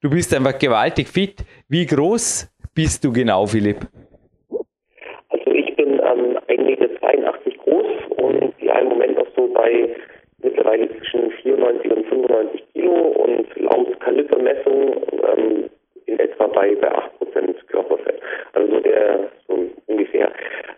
Du 0.00 0.10
bist 0.10 0.32
einfach 0.34 0.58
gewaltig 0.58 1.08
fit. 1.08 1.44
Wie 1.68 1.86
groß 1.86 2.48
bist 2.74 3.02
du 3.02 3.12
genau, 3.12 3.46
Philipp? 3.46 3.88
ja 8.76 8.82
im 8.82 8.88
Moment 8.88 9.18
noch 9.18 9.26
so 9.36 9.46
bei 9.48 9.88
mittlerweile 10.42 10.88
zwischen 10.98 11.30
94 11.30 11.90
und 11.90 12.06
95 12.06 12.64
Kilo 12.72 12.92
und 12.92 13.56
laut 13.56 14.00
Kalibermessung 14.00 15.02
ähm, 15.36 15.70
in 16.06 16.18
etwa 16.18 16.46
bei, 16.46 16.74
bei 16.74 16.88
8% 16.88 17.66
Körperfett. 17.68 18.20
Also 18.52 18.74
so 18.74 18.80
der 18.80 19.30
so 19.48 19.66
ungefähr. 19.86 20.30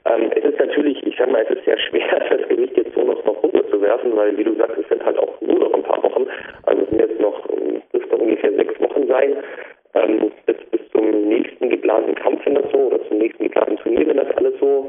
Ähm, 0.06 0.30
es 0.34 0.44
ist 0.44 0.58
natürlich, 0.58 1.04
ich 1.06 1.16
sag 1.18 1.30
mal, 1.30 1.44
es 1.48 1.56
ist 1.56 1.64
sehr 1.64 1.78
schwer, 1.78 2.26
das 2.30 2.48
Gewicht 2.48 2.76
jetzt 2.76 2.94
so 2.94 3.02
noch, 3.02 3.22
noch 3.24 3.42
runterzuwerfen, 3.42 4.16
weil 4.16 4.36
wie 4.36 4.44
du 4.44 4.54
sagst, 4.54 4.78
es 4.78 4.88
sind 4.88 5.04
halt 5.04 5.18
auch 5.18 5.40
nur 5.40 5.58
noch 5.58 5.74
ein 5.74 5.82
paar 5.82 6.02
Wochen. 6.02 6.26
Also 6.64 6.82
es 6.82 6.90
sind 6.90 7.00
jetzt 7.00 7.20
noch, 7.20 7.46
dürfte 7.92 8.16
ungefähr 8.16 8.52
sechs 8.52 8.80
Wochen 8.80 9.06
sein. 9.08 9.36
Ähm, 9.94 10.30
bis, 10.46 10.56
bis 10.70 10.80
zum 10.92 11.28
nächsten 11.28 11.68
geplanten 11.68 12.14
Kampf, 12.14 12.44
wenn 12.46 12.54
das 12.54 12.70
so, 12.70 12.78
oder 12.78 13.02
zum 13.08 13.18
nächsten 13.18 13.44
geplanten 13.44 13.76
Turnier, 13.78 14.06
wenn 14.06 14.18
das 14.18 14.30
alles 14.36 14.54
so 14.60 14.88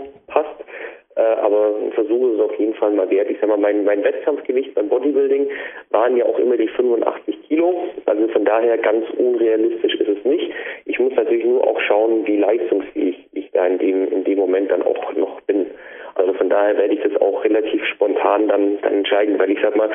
wert. 3.10 3.30
Ich 3.30 3.38
sag 3.40 3.50
mal, 3.50 3.58
mein, 3.58 3.84
mein 3.84 4.04
Wettkampfgewicht 4.04 4.74
beim 4.76 4.90
Bodybuilding 4.90 5.48
waren 5.90 6.18
ja 6.18 6.26
auch 6.26 6.40
immer 6.40 6.58
die 6.58 6.68
85 6.68 7.48
Kilo. 7.48 7.84
Also 8.06 8.28
von 8.30 8.46
daher 8.46 8.78
ganz 8.78 9.06
unrealistisch 9.18 9.96
ist 9.96 10.10
es 10.10 10.26
nicht. 10.26 10.52
Ich 10.86 11.00
muss 11.00 11.14
natürlich 11.16 11.46
nur 11.46 11.66
auch 11.66 11.80
schauen, 11.82 12.26
wie 12.26 12.38
leistungsfähig 12.38 13.28
ich 13.34 13.52
da 13.52 13.66
in 13.66 13.78
dem, 13.80 14.12
in 14.12 14.24
dem 14.24 14.40
Moment 14.40 14.72
dann 14.72 14.84
auch 14.84 15.14
noch 15.14 15.42
bin. 15.42 15.68
Also 16.16 16.34
von 16.34 16.50
daher 16.50 16.78
werde 16.78 16.94
ich 16.94 17.02
das 17.02 17.20
auch 17.22 17.44
relativ 17.44 17.84
spontan 17.86 18.48
dann, 18.48 18.80
dann 18.82 18.94
entscheiden, 18.94 19.40
weil 19.40 19.52
ich 19.52 19.60
sag 19.62 19.76
mal, 19.76 19.90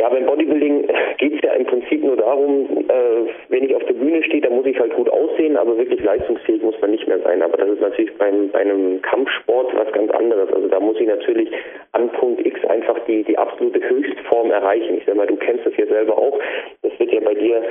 ja, 0.00 0.08
beim 0.08 0.24
Bodybuilding 0.24 0.88
geht 1.18 1.34
es 1.34 1.42
ja 1.42 1.52
im 1.52 1.66
Prinzip 1.66 2.02
nur 2.02 2.16
darum, 2.16 2.86
äh, 2.88 3.30
wenn 3.50 3.64
ich 3.64 3.74
auf 3.74 3.84
der 3.84 3.92
Bühne 3.92 4.22
stehe, 4.24 4.40
dann 4.40 4.54
muss 4.54 4.64
ich 4.64 4.80
halt 4.80 4.94
gut 4.94 5.10
aussehen, 5.10 5.58
aber 5.58 5.76
wirklich 5.76 6.02
leistungsfähig 6.02 6.62
muss 6.62 6.80
man 6.80 6.92
nicht 6.92 7.06
mehr 7.06 7.18
sein. 7.18 7.42
Aber 7.42 7.58
das 7.58 7.68
ist 7.68 7.82
natürlich 7.82 8.16
beim, 8.16 8.48
bei 8.48 8.60
einem 8.60 9.02
Kampfsport 9.02 9.76
was 9.76 9.92
ganz 9.92 10.10
anderes. 10.12 10.50
Also 10.54 10.68
da 10.68 10.80
muss 10.80 10.98
ich 10.98 11.06
natürlich 11.06 11.50
an 11.92 12.08
Punkt 12.12 12.46
X 12.46 12.64
einfach 12.64 12.98
die, 13.06 13.24
die 13.24 13.36
absolute 13.36 13.86
Höchstform 13.86 14.50
erreichen. 14.50 14.96
Ich 14.96 15.04
sag 15.04 15.16
mal, 15.16 15.26
du 15.26 15.36
kennst 15.36 15.66
das 15.66 15.76
ja 15.76 15.86
selber 15.86 16.16
auch. 16.16 16.38
Das 16.80 16.98
wird 16.98 17.12
ja 17.12 17.20
bei 17.20 17.34
dir 17.34 17.62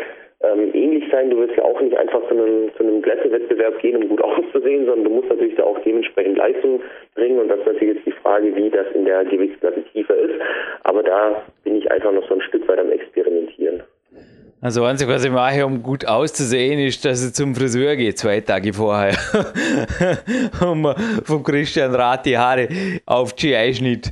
ähm, 0.42 0.72
ähnlich 0.74 1.04
sein. 1.12 1.30
Du 1.30 1.38
wirst 1.38 1.56
ja 1.58 1.64
auch 1.64 1.82
nicht 1.82 1.98
einfach 1.98 2.22
zu 2.28 2.36
einem, 2.36 2.72
zu 2.76 2.84
einem 2.84 3.02
Glättewettbewerb 3.02 3.80
gehen, 3.80 3.98
um 3.98 4.10
gut 4.10 4.22
auszusehen, 4.24 4.86
sondern 4.86 5.06
du 5.06 5.12
musst 5.12 5.30
natürlich 5.30 5.56
da 5.56 5.64
auch 5.64 5.80
dementsprechend 5.80 6.38
Leistung 6.38 6.82
bringen. 7.16 7.40
Und 7.40 7.50
das 7.50 7.60
ist 7.60 7.66
natürlich 7.66 7.96
jetzt 7.96 8.06
die 8.06 8.22
Frage, 8.24 8.56
wie 8.56 8.70
das 8.70 8.88
in 8.94 9.06
der 9.06 9.26
Gewichtsklasse 9.26 9.84
tiefer 9.94 10.16
ist. 10.16 10.36
Aber 10.84 11.04
da 11.04 11.44
bin 11.64 11.76
ich 11.76 11.92
einfach 11.92 12.12
noch 12.12 12.28
so 12.28 12.36
ein 12.36 12.42
Stück 12.42 12.68
weit 12.68 12.80
am 12.80 12.92
Experimentieren. 12.92 13.84
Also 14.62 14.84
einzig, 14.84 15.08
was 15.08 15.24
ich 15.24 15.32
mache, 15.32 15.66
um 15.66 15.82
gut 15.82 16.06
auszusehen, 16.06 16.80
ist, 16.80 17.06
dass 17.06 17.24
ich 17.24 17.34
zum 17.34 17.56
Friseur 17.56 17.96
gehe, 17.96 18.14
zwei 18.14 18.42
Tage 18.42 18.74
vorher. 18.74 19.18
um 20.60 20.94
vom 21.24 21.44
Christian 21.44 21.96
Rath 21.96 22.26
die 22.26 22.38
Haare 22.38 22.68
auf 23.06 23.38
GI-Schnitt 23.38 24.12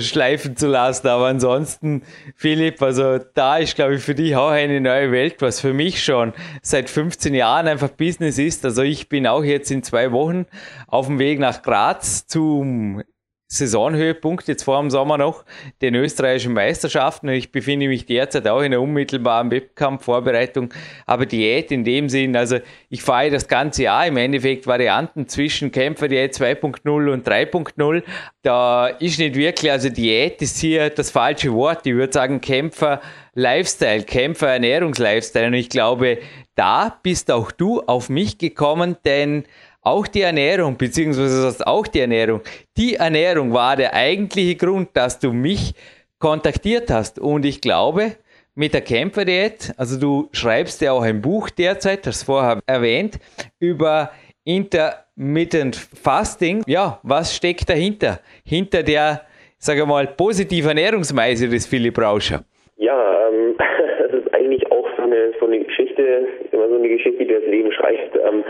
schleifen 0.00 0.56
zu 0.56 0.66
lassen. 0.66 1.06
Aber 1.06 1.26
ansonsten, 1.26 2.02
Philipp, 2.34 2.82
also 2.82 3.18
da 3.34 3.58
ist, 3.58 3.76
glaube 3.76 3.94
ich, 3.94 4.02
für 4.02 4.16
dich 4.16 4.34
auch 4.34 4.50
eine 4.50 4.80
neue 4.80 5.12
Welt, 5.12 5.36
was 5.38 5.60
für 5.60 5.72
mich 5.72 6.02
schon 6.02 6.32
seit 6.62 6.90
15 6.90 7.32
Jahren 7.32 7.68
einfach 7.68 7.90
Business 7.90 8.38
ist. 8.38 8.64
Also 8.64 8.82
ich 8.82 9.08
bin 9.08 9.24
auch 9.28 9.44
jetzt 9.44 9.70
in 9.70 9.84
zwei 9.84 10.10
Wochen 10.10 10.46
auf 10.88 11.06
dem 11.06 11.20
Weg 11.20 11.38
nach 11.38 11.62
Graz 11.62 12.26
zum 12.26 13.02
Saisonhöhepunkt 13.48 14.48
jetzt 14.48 14.64
vor 14.64 14.80
dem 14.80 14.90
Sommer 14.90 15.18
noch, 15.18 15.44
den 15.80 15.94
österreichischen 15.94 16.52
Meisterschaften. 16.52 17.28
Ich 17.28 17.52
befinde 17.52 17.86
mich 17.86 18.04
derzeit 18.04 18.48
auch 18.48 18.58
in 18.58 18.66
einer 18.66 18.80
unmittelbaren 18.80 19.52
Wettkampfvorbereitung, 19.52 20.74
aber 21.06 21.26
Diät 21.26 21.70
in 21.70 21.84
dem 21.84 22.08
Sinn, 22.08 22.36
also 22.36 22.58
ich 22.88 23.02
fahre 23.02 23.30
das 23.30 23.46
ganze 23.46 23.84
Jahr 23.84 24.06
im 24.06 24.16
Endeffekt 24.16 24.66
Varianten 24.66 25.28
zwischen 25.28 25.70
Kämpferdiät 25.70 26.34
2.0 26.34 27.12
und 27.12 27.28
3.0. 27.28 28.02
Da 28.42 28.88
ist 28.88 29.18
nicht 29.20 29.36
wirklich, 29.36 29.70
also 29.70 29.90
Diät 29.90 30.42
ist 30.42 30.58
hier 30.58 30.90
das 30.90 31.10
falsche 31.10 31.52
Wort. 31.52 31.86
Ich 31.86 31.94
würde 31.94 32.12
sagen 32.12 32.40
Kämpfer 32.40 33.00
Lifestyle, 33.34 34.02
Kämpfer 34.02 34.48
Ernährungslifestyle. 34.48 35.48
Und 35.48 35.54
ich 35.54 35.68
glaube, 35.68 36.18
da 36.56 36.98
bist 37.02 37.30
auch 37.30 37.52
du 37.52 37.82
auf 37.82 38.08
mich 38.08 38.38
gekommen, 38.38 38.96
denn 39.04 39.44
auch 39.86 40.06
die 40.08 40.22
Ernährung, 40.22 40.76
beziehungsweise 40.76 41.66
auch 41.66 41.86
die 41.86 42.00
Ernährung, 42.00 42.40
die 42.76 42.96
Ernährung 42.96 43.52
war 43.52 43.76
der 43.76 43.94
eigentliche 43.94 44.56
Grund, 44.56 44.88
dass 44.94 45.18
du 45.18 45.32
mich 45.32 45.74
kontaktiert 46.18 46.90
hast. 46.90 47.18
Und 47.20 47.44
ich 47.44 47.60
glaube, 47.60 48.16
mit 48.56 48.74
der 48.74 48.80
Kämpferdiät, 48.80 49.72
also 49.76 50.00
du 50.00 50.28
schreibst 50.32 50.80
ja 50.80 50.92
auch 50.92 51.02
ein 51.02 51.22
Buch 51.22 51.50
derzeit, 51.50 52.06
das 52.06 52.24
vorher 52.24 52.60
erwähnt, 52.66 53.18
über 53.60 54.10
Intermittent 54.44 55.76
Fasting. 55.76 56.62
Ja, 56.66 56.98
was 57.02 57.36
steckt 57.36 57.68
dahinter? 57.68 58.18
Hinter 58.44 58.82
der, 58.82 59.22
sage 59.58 59.82
ich 59.82 59.86
mal, 59.86 60.06
positiven 60.06 60.70
Ernährungsweise 60.70 61.48
des 61.48 61.66
Philipp 61.66 61.98
Rauscher. 61.98 62.44
Ja, 62.76 63.28
ähm, 63.28 63.56
das 64.00 64.12
ist 64.20 64.34
eigentlich 64.34 64.70
auch 64.72 64.86
so 64.96 65.02
eine, 65.02 65.32
so 65.38 65.46
eine 65.46 65.60
Geschichte, 65.60 66.26
immer 66.50 66.68
so 66.68 66.74
eine 66.74 66.88
Geschichte, 66.88 67.24
die 67.24 67.32
das 67.32 67.44
Leben 67.44 67.70
schreibt. 67.72 68.16
Ähm, 68.16 68.42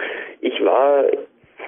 ich 0.56 0.64
war 0.64 1.04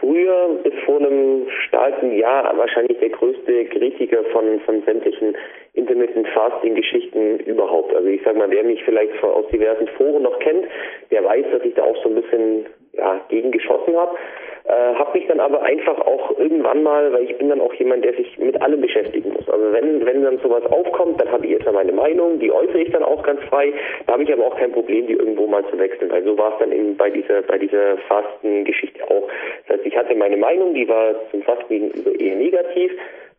früher 0.00 0.60
bis 0.62 0.72
vor 0.84 0.98
einem 0.98 1.46
starken 1.66 2.16
Jahr 2.16 2.56
wahrscheinlich 2.56 2.98
der 2.98 3.10
größte 3.10 3.64
Kritiker 3.66 4.24
von, 4.32 4.60
von 4.60 4.82
sämtlichen 4.84 5.36
Intermittent 5.74 6.28
Fasting 6.28 6.74
Geschichten 6.74 7.38
überhaupt. 7.40 7.94
Also 7.94 8.08
ich 8.08 8.20
sag 8.24 8.36
mal, 8.36 8.50
wer 8.50 8.64
mich 8.64 8.82
vielleicht 8.84 9.22
aus 9.22 9.46
diversen 9.48 9.88
Foren 9.96 10.22
noch 10.22 10.38
kennt, 10.38 10.66
der 11.10 11.24
weiß, 11.24 11.44
dass 11.52 11.62
ich 11.62 11.74
da 11.74 11.82
auch 11.82 12.02
so 12.02 12.08
ein 12.08 12.16
bisschen 12.16 12.66
ja, 12.98 13.20
gegen 13.28 13.50
geschossen 13.50 13.96
habe. 13.96 14.16
Äh, 14.64 14.94
habe 14.96 15.18
mich 15.18 15.26
dann 15.26 15.40
aber 15.40 15.62
einfach 15.62 15.98
auch 15.98 16.38
irgendwann 16.38 16.82
mal, 16.82 17.10
weil 17.12 17.22
ich 17.22 17.38
bin 17.38 17.48
dann 17.48 17.60
auch 17.60 17.72
jemand, 17.74 18.04
der 18.04 18.12
sich 18.12 18.36
mit 18.38 18.60
allem 18.60 18.82
beschäftigen 18.82 19.32
muss. 19.32 19.48
Also 19.48 19.72
wenn, 19.72 20.04
wenn 20.04 20.22
dann 20.22 20.38
sowas 20.40 20.64
aufkommt, 20.66 21.18
dann 21.20 21.32
habe 21.32 21.46
ich 21.46 21.52
erstmal 21.52 21.72
meine 21.74 21.92
Meinung, 21.92 22.38
die 22.38 22.52
äußere 22.52 22.80
ich 22.80 22.90
dann 22.90 23.02
auch 23.02 23.22
ganz 23.22 23.42
frei. 23.44 23.72
Da 24.06 24.12
habe 24.12 24.24
ich 24.24 24.32
aber 24.32 24.46
auch 24.46 24.56
kein 24.58 24.72
Problem, 24.72 25.06
die 25.06 25.14
irgendwo 25.14 25.46
mal 25.46 25.64
zu 25.70 25.78
wechseln. 25.78 26.10
Weil 26.10 26.22
so 26.24 26.36
war 26.36 26.52
es 26.52 26.58
dann 26.58 26.72
eben 26.72 26.98
bei 26.98 27.08
dieser, 27.08 27.40
bei 27.42 27.56
dieser 27.56 27.96
Fastengeschichte 28.08 29.02
auch. 29.04 29.28
Das 29.66 29.78
heißt, 29.78 29.86
ich 29.86 29.96
hatte 29.96 30.14
meine 30.14 30.36
Meinung, 30.36 30.74
die 30.74 30.86
war 30.86 31.14
zum 31.30 31.42
Fasten 31.44 31.68
gegenüber 31.68 32.20
eher 32.20 32.36
negativ 32.36 32.92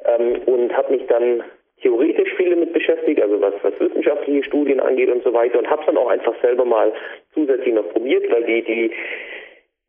ähm, 0.05 0.41
und 0.47 0.75
habe 0.75 0.93
mich 0.93 1.05
dann 1.05 1.43
theoretisch 1.81 2.33
viel 2.35 2.49
damit 2.49 2.73
beschäftigt, 2.73 3.21
also 3.21 3.39
was, 3.39 3.53
was 3.61 3.79
wissenschaftliche 3.79 4.43
Studien 4.43 4.79
angeht 4.79 5.09
und 5.09 5.23
so 5.23 5.33
weiter 5.33 5.59
und 5.59 5.69
habe 5.69 5.83
dann 5.85 5.97
auch 5.97 6.09
einfach 6.09 6.33
selber 6.41 6.65
mal 6.65 6.91
zusätzlich 7.33 7.73
noch 7.73 7.87
probiert, 7.89 8.29
weil 8.31 8.43
die, 8.43 8.63
die 8.63 8.91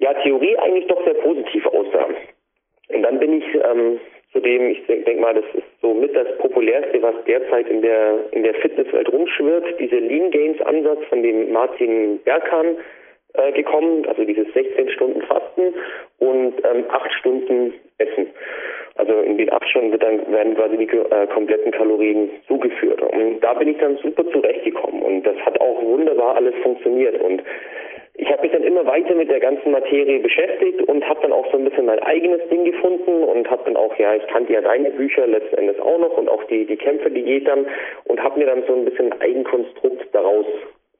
ja, 0.01 0.14
Theorie 0.14 0.57
eigentlich 0.59 0.86
doch 0.86 1.05
sehr 1.05 1.14
positiv 1.14 1.66
aussah. 1.66 2.09
Und 2.88 3.03
dann 3.03 3.18
bin 3.18 3.38
ich 3.38 3.44
ähm, 3.55 4.01
zu 4.32 4.40
dem, 4.40 4.70
ich 4.70 4.84
denke 4.86 5.05
denk 5.05 5.20
mal, 5.20 5.34
das 5.34 5.44
ist 5.55 5.66
so 5.80 5.94
mit 5.94 6.14
das 6.14 6.26
populärste, 6.38 7.01
was 7.03 7.14
derzeit 7.26 7.68
in 7.68 7.82
der 7.82 8.32
in 8.32 8.42
der 8.42 8.55
Fitnesswelt 8.55 9.12
rumschwirrt, 9.12 9.78
dieser 9.78 10.01
Lean 10.01 10.30
Gains 10.30 10.61
Ansatz 10.62 11.05
von 11.09 11.22
dem 11.22 11.53
Martin 11.53 12.18
Berkan 12.24 12.76
äh, 13.34 13.53
gekommen, 13.53 14.07
also 14.07 14.24
dieses 14.24 14.53
16 14.55 14.90
Stunden 14.90 15.22
Fasten 15.22 15.74
und 16.18 16.55
ähm, 16.64 16.84
8 16.88 17.12
Stunden 17.12 17.74
Essen. 17.98 18.28
Also 18.96 19.20
in 19.20 19.38
den 19.38 19.53
8 19.53 19.68
Stunden 19.68 19.92
wird 19.92 20.03
dann, 20.03 20.32
werden 20.32 20.57
quasi 20.57 20.76
die 20.76 20.88
äh, 20.88 21.26
kompletten 21.28 21.72
Kalorien 21.72 22.30
zugeführt. 22.48 23.01
Und 23.03 23.40
da 23.40 23.55
bin 23.55 23.68
ich 23.68 23.78
dann 23.78 23.98
super 23.98 24.28
zurechtgekommen 24.30 25.03
und 25.03 25.22
das 25.22 25.36
hat 25.46 25.61
auch 25.61 25.82
wunderbar 25.82 26.36
alles 26.36 26.55
funktioniert 26.62 27.20
und 27.20 27.42
ich 28.21 28.31
habe 28.31 28.43
mich 28.43 28.53
dann 28.53 28.62
immer 28.62 28.85
weiter 28.85 29.14
mit 29.14 29.31
der 29.31 29.41
ganzen 29.41 29.71
Materie 29.71 30.21
beschäftigt 30.21 30.83
und 30.83 31.09
habe 31.09 31.23
dann 31.23 31.33
auch 31.33 31.51
so 31.51 31.57
ein 31.57 31.64
bisschen 31.64 31.87
mein 31.87 32.01
eigenes 32.01 32.47
Ding 32.51 32.66
gefunden 32.66 33.25
und 33.25 33.51
habe 33.51 33.62
dann 33.64 33.77
auch, 33.77 33.97
ja, 33.97 34.14
ich 34.14 34.27
kannte 34.27 34.53
ja 34.53 34.61
deine 34.61 34.91
Bücher 34.91 35.27
letzten 35.27 35.57
Endes 35.57 35.81
auch 35.81 35.99
noch 35.99 36.18
und 36.18 36.29
auch 36.29 36.45
die, 36.45 36.66
die 36.66 36.77
Kämpfe, 36.77 37.11
die 37.11 37.23
geht 37.23 37.49
dann 37.49 37.66
und 38.05 38.23
habe 38.23 38.39
mir 38.39 38.45
dann 38.45 38.62
so 38.66 38.75
ein 38.75 38.85
bisschen 38.85 39.11
ein 39.11 39.21
Eigenkonstrukt 39.23 40.07
daraus 40.12 40.45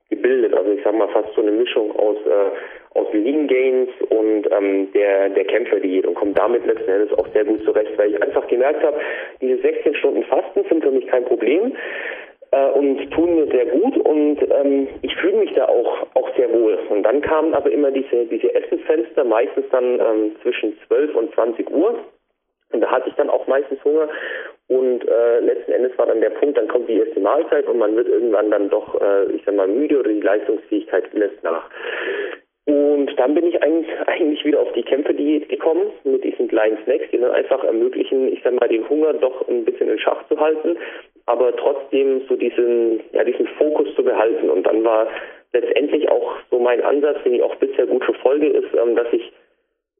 gebildet. 0.09 0.55
Also 0.55 0.73
ich 0.73 0.83
sag 0.83 0.95
mal 0.95 1.09
fast 1.09 1.29
so 1.35 1.43
eine 1.43 1.53
Mischung 1.53 1.95
aus 1.97 2.16
äh, 2.27 2.99
aus 2.99 3.07
Lean 3.12 3.47
Gains 3.47 3.91
und 4.09 4.51
ähm, 4.51 4.91
der 4.93 5.29
der 5.29 5.45
Kämpferdiät 5.45 6.07
und 6.07 6.14
komme 6.14 6.33
damit 6.33 6.64
letzten 6.66 6.91
Endes 6.91 7.16
auch 7.18 7.29
sehr 7.35 7.45
gut 7.45 7.62
zurecht, 7.64 7.97
weil 7.99 8.14
ich 8.14 8.23
einfach 8.23 8.47
gemerkt 8.49 8.83
habe, 8.83 8.99
diese 9.43 9.61
16 9.61 9.95
Stunden 9.97 10.25
Fasten 10.25 10.64
sind 10.68 10.83
für 10.83 10.91
mich 10.91 11.07
kein 11.07 11.25
Problem 11.27 11.77
äh, 12.53 12.70
und 12.70 13.11
tun 13.12 13.36
mir 13.36 13.46
sehr 13.46 13.66
gut 13.66 13.96
und 13.98 14.38
ähm, 14.51 14.88
ich 15.03 15.14
fühle 15.16 15.38
mich 15.38 15.53
da 15.55 15.66
auch 15.66 16.07
auch 16.14 16.36
sehr 16.36 16.53
wohl. 16.53 16.78
Und 16.88 17.03
dann 17.03 17.20
kamen 17.20 17.55
aber 17.55 17.70
immer 17.70 17.90
diese 17.90 18.26
diese 18.26 18.55
Essensfenster, 18.55 19.24
meistens 19.24 19.64
dann 19.70 20.01
ähm, 20.01 20.36
zwischen 20.42 20.76
12 20.86 21.14
und 21.14 21.34
20 21.34 21.70
Uhr. 21.70 21.98
Und 22.72 22.80
da 22.80 22.90
hatte 22.90 23.09
ich 23.09 23.14
dann 23.16 23.30
auch 23.30 23.46
meistens 23.46 23.82
Hunger. 23.84 24.09
Und 24.68 25.07
äh, 25.09 25.40
letzten 25.40 25.72
Endes 25.72 25.98
war 25.98 26.07
dann 26.07 26.20
der 26.20 26.30
Punkt, 26.30 26.57
dann 26.57 26.68
kommt 26.68 26.88
die 26.88 26.98
erste 26.98 27.18
Mahlzeit 27.18 27.66
und 27.66 27.78
man 27.78 27.96
wird 27.96 28.07
irgendwann 28.07 28.51
dann 28.51 28.70
doch, 28.70 29.01
äh, 29.01 29.24
ich 29.32 29.42
sag 29.44 29.57
mal, 29.57 29.66
müde 29.66 29.98
oder 29.98 30.11
die 30.11 30.20
Leistungsfähigkeit 30.20 31.12
lässt 31.12 31.42
nach. 31.42 31.68
Und 32.66 33.18
dann 33.18 33.34
bin 33.34 33.46
ich 33.46 33.62
eigentlich, 34.06 34.44
wieder 34.44 34.61
auf 34.61 34.72
die 34.72 34.82
Kämpfe-Diät 34.82 35.48
gekommen 35.48 35.90
mit 36.04 36.24
diesen 36.24 36.48
kleinen 36.48 36.78
Snacks, 36.84 37.11
die 37.12 37.18
dann 37.18 37.32
einfach 37.32 37.64
ermöglichen, 37.64 38.32
ich 38.32 38.40
sag 38.42 38.58
mal, 38.58 38.68
den 38.68 38.88
Hunger 38.88 39.14
doch 39.14 39.48
ein 39.48 39.64
bisschen 39.64 39.88
in 39.88 39.98
Schach 39.98 40.26
zu 40.28 40.38
halten 40.38 40.76
aber 41.30 41.54
trotzdem 41.56 42.22
so 42.28 42.36
diesen, 42.36 43.00
ja, 43.12 43.22
diesen 43.24 43.46
Fokus 43.58 43.94
zu 43.94 44.02
behalten. 44.02 44.50
Und 44.50 44.66
dann 44.66 44.84
war 44.84 45.06
letztendlich 45.52 46.08
auch 46.08 46.32
so 46.50 46.58
mein 46.58 46.82
Ansatz, 46.82 47.22
den 47.24 47.34
ich 47.34 47.42
auch 47.42 47.54
bisher 47.56 47.86
gut 47.86 48.04
verfolge, 48.04 48.48
ist, 48.48 48.74
ähm, 48.74 48.96
dass 48.96 49.06
ich 49.12 49.32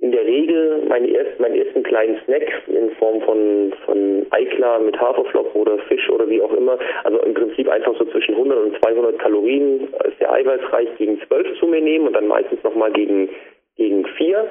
in 0.01 0.12
der 0.12 0.24
Regel 0.24 0.82
meine 0.88 1.14
ersten, 1.14 1.42
meinen 1.42 1.57
ersten 1.57 1.82
kleinen 1.82 2.18
Snack 2.24 2.51
in 2.68 2.90
Form 2.92 3.20
von, 3.22 3.72
von 3.84 4.26
Eiklar 4.30 4.80
mit 4.80 4.98
Haferflocken 4.98 5.61
oder 5.61 5.78
Fisch 5.88 6.09
oder 6.09 6.28
wie 6.28 6.40
auch 6.40 6.53
immer, 6.55 6.78
also 7.05 7.20
im 7.22 7.34
Prinzip 7.34 7.68
einfach 7.68 7.96
so 7.98 8.05
zwischen 8.07 8.34
100 8.34 8.59
und 8.59 8.78
200 8.82 9.18
Kalorien 9.18 9.88
ist 10.05 10.20
der 10.20 10.32
eiweißreich 10.32 10.96
gegen 10.96 11.20
12 11.26 11.59
zu 11.59 11.66
mir 11.66 11.82
nehmen 11.82 12.07
und 12.07 12.14
dann 12.14 12.28
meistens 12.28 12.62
nochmal 12.62 12.92
gegen, 12.92 13.28
gegen 13.76 14.07
4 14.07 14.48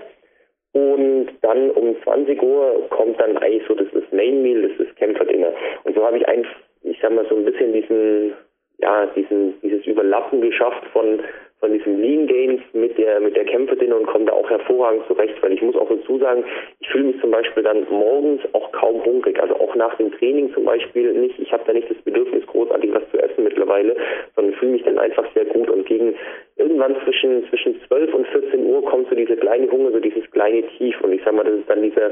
und 0.73 1.29
dann 1.41 1.71
um 1.71 1.95
20 2.03 2.41
Uhr 2.43 2.87
kommt 2.89 3.19
dann 3.19 3.37
eigentlich 3.37 3.63
so 3.67 3.73
das, 3.73 3.87
das 3.91 4.03
Main 4.11 4.43
Meal, 4.43 4.69
das 4.69 4.87
ist 4.87 4.95
Kämpferdinner. 4.97 5.51
Und 5.83 5.95
so 5.95 6.05
habe 6.05 6.17
ich 6.17 6.27
einfach, 6.27 6.55
ich 6.83 6.99
sag 7.01 7.11
mal, 7.11 7.25
so 7.27 7.35
ein 7.35 7.45
bisschen 7.45 7.73
diesen, 7.73 8.33
ja, 8.77 9.07
diesen, 9.07 9.59
dieses 9.61 9.85
Überlappen 9.87 10.41
geschafft 10.41 10.85
von, 10.93 11.21
von 11.59 11.73
diesen 11.73 12.01
Lean 12.01 12.25
Gains 12.27 12.61
mit 12.73 12.97
der, 12.97 13.19
mit 13.19 13.35
der 13.35 13.45
Kämpferdinne 13.45 13.95
und 13.95 14.07
komme 14.07 14.25
da 14.25 14.33
auch 14.33 14.49
hervorragend 14.49 15.05
zurecht, 15.07 15.35
weil 15.41 15.53
ich 15.53 15.61
muss 15.61 15.75
auch 15.75 15.89
dazu 15.89 16.17
sagen, 16.17 16.45
ich 16.79 16.87
fühle 16.89 17.05
mich 17.05 17.19
zum 17.19 17.31
Beispiel 17.31 17.63
dann 17.63 17.85
morgens 17.89 18.41
auch 18.53 18.71
kaum 18.71 19.03
hungrig, 19.03 19.41
also 19.41 19.55
auch 19.55 19.75
nach 19.75 19.95
dem 19.95 20.11
Training 20.13 20.53
zum 20.53 20.63
Beispiel 20.63 21.13
nicht, 21.13 21.37
ich 21.37 21.51
habe 21.51 21.63
da 21.67 21.73
nicht 21.73 21.89
das 21.89 21.97
Bedürfnis 22.03 22.45
großartig 22.47 22.93
was 22.93 23.03
zu 23.11 23.17
essen 23.17 23.43
mittlerweile, 23.43 23.95
sondern 24.35 24.53
fühle 24.55 24.71
mich 24.71 24.83
dann 24.83 24.97
einfach 24.97 25.25
sehr 25.33 25.45
gut 25.45 25.69
und 25.69 25.85
gegen 25.85 26.15
irgendwann 26.55 26.95
zwischen, 27.03 27.47
zwischen 27.49 27.81
12 27.87 28.13
und 28.13 28.27
14 28.27 28.65
Uhr 28.65 28.83
kommt 28.85 29.09
so 29.09 29.15
diese 29.15 29.35
kleine 29.35 29.69
Hunger, 29.69 29.91
so 29.91 29.99
dieses 29.99 30.29
kleine 30.31 30.63
Tief 30.77 30.95
und 31.01 31.11
ich 31.11 31.21
sag 31.25 31.33
mal, 31.33 31.43
das 31.43 31.55
ist 31.55 31.69
dann 31.69 31.83
dieser 31.83 32.11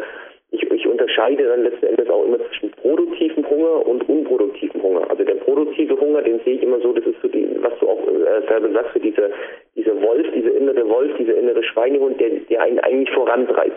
ich, 0.52 0.64
ich 0.64 0.88
unterscheide 0.88 1.44
dann 1.44 1.64
letzten 1.64 1.88
Endes 1.88 2.10
auch 2.10 2.24
immer 2.26 2.38
zwischen 2.48 2.72
produktivem 2.88 3.50
Hunger 3.50 3.86
und 3.86 4.08
unproduktivem 4.08 4.82
Hunger. 4.82 5.10
Also 5.10 5.24
der 5.24 5.36
produktive 5.36 6.00
Hunger, 6.00 6.22
den 6.22 6.40
sehe 6.46 6.56
ich 6.56 6.64
immer 6.64 6.80
so, 6.80 6.94
das 6.94 7.06
ist 7.06 7.22
so 7.22 7.28
die, 7.28 7.48
was 7.60 7.74
du 7.80 7.90
auch 7.90 8.00
äh, 8.08 8.48
selber 8.48 8.72
sagst, 8.72 8.94
so 8.94 9.00
dieser, 9.00 9.30
dieser 9.76 10.02
Wolf, 10.02 10.26
dieser 10.34 10.56
innere 10.56 10.88
Wolf, 10.88 11.12
dieser 11.18 11.36
innere 11.36 11.64
Schweinehund, 11.64 12.20
der, 12.22 12.30
der 12.50 12.62
einen 12.62 12.80
eigentlich 12.80 13.12
vorantreibt. 13.12 13.76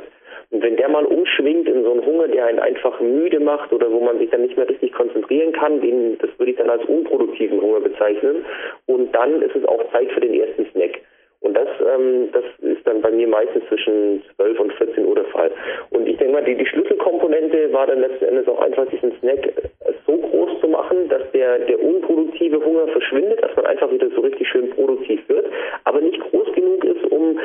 Und 0.51 0.63
wenn 0.63 0.77
der 0.77 0.89
mal 0.89 1.05
umschwingt 1.05 1.69
in 1.69 1.83
so 1.85 1.93
einen 1.93 2.05
Hunger, 2.05 2.29
der 2.29 2.47
einen 2.47 2.59
einfach 2.59 3.01
müde 3.01 3.41
macht 3.41 3.73
oder 3.73 3.91
wo 3.91 4.01
man 4.01 4.19
sich 4.19 4.31
dann 4.31 4.43
nicht 4.43 4.57
mehr 4.57 4.69
richtig 4.69 4.93
konzentrieren 4.93 5.53
kann, 5.53 5.81
den, 5.81 6.19
das 6.19 6.31
würde 6.39 6.53
ich 6.53 6.59
dann 6.59 6.71
als 6.71 6.85
unproduktiven 6.85 7.61
Hunger 7.61 7.81
bezeichnen. 7.81 8.45
Und 8.87 9.15
dann 9.15 9.43
ist 9.43 9.55
es 9.57 9.65
auch 9.65 9.83
Zeit 9.93 10.11
für 10.13 10.21
den 10.21 10.35
ersten 10.35 10.67
Snack. 10.73 11.01
Und 11.41 11.57
das, 11.57 11.69
ähm, 11.81 12.29
das 12.33 12.45
ist 12.61 12.87
dann 12.87 13.01
bei 13.01 13.11
mir 13.11 13.27
meistens 13.27 13.65
zwischen 13.69 14.23
12 14.37 14.61
und 14.61 14.73
14 14.75 15.07
Uhr 15.07 15.15
der 15.15 15.25
Fall. 15.27 15.51
Und 15.91 16.07
ich 16.07 16.17
denke 16.19 16.35
mal, 16.35 16.45
die, 16.45 16.55
die 16.55 16.67
Schlüsselkomponente 16.67 17.73
war 17.73 17.87
dann 17.87 18.01
letzten 18.01 18.27
Endes 18.27 18.47
auch 18.49 18.61
einfach 18.61 18.87
diesen 18.89 19.13
Snack 19.21 19.51
so 20.07 20.17
groß 20.19 20.61
zu 20.61 20.69
machen, 20.69 21.09
dass 21.09 21.23
der, 21.33 21.61
der 21.61 21.83
unproduktive 21.83 22.63
Hunger 22.65 22.89
verschwindet, 22.89 23.43
dass 23.43 23.57
man 23.57 23.67
einfach 23.67 23.91
wieder 23.91 24.11
so 24.11 24.21
richtig 24.21 24.49
schön 24.49 24.71
produktiv 24.71 25.27
wird, 25.29 25.47
aber 25.85 26.01
nicht 26.01 26.21
groß 26.21 26.53
genug 26.53 26.85
ist, 26.85 27.05
um 27.11 27.39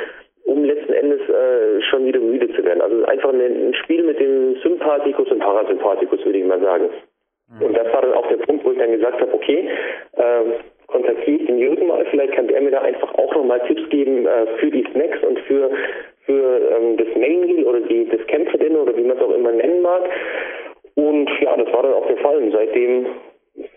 um 0.46 0.64
letzten 0.64 0.94
Endes 0.94 1.22
äh, 1.28 1.82
schon 1.90 2.06
wieder 2.06 2.20
müde 2.20 2.48
zu 2.54 2.64
werden. 2.64 2.82
Also 2.82 3.04
einfach 3.06 3.30
ein, 3.30 3.42
ein 3.42 3.74
Spiel 3.74 4.04
mit 4.04 4.20
dem 4.20 4.56
Sympathikus 4.62 5.30
und 5.32 5.40
Parasympathikus, 5.40 6.24
würde 6.24 6.38
ich 6.38 6.46
mal 6.46 6.62
sagen. 6.62 6.90
Mhm. 7.50 7.66
Und 7.66 7.78
das 7.78 7.92
war 7.92 8.02
dann 8.04 8.14
auch 8.14 8.28
der 8.28 8.38
Punkt, 8.38 8.64
wo 8.64 8.72
ich 8.72 8.78
dann 8.78 8.92
gesagt 8.92 9.20
habe, 9.22 9.34
okay, 9.34 9.68
äh, 10.14 10.42
kontaktiere 10.96 11.38
ich 11.38 11.46
den 11.46 11.58
Jürgen 11.58 11.88
mal, 11.88 12.06
vielleicht 12.10 12.34
kann 12.34 12.48
der 12.48 12.62
mir 12.62 12.72
da 12.72 12.82
einfach 12.82 13.14
auch 13.16 13.36
nochmal 13.36 13.60
Tipps 13.68 13.88
geben 13.90 14.26
äh, 14.26 14.48
für 14.60 14.72
die 14.72 14.86
Snacks 14.92 15.22
und 15.28 15.40
für, 15.40 15.70
für 16.26 16.62
ähm, 16.72 16.98
das 16.98 17.08
Main 17.16 17.42
Meal 17.42 17.66
oder 17.66 17.82
die, 17.82 18.08
das 18.10 18.26
Kämpferdinner 18.28 18.82
oder 18.82 18.96
wie 18.96 19.04
man 19.04 19.18
es 19.18 19.24
auch 19.24 19.34
immer 19.34 19.52
nennen 19.52 19.82
mag. 19.82 20.04
Und 20.96 21.30
ja, 21.42 21.58
das 21.58 21.72
war 21.74 21.84
dann 21.84 21.94
auch 21.94 22.08
der 22.08 22.18
Fall. 22.18 22.38
Und 22.38 22.52
seitdem 22.52 23.08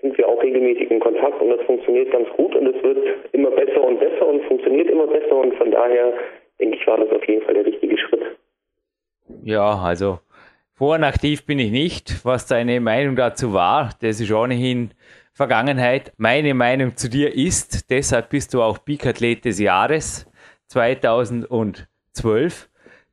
sind 0.00 0.16
wir 0.16 0.28
auch 0.28 0.40
regelmäßig 0.42 0.90
in 0.90 1.00
Kontakt 1.00 1.40
und 1.42 1.50
das 1.50 1.60
funktioniert 1.62 2.12
ganz 2.12 2.28
gut 2.36 2.54
und 2.54 2.66
es 2.74 2.82
wird 2.82 2.98
immer 3.32 3.50
besser 3.50 3.82
und 3.82 3.98
besser 3.98 4.26
und 4.26 4.42
funktioniert 4.44 4.88
immer 4.88 5.06
besser 5.06 5.36
und 5.36 5.54
von 5.56 5.70
daher 5.70 6.12
denke 6.60 6.76
ich, 6.76 6.86
war 6.86 6.98
das 6.98 7.10
auf 7.10 7.26
jeden 7.28 7.42
Fall 7.42 7.54
der 7.54 7.66
richtige 7.66 7.96
Schritt. 7.98 8.22
Ja, 9.44 9.80
also 9.84 10.18
vor 10.72 11.00
aktiv 11.02 11.44
bin 11.46 11.58
ich 11.58 11.70
nicht. 11.70 12.24
Was 12.24 12.46
deine 12.46 12.80
Meinung 12.80 13.16
dazu 13.16 13.52
war, 13.52 13.90
das 14.00 14.20
ist 14.20 14.32
ohnehin 14.32 14.90
Vergangenheit. 15.38 16.12
Meine 16.16 16.52
Meinung 16.52 16.96
zu 16.96 17.08
dir 17.08 17.32
ist, 17.32 17.90
deshalb 17.90 18.30
bist 18.30 18.54
du 18.54 18.60
auch 18.60 18.84
Peak-Athlet 18.84 19.44
des 19.44 19.60
Jahres 19.60 20.26
2012, 20.66 22.68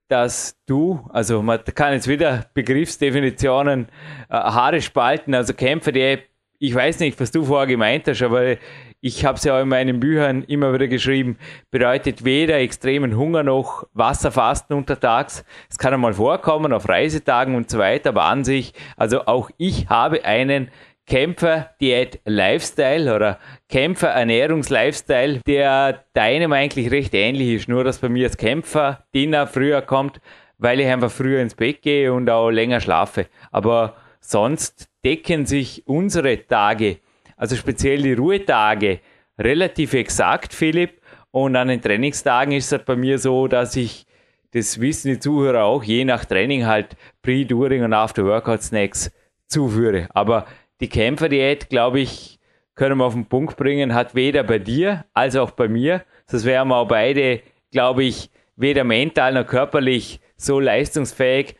dass 0.07 0.57
du, 0.65 1.07
also 1.13 1.43
man 1.43 1.63
kann 1.75 1.93
jetzt 1.93 2.07
wieder 2.07 2.47
Begriffsdefinitionen 2.55 3.89
äh, 4.27 4.33
Haare 4.33 4.81
spalten, 4.81 5.35
also 5.35 5.53
Kämpfer, 5.53 5.91
die, 5.91 6.17
ich 6.57 6.73
weiß 6.73 6.99
nicht, 7.01 7.19
was 7.19 7.29
du 7.29 7.45
vorher 7.45 7.67
gemeint 7.67 8.07
hast, 8.07 8.23
aber 8.23 8.55
ich 9.01 9.23
habe 9.23 9.37
es 9.37 9.43
ja 9.43 9.55
auch 9.55 9.61
in 9.61 9.69
meinen 9.69 9.99
Büchern 9.99 10.41
immer 10.45 10.73
wieder 10.73 10.87
geschrieben, 10.87 11.37
bedeutet 11.69 12.25
weder 12.25 12.57
extremen 12.57 13.15
Hunger 13.15 13.43
noch 13.43 13.87
Wasserfasten 13.93 14.75
untertags. 14.75 15.45
Es 15.69 15.77
kann 15.77 15.93
einmal 15.93 16.15
vorkommen 16.15 16.73
auf 16.73 16.89
Reisetagen 16.89 17.53
und 17.53 17.69
so 17.69 17.77
weiter, 17.77 18.09
aber 18.09 18.23
an 18.23 18.43
sich, 18.43 18.73
also 18.97 19.27
auch 19.27 19.51
ich 19.59 19.89
habe 19.89 20.25
einen 20.25 20.71
Kämpfer-Diät-Lifestyle 21.07 23.15
oder 23.15 23.39
Kämpfer-Ernährungs-Lifestyle, 23.69 25.39
der 25.45 26.03
deinem 26.13 26.53
eigentlich 26.53 26.91
recht 26.91 27.13
ähnlich 27.13 27.49
ist. 27.49 27.67
Nur, 27.67 27.83
dass 27.83 27.99
bei 27.99 28.09
mir 28.09 28.27
das 28.27 28.37
Kämpfer-Dinner 28.37 29.47
früher 29.47 29.81
kommt, 29.81 30.19
weil 30.57 30.79
ich 30.79 30.87
einfach 30.87 31.11
früher 31.11 31.41
ins 31.41 31.55
Bett 31.55 31.81
gehe 31.81 32.13
und 32.13 32.29
auch 32.29 32.49
länger 32.49 32.79
schlafe. 32.79 33.27
Aber 33.51 33.95
sonst 34.19 34.87
decken 35.03 35.45
sich 35.45 35.83
unsere 35.85 36.47
Tage, 36.47 36.97
also 37.37 37.55
speziell 37.55 38.01
die 38.01 38.13
Ruhetage, 38.13 38.99
relativ 39.37 39.93
exakt, 39.93 40.53
Philipp. 40.53 41.01
Und 41.31 41.55
an 41.55 41.67
den 41.67 41.81
Trainingstagen 41.81 42.53
ist 42.53 42.71
es 42.71 42.83
bei 42.83 42.95
mir 42.95 43.19
so, 43.19 43.47
dass 43.47 43.75
ich, 43.75 44.05
das 44.51 44.79
wissen 44.79 45.09
die 45.09 45.19
Zuhörer 45.19 45.65
auch, 45.65 45.83
je 45.83 46.05
nach 46.05 46.25
Training 46.25 46.65
halt 46.65 46.95
Pre, 47.21 47.45
During 47.45 47.83
und 47.83 47.93
After-Workout-Snacks 47.93 49.11
zuführe. 49.47 50.07
Aber 50.13 50.45
die 50.85 50.89
Kämpferdiät, 50.89 51.69
glaube 51.69 51.99
ich, 51.99 52.37
können 52.75 52.99
wir 52.99 53.05
auf 53.05 53.15
den 53.15 53.25
Punkt 53.25 53.57
bringen, 53.57 53.95
hat 53.95 54.13
weder 54.13 54.43
bei 54.43 54.59
dir 54.59 55.05
als 55.15 55.35
auch 55.35 55.49
bei 55.51 55.67
mir, 55.67 56.01
sonst 56.27 56.45
wären 56.45 56.67
wir 56.67 56.77
auch 56.77 56.87
beide, 56.87 57.41
glaube 57.71 58.03
ich, 58.03 58.29
weder 58.55 58.83
mental 58.83 59.33
noch 59.33 59.47
körperlich 59.47 60.19
so 60.37 60.59
leistungsfähig, 60.59 61.55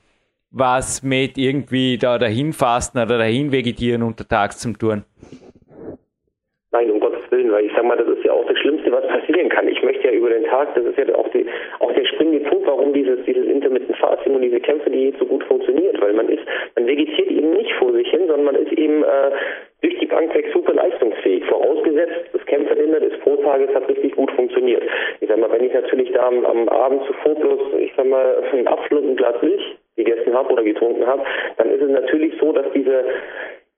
was 0.52 1.02
mit 1.02 1.40
irgendwie 1.40 1.98
da 1.98 2.20
dahin 2.20 2.54
fasten 2.54 3.00
oder 3.00 3.18
dahin 3.18 3.52
vegetieren 3.52 4.04
untertags 4.04 4.60
zum 4.60 4.78
tun. 4.78 5.06
Nein, 6.72 6.92
um 6.92 7.00
Gottes 7.00 7.24
Willen, 7.32 7.52
weil 7.52 7.66
ich 7.66 7.72
sage 7.72 7.88
mal, 7.88 7.98
das 7.98 8.08
ist 8.08 8.24
ja 8.24 8.32
auch 8.32 8.46
Schlimmste, 8.66 8.92
was 8.92 9.06
passieren 9.06 9.48
kann. 9.50 9.68
Ich 9.68 9.82
möchte 9.84 10.08
ja 10.08 10.14
über 10.14 10.30
den 10.30 10.44
Tag, 10.46 10.74
das 10.74 10.86
ist 10.86 10.98
ja 10.98 11.14
auch, 11.14 11.28
die, 11.30 11.46
auch 11.80 11.92
der 11.94 12.06
springende 12.06 12.50
Punkt, 12.50 12.66
warum 12.66 12.94
dieses, 12.94 13.24
dieses 13.26 13.46
Intermittent 13.46 13.96
Fasting 13.98 14.34
und 14.34 14.42
diese 14.42 14.60
Kämpfe, 14.60 14.90
die 14.90 15.14
so 15.20 15.26
gut 15.26 15.44
funktioniert, 15.44 16.02
weil 16.02 16.14
man 16.14 16.28
ist, 16.30 16.42
man 16.76 16.88
vegetiert 16.88 17.30
eben 17.30 17.52
nicht 17.52 17.72
vor 17.74 17.94
sich 17.94 18.10
hin, 18.10 18.22
sondern 18.22 18.46
man 18.46 18.56
ist 18.56 18.72
eben 18.74 19.04
äh, 19.04 19.32
durch 19.84 20.00
die 20.00 20.08
Bank 20.08 20.34
weg 20.34 20.50
super 20.52 20.74
leistungsfähig. 20.74 21.46
Vorausgesetzt, 21.46 22.26
das 22.34 22.44
Kämpferinder 22.48 23.00
des 23.00 23.14
Vortages 23.22 23.74
hat 23.76 23.88
richtig 23.88 24.16
gut 24.16 24.32
funktioniert. 24.32 24.82
Ich 25.20 25.30
sag 25.30 25.38
mal, 25.38 25.52
wenn 25.52 25.64
ich 25.64 25.74
natürlich 25.74 26.12
da 26.12 26.28
am, 26.28 26.44
am 26.44 26.68
Abend 26.68 27.04
zuvor 27.06 27.36
bloß, 27.36 27.62
ich 27.80 27.94
sag 27.96 28.08
mal, 28.08 28.44
einen 28.52 28.68
Apfel 28.68 28.98
und 28.98 29.10
ein 29.12 29.16
Glas 29.16 29.40
Milch 29.44 29.78
gegessen 29.96 30.34
habe 30.34 30.52
oder 30.52 30.64
getrunken 30.64 31.06
habe, 31.06 31.24
dann 31.58 31.70
ist 31.70 31.82
es 31.82 31.92
natürlich 31.92 32.34
so, 32.40 32.52
dass 32.52 32.66
diese 32.74 33.06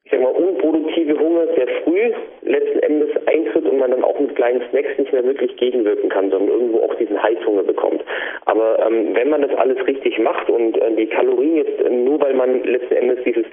ich 0.07 0.11
sag 0.11 0.21
mal, 0.21 0.31
unproduktive 0.31 1.19
Hunger 1.19 1.47
sehr 1.53 1.67
früh 1.83 2.13
letzten 2.43 2.79
Endes 2.79 3.09
eintritt 3.25 3.65
und 3.65 3.77
man 3.77 3.91
dann 3.91 4.05
auch 4.05 4.17
mit 4.17 4.37
kleinen 4.37 4.61
Snacks 4.69 4.97
nicht 4.97 5.11
mehr 5.11 5.25
wirklich 5.25 5.53
gegenwirken 5.57 6.07
kann, 6.07 6.31
sondern 6.31 6.49
irgendwo 6.49 6.79
auch 6.79 6.95
diesen 6.95 7.21
Heißhunger 7.21 7.63
bekommt. 7.63 8.01
Aber 8.45 8.79
ähm, 8.87 9.13
wenn 9.15 9.29
man 9.29 9.41
das 9.41 9.53
alles 9.57 9.85
richtig 9.85 10.17
macht 10.19 10.49
und 10.49 10.77
äh, 10.77 10.95
die 10.95 11.07
Kalorien 11.07 11.57
jetzt, 11.57 11.81
äh, 11.81 11.89
nur 11.89 12.21
weil 12.21 12.35
man 12.35 12.63
letzten 12.63 12.95
Endes 12.95 13.19
dieses 13.25 13.45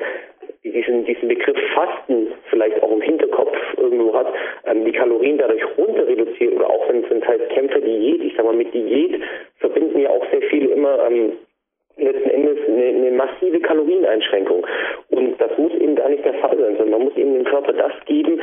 diesen, 0.62 1.04
diesen 1.04 1.28
Begriff 1.28 1.58
Fasten 1.74 2.28
vielleicht 2.50 2.80
auch 2.82 2.92
im 2.92 3.02
Hinterkopf 3.02 3.56
irgendwo 3.76 4.14
hat, 4.14 4.28
ähm, 4.66 4.84
die 4.84 4.92
Kalorien 4.92 5.38
dadurch 5.38 5.62
runter 5.76 6.06
reduziert 6.06 6.54
oder 6.54 6.70
auch 6.70 6.88
wenn 6.88 7.02
es 7.02 7.28
heißt 7.28 7.48
Kämpfe 7.50 7.80
Diät, 7.80 8.22
ich 8.22 8.34
sag 8.36 8.44
mal 8.44 8.54
mit 8.54 8.72
Diät 8.72 9.20
verbinden 9.58 9.98
ja 9.98 10.10
auch 10.10 10.24
sehr 10.30 10.42
viele 10.50 10.68
immer 10.68 11.04
ähm, 11.10 11.32
letzten 11.96 12.30
Endes 12.30 12.58
eine, 12.66 12.84
eine 12.84 13.10
massive 13.12 13.60
Kalorieneinschränkung. 13.60 14.66
Und 15.10 15.40
das 15.40 15.56
muss 15.58 15.72
eben 15.74 15.94
gar 15.94 16.08
nicht 16.08 16.24
der 16.24 16.34
Fall 16.34 16.56
sein, 16.56 16.76
sondern 16.76 16.90
man 16.90 17.04
muss 17.04 17.16
eben 17.16 17.34
dem 17.34 17.44
Körper 17.44 17.72
das 17.72 17.92
geben, 18.06 18.40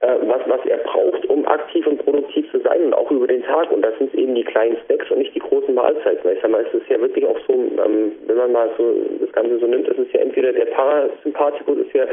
äh, 0.00 0.16
was, 0.22 0.40
was 0.46 0.64
er 0.66 0.78
braucht, 0.78 1.26
um 1.26 1.46
aktiv 1.46 1.86
und 1.86 2.04
produktiv 2.04 2.50
zu 2.50 2.60
sein 2.60 2.84
und 2.84 2.94
auch 2.94 3.10
über 3.10 3.26
den 3.26 3.42
Tag. 3.44 3.70
Und 3.70 3.82
das 3.82 3.96
sind 3.98 4.14
eben 4.14 4.34
die 4.34 4.44
kleinen 4.44 4.76
Snacks 4.86 5.10
und 5.10 5.18
nicht 5.18 5.34
die 5.34 5.40
großen 5.40 5.74
Mahlzeiten. 5.74 6.30
Ich 6.32 6.40
sag 6.40 6.50
mal, 6.50 6.64
es 6.66 6.74
ist 6.74 6.88
ja 6.88 7.00
wirklich 7.00 7.26
auch 7.26 7.38
so, 7.46 7.52
ähm, 7.52 8.12
wenn 8.26 8.36
man 8.36 8.52
mal 8.52 8.70
so 8.76 8.94
das 9.20 9.32
Ganze 9.32 9.58
so 9.58 9.66
nimmt, 9.66 9.88
es 9.88 9.98
ist 9.98 10.12
ja 10.12 10.20
entweder 10.20 10.52
der 10.52 10.66
Parasympathikus 10.66 11.78
ist 11.78 11.92
ja 11.92 12.06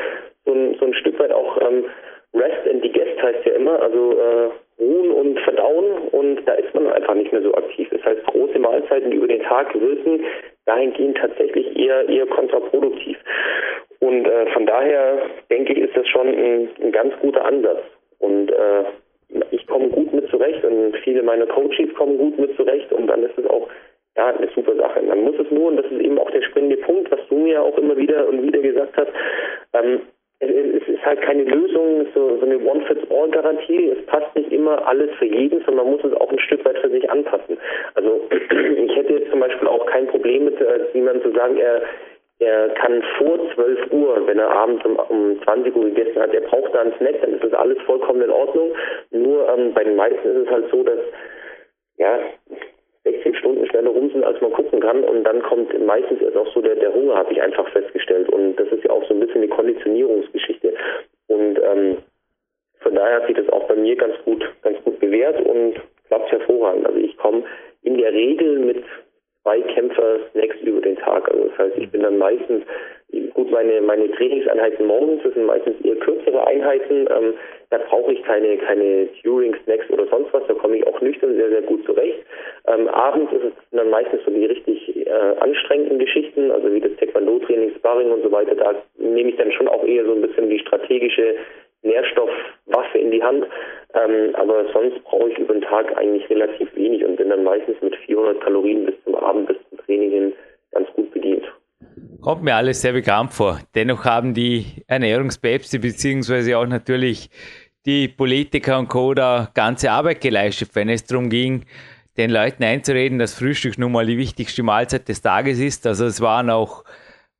so 0.45 0.53
ein, 0.53 0.75
so 0.79 0.85
ein 0.85 0.93
Stück 0.93 1.19
weit 1.19 1.31
auch 1.31 1.57
ähm, 1.61 1.85
Rest 2.33 2.67
and 2.69 2.83
Digest 2.83 3.21
heißt 3.21 3.45
ja 3.45 3.53
immer, 3.53 3.81
also 3.81 4.11
äh, 4.11 4.49
ruhen 4.81 5.11
und 5.11 5.39
verdauen 5.39 6.09
und 6.11 6.45
da 6.45 6.53
ist 6.53 6.73
man 6.73 6.87
einfach 7.07 7.15
nicht 7.15 7.31
mehr 7.31 7.41
so 7.41 7.53
aktiv. 7.53 7.87
Das 7.91 8.03
heißt, 8.03 8.25
große 8.25 8.59
Mahlzeiten, 8.59 9.11
die 9.11 9.17
über 9.17 9.27
den 9.27 9.41
Tag 9.41 9.73
wirken, 9.79 10.23
dahingehend 10.65 11.17
tatsächlich 11.17 11.77
eher, 11.77 12.07
eher 12.09 12.25
kontraproduktiv. 12.27 13.17
Und 13.99 14.27
äh, 14.27 14.47
von 14.51 14.65
daher 14.65 15.21
denke 15.49 15.73
ich, 15.73 15.79
ist 15.79 15.95
das 15.95 16.07
schon 16.07 16.27
ein, 16.27 16.69
ein 16.81 16.91
ganz 16.91 17.13
guter 17.21 17.45
Ansatz. 17.45 17.79
Und 18.19 18.51
äh, 18.51 18.83
ich 19.51 19.65
komme 19.67 19.89
gut 19.89 20.13
mit 20.13 20.29
zurecht 20.29 20.63
und 20.63 20.95
viele 21.03 21.23
meiner 21.23 21.45
Coaches 21.45 21.93
kommen 21.95 22.17
gut 22.17 22.37
mit 22.39 22.55
zurecht 22.55 22.91
und 22.93 23.07
dann 23.07 23.23
ist 23.23 23.37
es 23.37 23.45
auch 23.47 23.67
ja, 24.15 24.27
eine 24.27 24.49
super 24.55 24.75
Sache. 24.75 25.01
Man 25.01 25.23
muss 25.23 25.35
es 25.37 25.51
nur, 25.51 25.67
und 25.67 25.77
das 25.77 25.85
ist 25.85 26.01
eben 26.01 26.17
auch 26.17 26.31
der 26.31 26.41
springende 26.41 26.77
Punkt, 26.77 27.11
was 27.11 27.19
du 27.29 27.35
mir 27.35 27.61
auch 27.61 27.77
immer 27.77 27.95
wieder 27.97 28.27
und 28.27 28.41
wieder 28.41 28.59
gesagt 28.59 28.95
hast, 28.97 29.11
ähm, 29.73 30.01
es 30.39 30.87
ist 30.87 31.03
halt 31.03 31.21
keine 31.21 31.43
Lösung, 31.43 32.05
so, 32.13 32.37
so 32.37 32.45
eine 32.45 32.59
One-Fits-All-Garantie. 32.59 33.89
Es 33.97 34.05
passt 34.05 34.35
nicht 34.35 34.51
immer 34.51 34.87
alles 34.87 35.09
für 35.17 35.25
jeden, 35.25 35.63
sondern 35.65 35.85
man 35.85 35.95
muss 35.95 36.03
es 36.03 36.13
auch 36.13 36.31
ein 36.31 36.39
Stück 36.39 36.63
weit 36.63 36.77
für 36.77 36.89
sich 36.89 37.09
anpassen. 37.09 37.57
Also 37.95 38.21
ich 38.31 38.95
hätte 38.95 39.13
jetzt 39.13 39.31
zum 39.31 39.39
Beispiel 39.39 39.67
auch 39.67 39.85
kein 39.87 40.07
Problem 40.07 40.45
mit 40.45 40.61
äh, 40.61 40.85
jemandem 40.93 41.31
zu 41.31 41.37
sagen, 41.37 41.57
er 41.57 41.81
er 42.39 42.69
kann 42.69 43.01
vor 43.17 43.39
12 43.55 43.91
Uhr, 43.91 44.27
wenn 44.27 44.37
er 44.37 44.51
abends 44.51 44.85
um, 44.85 44.95
um 44.95 45.41
20 45.41 45.75
Uhr 45.75 45.85
gegessen 45.85 46.21
hat, 46.21 46.31
er 46.35 46.41
braucht 46.41 46.71
da 46.73 46.81
einen 46.81 46.93
Snack, 46.97 47.19
dann 47.21 47.33
ist 47.33 47.43
das 47.43 47.53
alles 47.53 47.79
vollkommen 47.87 48.21
in 48.21 48.29
Ordnung. 48.29 48.73
Nur 49.09 49.49
ähm, 49.49 49.73
bei 49.73 49.83
den 49.83 49.95
meisten 49.95 50.27
ist 50.27 50.45
es 50.45 50.49
halt 50.51 50.69
so, 50.69 50.83
dass 50.83 50.99
ja 51.97 52.19
16 53.11 53.35
Stunden 53.35 53.65
schneller 53.67 53.89
rum 53.89 54.09
sind, 54.11 54.23
als 54.23 54.39
man 54.41 54.51
gucken 54.51 54.79
kann. 54.79 55.03
Und 55.03 55.23
dann 55.23 55.41
kommt 55.41 55.73
meistens 55.85 56.21
erst 56.21 56.37
auch 56.37 56.51
so 56.53 56.61
der, 56.61 56.75
der 56.75 56.93
Hunger, 56.93 57.15
habe 57.15 57.33
ich 57.33 57.41
einfach 57.41 57.67
festgestellt. 57.69 58.29
Und 58.29 58.55
das 58.55 58.67
ist 58.69 58.83
ja 58.83 58.91
auch 58.91 59.05
so 59.07 59.13
ein 59.13 59.19
bisschen 59.19 59.41
eine 59.41 59.49
Konditionierungsgeschichte. 59.49 60.73
Und 61.27 61.59
ähm, 61.63 61.97
von 62.79 62.95
daher 62.95 63.17
hat 63.17 63.27
sich 63.27 63.35
das 63.35 63.49
auch 63.49 63.67
bei 63.67 63.75
mir 63.75 63.95
ganz 63.95 64.15
gut, 64.25 64.43
ganz 64.61 64.81
gut 64.83 64.99
bewährt 64.99 65.39
und 65.45 65.75
klappt 66.07 66.31
hervorragend. 66.31 66.85
Also 66.85 66.99
ich 66.99 67.17
komme 67.17 67.43
in 67.83 67.97
der 67.97 68.13
Regel 68.13 68.59
mit 68.59 68.83
zwei 69.47 69.61
Kämpfer-Snacks 69.61 70.57
über 70.61 70.81
den 70.81 70.97
Tag. 70.97 71.29
Also 71.31 71.45
das 71.45 71.57
heißt, 71.57 71.77
ich 71.77 71.89
bin 71.89 72.01
dann 72.01 72.17
meistens, 72.17 72.65
gut, 73.33 73.49
meine, 73.49 73.79
meine 73.81 74.11
Trainingseinheiten 74.11 74.85
morgens, 74.85 75.23
das 75.23 75.33
sind 75.35 75.45
meistens 75.45 75.79
eher 75.85 75.95
kürzere 75.95 76.45
Einheiten. 76.45 77.07
Ähm, 77.09 77.33
da 77.69 77.77
brauche 77.77 78.11
ich 78.11 78.21
keine, 78.23 78.57
keine 78.57 79.07
Turing-Snacks 79.23 79.89
oder 79.89 80.05
sonst 80.07 80.33
was. 80.33 80.43
Da 80.47 80.53
komme 80.53 80.77
ich 80.77 80.87
auch 80.87 80.99
nüchtern 80.99 81.35
sehr, 81.35 81.49
sehr 81.49 81.61
gut 81.61 81.85
zurecht. 81.85 82.19
Ähm, 82.67 82.89
abends 82.89 83.31
ist 83.31 83.45
es 83.45 83.53
dann 83.71 83.89
meistens 83.89 84.19
so 84.25 84.31
die 84.31 84.45
richtig 84.45 85.07
äh, 85.07 85.11
anstrengenden 85.39 85.99
Geschichten, 85.99 86.51
also 86.51 86.73
wie 86.73 86.81
das 86.81 86.91
Taekwondo-Training, 86.99 87.71
Sparring 87.77 88.11
und 88.11 88.23
so 88.23 88.31
weiter. 88.31 88.53
Da 88.55 88.75
nehme 88.97 89.29
ich 89.29 89.37
dann 89.37 89.51
schon 89.53 89.69
auch 89.69 89.85
eher 89.85 90.03
so 90.03 90.11
ein 90.11 90.21
bisschen 90.21 90.49
die 90.49 90.59
strategische 90.59 91.35
Nährstoffwaffe 91.83 92.97
in 92.97 93.11
die 93.11 93.23
Hand. 93.23 93.45
Ähm, 93.93 94.35
aber 94.35 94.65
sonst 94.73 95.03
brauche 95.03 95.29
ich 95.29 95.37
über 95.37 95.53
den 95.53 95.61
Tag 95.61 95.95
eigentlich 95.97 96.29
relativ 96.29 96.73
wenig 96.75 97.05
und 97.05 97.15
bin 97.15 97.29
dann 97.29 97.43
meistens 97.43 97.77
mit 97.81 97.95
400 97.95 98.41
Kalorien 98.41 98.85
bis 98.85 98.95
zum 99.03 99.15
Abend, 99.15 99.47
bis 99.47 99.57
zum 99.69 99.77
Training 99.79 100.11
hin 100.11 100.33
ganz 100.71 100.87
gut 100.93 101.11
bedient. 101.13 101.45
Kommt 102.21 102.43
mir 102.43 102.55
alles 102.55 102.81
sehr 102.81 102.93
bekannt 102.93 103.31
vor. 103.33 103.59
Dennoch 103.75 104.03
haben 104.03 104.33
die 104.33 104.65
Ernährungspäpste 104.87 105.79
beziehungsweise 105.79 106.57
auch 106.57 106.65
natürlich 106.65 107.29
die 107.85 108.09
Politiker 108.09 108.77
und 108.77 108.89
Co. 108.89 109.13
da 109.13 109.49
ganze 109.53 109.91
Arbeit 109.91 110.19
geleistet, 110.19 110.71
wenn 110.73 110.89
es 110.89 111.05
darum 111.05 111.29
ging, 111.29 111.65
den 112.17 112.31
Leuten 112.31 112.63
einzureden, 112.63 113.19
dass 113.19 113.37
Frühstück 113.37 113.77
nun 113.77 113.93
mal 113.93 114.05
die 114.05 114.17
wichtigste 114.17 114.63
Mahlzeit 114.63 115.07
des 115.07 115.21
Tages 115.21 115.59
ist. 115.59 115.87
Also 115.87 116.05
es 116.05 116.19
waren 116.19 116.49
auch 116.49 116.83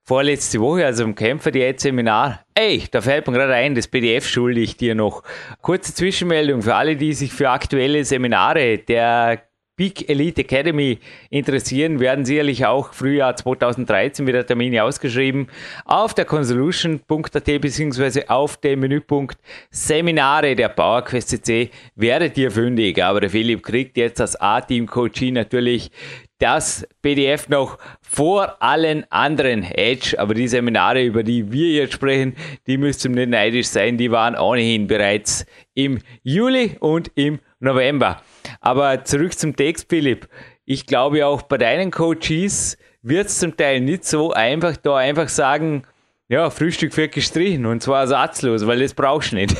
vorletzte 0.08 0.62
Woche, 0.62 0.86
also 0.86 1.04
im 1.04 1.16
Kämpfer-Diät-Seminar. 1.16 2.40
Ey, 2.56 2.86
da 2.90 3.02
fällt 3.02 3.28
mir 3.28 3.34
gerade 3.34 3.54
ein, 3.54 3.76
das 3.76 3.90
PDF 3.90 4.26
schulde 4.26 4.62
ich 4.62 4.78
dir 4.78 4.96
noch. 4.96 5.22
Kurze 5.62 5.94
Zwischenmeldung 5.94 6.62
für 6.62 6.76
alle, 6.76 6.96
die 6.96 7.14
sich 7.14 7.34
für 7.34 7.50
aktuelle 7.50 8.06
Seminare 8.06 8.78
der 8.78 9.44
Big 9.76 10.10
Elite 10.10 10.42
Academy 10.42 10.98
interessieren, 11.30 12.00
werden 12.00 12.26
sicherlich 12.26 12.66
auch 12.66 12.94
Frühjahr 12.94 13.36
2013 13.36 14.26
wieder 14.26 14.44
Termine 14.46 14.84
ausgeschrieben. 14.84 15.50
Auf 15.86 16.16
der 16.16 16.26
consolution.at 16.26 17.46
bzw. 17.46 18.28
auf 18.28 18.58
dem 18.58 18.80
Menüpunkt 18.80 19.38
Seminare 19.70 20.56
der 20.56 20.70
PowerQuest 20.70 21.30
CC 21.30 21.70
werdet 21.96 22.38
ihr 22.40 22.50
fündig. 22.50 23.04
Aber 23.04 23.20
der 23.20 23.30
Philipp 23.30 23.62
kriegt 23.62 23.98
jetzt 23.98 24.20
als 24.20 24.36
A-Team-Coachie 24.40 25.32
natürlich 25.32 25.92
das 26.40 26.88
PDF 27.02 27.50
noch 27.50 27.78
vor 28.02 28.62
allen 28.62 29.06
anderen 29.10 29.64
Edge. 29.64 30.16
Aber 30.18 30.34
die 30.34 30.48
Seminare, 30.48 31.04
über 31.04 31.24
die 31.24 31.52
wir 31.52 31.70
jetzt 31.70 31.94
sprechen, 31.94 32.36
die 32.68 32.78
müssten 32.78 33.14
nicht 33.14 33.30
neidisch 33.30 33.68
sein. 33.68 33.98
Die 33.98 34.12
waren 34.12 34.38
ohnehin 34.38 34.88
bereits 34.88 35.46
im 35.74 36.00
Juli 36.24 36.72
und 36.80 37.12
im 37.16 37.40
November. 37.60 38.22
Aber 38.62 39.04
zurück 39.04 39.34
zum 39.34 39.56
Text, 39.56 39.90
Philipp. 39.90 40.28
Ich 40.66 40.86
glaube 40.86 41.26
auch 41.26 41.44
bei 41.44 41.58
deinen 41.58 41.92
Coaches 41.92 42.78
wird 43.02 43.28
es 43.28 43.40
zum 43.40 43.56
Teil 43.56 43.80
nicht 43.82 44.04
so 44.04 44.32
einfach, 44.32 44.76
da 44.78 44.98
einfach 44.98 45.30
sagen, 45.30 45.84
ja, 46.30 46.50
Frühstück 46.50 46.96
wird 46.98 47.14
gestrichen 47.14 47.66
und 47.66 47.82
zwar 47.82 48.02
ersatzlos, 48.02 48.68
weil 48.68 48.80
das 48.80 48.94
brauchst 48.94 49.32
du 49.32 49.38
nicht. 49.38 49.56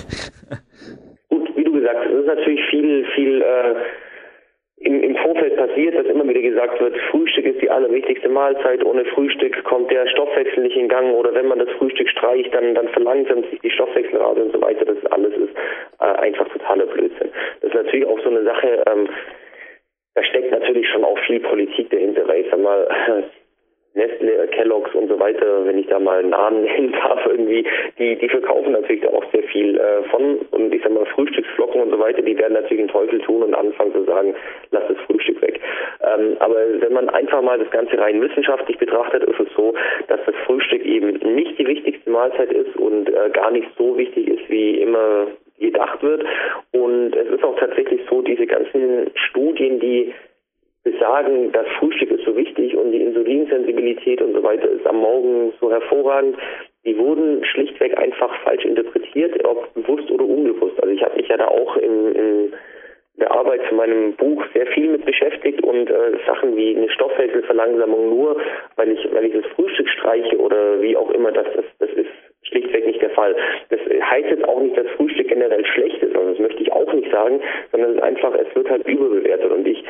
Gut, 1.30 1.50
wie 1.56 1.64
du 1.64 1.72
gesagt 1.72 1.98
hast, 1.98 2.12
es 2.12 2.20
ist 2.20 2.28
natürlich 2.28 2.60
viel, 2.70 3.06
viel 3.16 3.42
äh 3.42 3.76
im, 4.88 5.04
im 5.04 5.16
Vorfeld 5.18 5.58
passiert, 5.58 5.96
dass 5.96 6.06
immer 6.06 6.26
wieder 6.28 6.42
gesagt 6.42 6.80
wird, 6.80 6.96
Frühstück 7.12 7.46
ist 7.46 7.62
die 7.62 7.70
allerwichtigste 7.70 8.30
Mahlzeit, 8.30 8.84
ohne 8.86 9.04
Frühstück 9.06 9.62
kommt 9.66 9.92
der 9.92 10.08
Stoffwechsel 10.08 10.64
nicht 10.64 10.78
in 10.78 10.88
Gang 10.88 11.14
oder 11.14 11.34
wenn 11.34 11.48
man 11.48 11.60
das 11.60 11.70
Frühstück 11.78 12.10
streicht, 12.10 12.54
dann, 12.56 12.74
dann 12.74 12.88
verlangsamt 12.90 13.50
sich 13.50 13.60
die 13.60 13.70
Stoffwechselrate 13.70 14.44
und 14.44 14.54
so 14.54 14.62
weiter. 14.62 14.86
Das 14.86 15.06
alles 15.12 15.34
ist 15.34 15.54
äh, 16.00 16.06
einfach 16.06 16.48
totaler 16.48 16.86
Blödsinn. 16.86 17.30
Das 17.60 17.72
ist 17.72 17.76
natürlich 17.76 18.06
auch 18.06 18.20
so 18.22 18.30
eine 18.30 18.44
Sache, 18.44 18.84
ähm, 18.88 19.10
da 20.16 20.24
steckt 20.24 20.52
natürlich 20.52 20.88
schon 20.90 21.04
auch 21.04 21.20
viel 21.28 21.42
Politik 21.42 21.90
dahinter, 21.90 22.26
weil 22.28 22.42
ich 22.42 22.48
sag 22.50 22.62
mal, 22.62 22.88
Nestle, 23.98 24.48
Kellogg's 24.48 24.94
und 24.94 25.10
so 25.10 25.20
weiter, 25.20 25.66
wenn 25.66 25.80
ich 25.80 25.88
da 25.88 26.00
mal 26.00 26.20
einen 26.20 26.30
Namen 26.30 26.64
nennen 26.64 26.94
darf, 26.94 27.26
irgendwie, 27.26 27.66
die, 27.98 28.16
die 28.16 28.30
verkaufen 28.30 28.72
natürlich 28.72 29.02
da 29.02 29.10
auch 29.10 29.24
sehr 29.32 29.44
viel 29.44 29.78
äh, 29.78 30.04
von 30.10 30.38
und 30.52 30.74
ich 30.74 30.82
sag 30.84 30.94
mal 30.94 31.06
Frühstücksflocken 31.08 31.82
und 31.82 31.92
so 31.92 32.00
weiter, 32.00 32.22
die 32.22 32.38
werden 32.38 32.54
natürlich 32.54 32.82
einen 32.82 32.90
Teufel 32.90 33.20
tun 33.22 33.44
und 33.44 33.56
anfangen 33.56 33.94
zu 33.94 34.04
sagen, 34.06 34.36
lass 34.72 34.84
das 34.88 34.98
Frühstück 35.08 35.42
weg. 35.42 35.60
Ähm, 36.02 36.38
aber 36.40 36.56
wenn 36.80 36.94
man 36.94 37.10
einfach 37.10 37.42
mal 37.42 37.58
das 37.58 37.72
Ganze 37.72 37.98
rein 37.98 38.22
wissenschaftlich 38.22 38.78
betrachtet, 38.78 39.24
ist 39.24 39.40
es 39.40 39.48
so, 39.56 39.74
dass 40.08 40.20
das 40.26 40.36
Frühstück 40.46 40.86
eben 40.86 41.14
nicht 41.36 41.58
die 41.58 41.68
wichtigste 41.68 42.10
Mahlzeit 42.10 42.52
ist 42.52 42.76
und 42.78 43.10
äh, 43.10 43.30
gar 43.34 43.52
nicht 43.52 43.68
so 43.78 43.98
wichtig 43.98 44.28
ist, 44.28 44.50
wie 44.50 44.82
immer 44.82 45.28
gedacht 45.60 46.04
wird. 46.04 46.24
Und 46.72 47.16
es 47.16 47.28
ist 47.30 47.44
auch 47.44 47.58
tatsächlich 47.60 48.02
so, 48.10 48.22
diese 48.22 48.46
ganzen 48.46 49.12
Studien, 49.16 49.80
die 49.80 50.14
besagen, 50.92 51.52
das 51.52 51.68
Frühstück 51.80 52.12
ist 52.12 52.26
so 52.26 52.36
wichtig 52.36 52.76
und 52.76 52.92
die 52.92 53.02
Insulinsensibilität 53.02 54.22
und 54.22 54.34
so 54.34 54.44
weiter 54.44 54.70
ist 54.70 54.86
am 54.86 54.98
Morgen 54.98 55.54
so 55.60 55.72
hervorragend, 55.72 56.38
die 56.86 56.98
wurden 56.98 57.44
schlichtweg 57.44 57.98
einfach 57.98 58.34
falsch 58.44 58.64
interpretiert, 58.64 59.44
ob 59.46 59.74
bewusst 59.74 60.10
oder 60.10 60.24
unbewusst. 60.24 60.82
Also 60.82 60.94
ich 60.94 61.04
habe 61.04 61.18
mich 61.18 61.28
ja 61.28 61.38
da 61.38 61.48
auch 61.48 61.76
in, 61.78 62.16
in 62.16 62.54
der 63.18 63.32
Arbeit 63.32 63.62
zu 63.68 63.76
meinem 63.76 64.14
Buch 64.14 64.44
sehr 64.54 64.68
viel 64.68 64.90
mit 64.90 65.06
beschäftigt 65.06 65.62
und 65.64 65.90
äh, 65.90 66.18
Sachen 66.26 66.56
wie 66.56 66.76
eine 66.76 66.90
Stoffwechselverlangsamung 66.90 68.10
nur, 68.10 68.38
weil 68.76 68.92
ich, 68.92 69.08
weil 69.12 69.26
ich 69.26 69.34
das 69.34 69.52
Frühstück 69.54 69.90
streiche 69.90 70.38
oder 70.38 70.82
wie 70.82 70.96
auch 70.96 71.10
immer, 71.12 71.32
das, 71.32 71.48
das, 71.56 71.66
das 71.80 71.90
ist 71.90 72.12
schlichtweg 72.44 72.86
nicht 72.86 73.02
der 73.02 73.10
Fall. 73.10 73.36
Das 73.70 73.80
heißt 73.80 74.30
jetzt 74.30 74.48
auch 74.48 74.62
nicht, 74.62 74.78
dass 74.78 74.88
Frühstück 74.96 75.28
generell 75.28 75.66
schlecht 75.66 76.02
ist, 76.02 76.16
also 76.16 76.30
das 76.30 76.40
möchte 76.40 76.62
ich 76.62 76.72
auch 76.72 76.94
nicht 76.94 77.12
sagen, 77.12 77.42
sondern 77.72 77.92
es 77.92 77.98
ist 77.98 78.04
einfach, 78.04 78.34
es 78.36 78.56
wird 78.56 78.70
halt 78.70 78.88
überbewertet 78.88 79.52
und 79.52 79.68
ich 79.68 79.84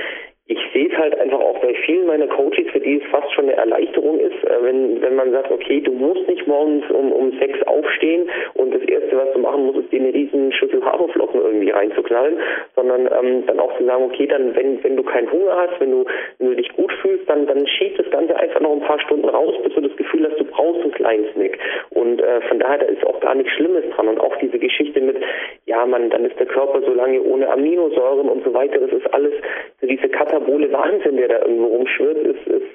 ich 0.49 0.59
sehe 0.73 0.87
es 0.87 0.97
halt 0.97 1.19
einfach 1.19 1.39
auch 1.39 1.59
bei 1.59 1.73
vielen 1.85 2.07
meiner 2.07 2.27
Coaches, 2.27 2.67
für 2.71 2.79
die 2.79 3.01
es 3.01 3.09
fast 3.11 3.31
schon 3.33 3.45
eine 3.45 3.57
Erleichterung 3.57 4.19
ist, 4.19 4.43
äh, 4.45 4.57
wenn, 4.61 5.01
wenn 5.01 5.15
man 5.15 5.31
sagt, 5.31 5.51
okay, 5.51 5.81
du 5.81 5.91
musst 5.91 6.25
nicht 6.27 6.47
morgens 6.47 6.89
um, 6.89 7.11
um 7.11 7.37
sechs 7.37 7.61
aufstehen 7.63 8.29
und 8.53 8.73
das 8.73 8.81
Erste, 8.83 9.17
was 9.17 9.33
du 9.33 9.39
machen 9.39 9.65
musst, 9.65 9.79
ist 9.79 9.91
dir 9.91 9.99
eine 9.99 10.13
riesen 10.13 10.53
Schüssel 10.53 10.83
Haferflocken 10.85 11.41
irgendwie 11.41 11.71
reinzuknallen, 11.71 12.37
sondern 12.75 13.07
ähm, 13.07 13.45
dann 13.45 13.59
auch 13.59 13.77
zu 13.77 13.85
sagen, 13.85 14.03
okay, 14.05 14.25
dann 14.27 14.55
wenn, 14.55 14.81
wenn 14.83 14.95
du 14.95 15.03
keinen 15.03 15.29
Hunger 15.31 15.55
hast, 15.55 15.79
wenn 15.81 15.91
du, 15.91 16.05
wenn 16.39 16.49
du 16.49 16.55
dich 16.55 16.71
gut 16.75 16.93
fühlst, 17.01 17.29
dann, 17.29 17.45
dann 17.45 17.67
schieb 17.67 17.97
das 17.97 18.09
Ganze 18.09 18.35
einfach 18.37 18.61
noch 18.61 18.71
ein 18.71 18.81
paar 18.81 18.99
Stunden 19.01 19.27
raus, 19.27 19.53
bis 19.63 19.73
du 19.73 19.81
das 19.81 19.95
Gefühl 19.97 20.27
hast, 20.29 20.39
du 20.39 20.45
brauchst 20.45 20.81
einen 20.81 20.93
kleinen 20.93 21.25
Snack. 21.33 21.57
Und 21.89 22.21
äh, 22.21 22.41
von 22.47 22.59
daher, 22.59 22.77
da 22.77 22.85
ist 22.85 23.05
auch 23.05 23.19
gar 23.19 23.35
nichts 23.35 23.51
Schlimmes 23.53 23.83
dran. 23.95 24.07
Und 24.07 24.19
auch 24.19 24.35
diese 24.37 24.59
Geschichte 24.59 25.01
mit, 25.01 25.17
ja, 25.65 25.85
man, 25.85 26.09
dann 26.09 26.23
ist 26.23 26.39
der 26.39 26.45
Körper 26.45 26.81
so 26.81 26.93
lange 26.93 27.21
ohne 27.21 27.49
Aminosäuren 27.49 28.29
und 28.29 28.45
so 28.45 28.53
weiter, 28.53 28.79
das 28.79 28.91
ist 28.91 29.13
alles 29.13 29.33
katabole 30.37 30.71
Wahnsinn, 30.71 31.17
der 31.17 31.27
da 31.27 31.39
irgendwo 31.41 31.65
rumschwirrt, 31.67 32.17
ist, 32.17 32.47
ist 32.47 32.67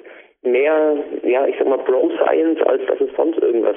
mehr, 0.43 0.97
ja, 1.23 1.47
ich 1.47 1.55
sag 1.57 1.67
mal, 1.67 1.77
Bro-Science, 1.77 2.61
als 2.65 2.81
dass 2.87 2.99
es 2.99 3.15
sonst 3.15 3.37
irgendwas 3.39 3.75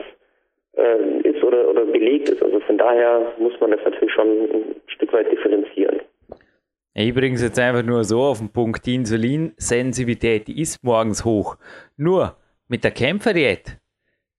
äh, 0.76 1.28
ist 1.28 1.43
oder, 1.43 1.68
oder 1.68 1.84
belegt 1.84 2.28
ist. 2.28 2.43
Also 2.43 2.61
von 2.61 2.78
daher 2.78 3.32
muss 3.39 3.59
man 3.61 3.70
das 3.70 3.80
natürlich 3.84 4.12
schon 4.12 4.28
ein 4.28 4.76
Stück 4.87 5.12
weit 5.12 5.30
differenzieren. 5.30 6.01
Ich 6.95 7.14
bringe 7.14 7.34
es 7.34 7.43
jetzt 7.43 7.59
einfach 7.59 7.82
nur 7.82 8.05
so 8.05 8.20
auf 8.20 8.39
den 8.39 8.51
Punkt. 8.51 8.87
Die 8.87 8.95
Insulinsensitivität, 8.95 10.49
die 10.49 10.61
ist 10.61 10.82
morgens 10.82 11.24
hoch. 11.24 11.57
Nur 11.97 12.37
mit 12.68 12.84
der 12.84 12.91
Kämpferdiät, 12.91 13.78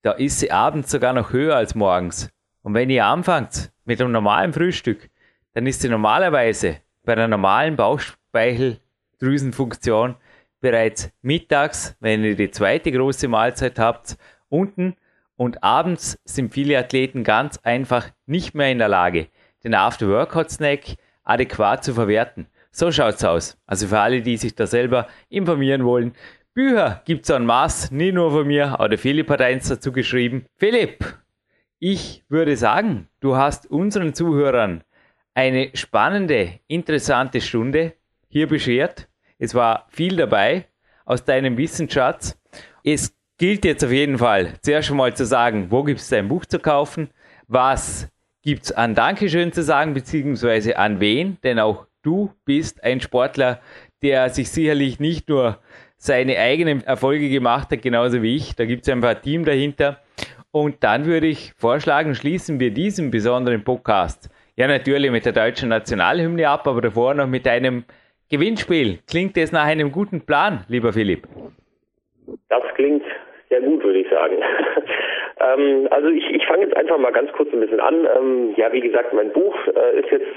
da 0.01 0.13
ist 0.13 0.39
sie 0.39 0.51
abends 0.51 0.91
sogar 0.91 1.13
noch 1.13 1.31
höher 1.31 1.55
als 1.55 1.75
morgens. 1.75 2.29
Und 2.63 2.73
wenn 2.73 2.89
ihr 2.89 3.05
anfangt 3.05 3.71
mit 3.85 4.01
einem 4.01 4.11
normalen 4.11 4.53
Frühstück, 4.53 5.09
dann 5.53 5.67
ist 5.67 5.81
sie 5.81 5.89
normalerweise 5.89 6.77
bei 7.05 7.13
einer 7.13 7.27
normalen 7.27 7.75
Bauchspeichel 7.75 8.79
Drüsenfunktion 9.19 10.15
bereits 10.59 11.11
mittags, 11.21 11.95
wenn 11.99 12.23
ihr 12.23 12.35
die 12.35 12.51
zweite 12.51 12.91
große 12.91 13.27
Mahlzeit 13.27 13.79
habt, 13.79 14.17
unten 14.49 14.95
und 15.35 15.63
abends 15.63 16.19
sind 16.25 16.53
viele 16.53 16.77
Athleten 16.77 17.23
ganz 17.23 17.57
einfach 17.59 18.09
nicht 18.25 18.55
mehr 18.55 18.71
in 18.71 18.79
der 18.79 18.87
Lage, 18.87 19.27
den 19.63 19.75
After-Workout-Snack 19.75 20.95
adäquat 21.23 21.83
zu 21.83 21.93
verwerten. 21.93 22.47
So 22.71 22.91
schaut's 22.91 23.23
aus. 23.23 23.57
Also 23.65 23.87
für 23.87 23.99
alle, 23.99 24.21
die 24.21 24.37
sich 24.37 24.55
da 24.55 24.67
selber 24.67 25.07
informieren 25.29 25.85
wollen. 25.85 26.13
Bücher 26.53 27.01
gibt's 27.05 27.29
en 27.29 27.45
masse, 27.45 27.95
nicht 27.95 28.15
nur 28.15 28.31
von 28.31 28.47
mir, 28.47 28.73
aber 28.73 28.89
der 28.89 28.97
Philipp 28.97 29.29
hat 29.29 29.41
eins 29.41 29.67
dazu 29.67 29.91
geschrieben. 29.91 30.45
Philipp, 30.57 31.05
ich 31.79 32.23
würde 32.29 32.57
sagen, 32.57 33.07
du 33.19 33.35
hast 33.35 33.69
unseren 33.69 34.15
Zuhörern 34.15 34.83
eine 35.35 35.69
spannende, 35.75 36.59
interessante 36.67 37.41
Stunde 37.41 37.93
hier 38.37 38.47
beschert. 38.47 39.07
Es 39.39 39.55
war 39.55 39.87
viel 39.89 40.15
dabei 40.15 40.65
aus 41.05 41.23
deinem 41.23 41.57
Wissensschatz. 41.57 42.39
Es 42.83 43.15
gilt 43.39 43.65
jetzt 43.65 43.83
auf 43.83 43.91
jeden 43.91 44.19
Fall 44.19 44.53
zuerst 44.61 44.87
schon 44.87 44.97
mal 44.97 45.15
zu 45.15 45.25
sagen, 45.25 45.71
wo 45.71 45.83
gibt 45.83 45.99
es 45.99 46.09
dein 46.09 46.27
Buch 46.27 46.45
zu 46.45 46.59
kaufen, 46.59 47.09
was 47.47 48.09
gibt 48.43 48.65
es 48.65 48.71
an 48.71 48.93
Dankeschön 48.93 49.53
zu 49.53 49.63
sagen, 49.63 49.95
beziehungsweise 49.95 50.77
an 50.77 50.99
wen, 50.99 51.37
denn 51.43 51.57
auch 51.57 51.87
du 52.03 52.31
bist 52.45 52.83
ein 52.83 53.01
Sportler, 53.01 53.59
der 54.03 54.29
sich 54.29 54.51
sicherlich 54.51 54.99
nicht 54.99 55.29
nur 55.29 55.57
seine 55.97 56.37
eigenen 56.37 56.83
Erfolge 56.83 57.29
gemacht 57.29 57.71
hat, 57.71 57.81
genauso 57.81 58.21
wie 58.21 58.35
ich. 58.35 58.55
Da 58.55 58.65
gibt 58.65 58.87
es 58.87 58.93
ein 58.93 59.01
paar 59.01 59.19
Team 59.19 59.45
dahinter. 59.45 59.99
Und 60.51 60.83
dann 60.83 61.05
würde 61.05 61.25
ich 61.25 61.53
vorschlagen, 61.57 62.13
schließen 62.13 62.59
wir 62.59 62.69
diesen 62.69 63.09
besonderen 63.09 63.63
Podcast 63.63 64.29
ja 64.55 64.67
natürlich 64.67 65.09
mit 65.09 65.25
der 65.25 65.33
deutschen 65.33 65.69
Nationalhymne 65.69 66.47
ab, 66.47 66.67
aber 66.67 66.81
davor 66.81 67.15
noch 67.15 67.27
mit 67.27 67.47
einem 67.47 67.83
Gewinnspiel. 68.29 68.99
Klingt 69.09 69.37
das 69.37 69.51
nach 69.51 69.65
einem 69.65 69.91
guten 69.91 70.25
Plan, 70.25 70.65
lieber 70.67 70.91
Philipp? 70.91 71.27
Das 72.49 72.63
klingt 72.75 73.03
sehr 73.49 73.61
gut, 73.61 73.83
würde 73.83 73.99
ich 73.99 74.09
sagen. 74.09 74.35
ähm, 75.39 75.87
also 75.91 76.09
ich, 76.09 76.29
ich 76.31 76.45
fange 76.45 76.65
jetzt 76.65 76.75
einfach 76.75 76.97
mal 76.97 77.11
ganz 77.11 77.31
kurz 77.31 77.51
ein 77.53 77.61
bisschen 77.61 77.79
an. 77.79 78.07
Ähm, 78.17 78.53
ja, 78.57 78.71
wie 78.73 78.81
gesagt, 78.81 79.13
mein 79.13 79.31
Buch 79.31 79.55
äh, 79.67 79.99
ist 79.99 80.11
jetzt 80.11 80.27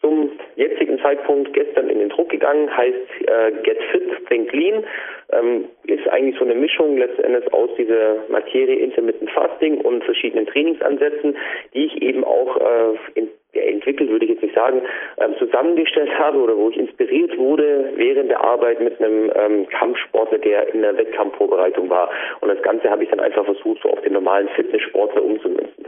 zum 0.00 0.32
jetzigen 0.56 0.98
Zeitpunkt 1.00 1.52
gestern 1.54 1.88
in 1.88 1.98
den 1.98 2.08
Druck 2.10 2.28
gegangen, 2.28 2.74
heißt 2.74 2.96
äh, 3.26 3.52
Get 3.62 3.82
Fit, 3.90 4.26
Think 4.28 4.52
Lean, 4.52 4.84
ähm, 5.32 5.64
ist 5.84 6.06
eigentlich 6.08 6.38
so 6.38 6.44
eine 6.44 6.54
Mischung 6.54 6.98
letztendlich 6.98 7.52
aus 7.52 7.70
dieser 7.78 8.16
Materie 8.28 8.76
Intermittent 8.76 9.30
Fasting 9.30 9.80
und 9.80 10.04
verschiedenen 10.04 10.46
Trainingsansätzen, 10.46 11.36
die 11.74 11.86
ich 11.86 12.02
eben 12.02 12.24
auch 12.24 12.56
äh, 12.56 12.94
in, 13.14 13.28
entwickelt, 13.52 14.10
würde 14.10 14.24
ich 14.26 14.32
jetzt 14.32 14.42
nicht 14.42 14.54
sagen, 14.54 14.82
ähm, 15.18 15.34
zusammengestellt 15.38 16.10
habe 16.18 16.38
oder 16.38 16.56
wo 16.56 16.70
ich 16.70 16.76
inspiriert 16.76 17.36
wurde 17.38 17.92
während 17.96 18.30
der 18.30 18.42
Arbeit 18.42 18.80
mit 18.80 19.00
einem 19.00 19.32
ähm, 19.34 19.66
Kampfsportler, 19.68 20.38
der 20.38 20.74
in 20.74 20.82
der 20.82 20.96
Wettkampfvorbereitung 20.96 21.88
war. 21.88 22.10
Und 22.40 22.48
das 22.48 22.62
Ganze 22.62 22.90
habe 22.90 23.04
ich 23.04 23.10
dann 23.10 23.20
einfach 23.20 23.44
versucht, 23.44 23.82
so 23.82 23.90
auf 23.90 24.00
den 24.02 24.12
normalen 24.12 24.48
Fitnesssportler 24.50 25.22
umzumünzen. 25.22 25.86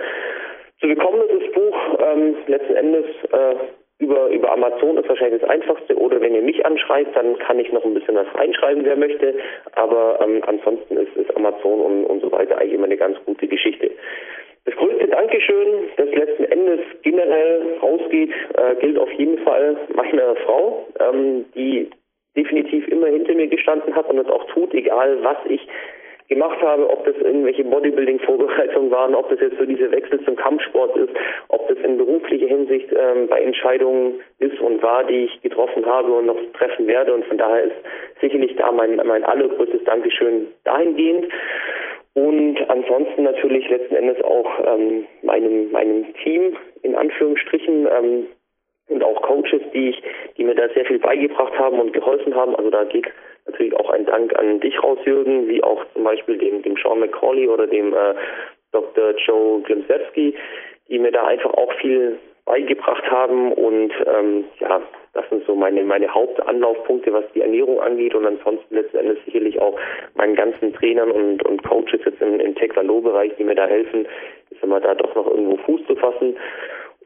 Zu 0.80 0.86
bekommen 0.86 1.20
ist 1.22 1.42
das 1.42 1.52
Buch 1.52 1.76
ähm, 1.98 2.36
letzten 2.46 2.76
Endes 2.76 3.04
äh, 3.32 3.54
über, 3.98 4.28
über 4.28 4.52
Amazon 4.52 4.96
ist 4.96 5.08
wahrscheinlich 5.08 5.40
das 5.40 5.50
Einfachste. 5.50 5.96
Oder 5.96 6.20
wenn 6.20 6.34
ihr 6.34 6.42
mich 6.42 6.64
anschreibt, 6.64 7.16
dann 7.16 7.38
kann 7.38 7.58
ich 7.58 7.72
noch 7.72 7.84
ein 7.84 7.94
bisschen 7.94 8.14
was 8.14 8.32
reinschreiben, 8.34 8.84
wer 8.84 8.96
möchte. 8.96 9.34
Aber 9.72 10.20
ähm, 10.22 10.42
ansonsten 10.46 10.96
ist, 10.96 11.16
ist 11.16 11.36
Amazon 11.36 11.80
und, 11.80 12.04
und 12.04 12.20
so 12.20 12.30
weiter 12.30 12.58
eigentlich 12.58 12.74
immer 12.74 12.86
eine 12.86 12.96
ganz 12.96 13.18
gute 13.24 13.48
Geschichte. 13.48 13.90
Das 14.64 14.76
größte 14.76 15.08
Dankeschön, 15.08 15.88
das 15.96 16.10
letzten 16.10 16.44
Endes 16.44 16.80
generell 17.02 17.78
rausgeht, 17.82 18.30
äh, 18.56 18.74
gilt 18.80 18.98
auf 18.98 19.10
jeden 19.12 19.38
Fall 19.38 19.76
meiner 19.94 20.36
Frau, 20.36 20.86
ähm, 21.00 21.46
die 21.54 21.90
definitiv 22.36 22.86
immer 22.88 23.08
hinter 23.08 23.34
mir 23.34 23.48
gestanden 23.48 23.94
hat 23.96 24.08
und 24.10 24.18
es 24.18 24.28
auch 24.28 24.44
tut, 24.52 24.72
egal 24.74 25.18
was 25.22 25.38
ich 25.48 25.66
gemacht 26.28 26.60
habe, 26.62 26.88
ob 26.88 27.04
das 27.04 27.16
irgendwelche 27.16 27.64
Bodybuilding-Vorbereitungen 27.64 28.90
waren, 28.90 29.14
ob 29.14 29.28
das 29.30 29.40
jetzt 29.40 29.58
so 29.58 29.64
dieser 29.64 29.90
Wechsel 29.90 30.22
zum 30.24 30.36
Kampfsport 30.36 30.96
ist, 30.96 31.10
ob 31.48 31.66
das 31.68 31.78
in 31.78 31.96
beruflicher 31.96 32.46
Hinsicht 32.46 32.88
ähm, 32.92 33.28
bei 33.28 33.40
Entscheidungen 33.40 34.20
ist 34.38 34.60
und 34.60 34.82
war, 34.82 35.04
die 35.04 35.24
ich 35.24 35.42
getroffen 35.42 35.86
habe 35.86 36.12
und 36.12 36.26
noch 36.26 36.38
treffen 36.58 36.86
werde. 36.86 37.14
Und 37.14 37.24
von 37.24 37.38
daher 37.38 37.64
ist 37.64 37.76
sicherlich 38.20 38.54
da 38.56 38.70
mein, 38.70 38.96
mein 38.96 39.24
allergrößtes 39.24 39.84
Dankeschön 39.84 40.48
dahingehend. 40.64 41.26
Und 42.14 42.58
ansonsten 42.68 43.22
natürlich 43.22 43.68
letzten 43.70 43.94
Endes 43.94 44.22
auch 44.22 44.50
ähm, 44.66 45.06
meinem, 45.22 45.70
meinem 45.70 46.12
Team 46.22 46.56
in 46.82 46.94
Anführungsstrichen, 46.94 47.86
ähm, 47.86 48.26
und 48.88 49.04
auch 49.04 49.20
Coaches, 49.22 49.60
die 49.72 49.90
ich, 49.90 50.02
die 50.36 50.44
mir 50.44 50.54
da 50.54 50.68
sehr 50.70 50.84
viel 50.86 50.98
beigebracht 50.98 51.58
haben 51.58 51.78
und 51.78 51.92
geholfen 51.92 52.34
haben. 52.34 52.56
Also 52.56 52.70
da 52.70 52.84
geht 52.84 53.06
natürlich 53.48 53.74
auch 53.76 53.90
ein 53.90 54.06
Dank 54.06 54.38
an 54.38 54.60
dich 54.60 54.82
raus, 54.82 54.98
Jürgen, 55.04 55.48
wie 55.48 55.62
auch 55.62 55.84
zum 55.94 56.04
Beispiel 56.04 56.38
dem, 56.38 56.62
dem 56.62 56.76
Sean 56.76 57.00
McCauley 57.00 57.48
oder 57.48 57.66
dem 57.66 57.92
äh, 57.92 58.14
Dr. 58.72 59.14
Joe 59.26 59.60
Glimsewski, 59.62 60.34
die 60.88 60.98
mir 60.98 61.12
da 61.12 61.26
einfach 61.26 61.52
auch 61.54 61.72
viel 61.74 62.18
beigebracht 62.44 63.04
haben 63.10 63.52
und 63.52 63.92
ähm, 64.06 64.44
ja, 64.58 64.80
das 65.12 65.28
sind 65.28 65.44
so 65.46 65.54
meine 65.54 65.82
meine 65.82 66.08
Hauptanlaufpunkte, 66.08 67.12
was 67.12 67.24
die 67.34 67.42
Ernährung 67.42 67.78
angeht 67.78 68.14
und 68.14 68.24
ansonsten 68.24 68.74
letzten 68.74 68.96
Endes 68.96 69.18
sicherlich 69.26 69.60
auch 69.60 69.78
meinen 70.14 70.34
ganzen 70.34 70.72
Trainern 70.72 71.10
und, 71.10 71.44
und 71.44 71.62
Coaches 71.62 72.00
jetzt 72.06 72.22
im, 72.22 72.40
im 72.40 72.54
Taekwondo-Bereich, 72.54 73.32
die 73.36 73.44
mir 73.44 73.54
da 73.54 73.66
helfen, 73.66 74.06
ist 74.48 74.62
immer 74.62 74.80
da 74.80 74.94
doch 74.94 75.14
noch 75.14 75.26
irgendwo 75.26 75.58
Fuß 75.58 75.80
zu 75.86 75.96
fassen 75.96 76.38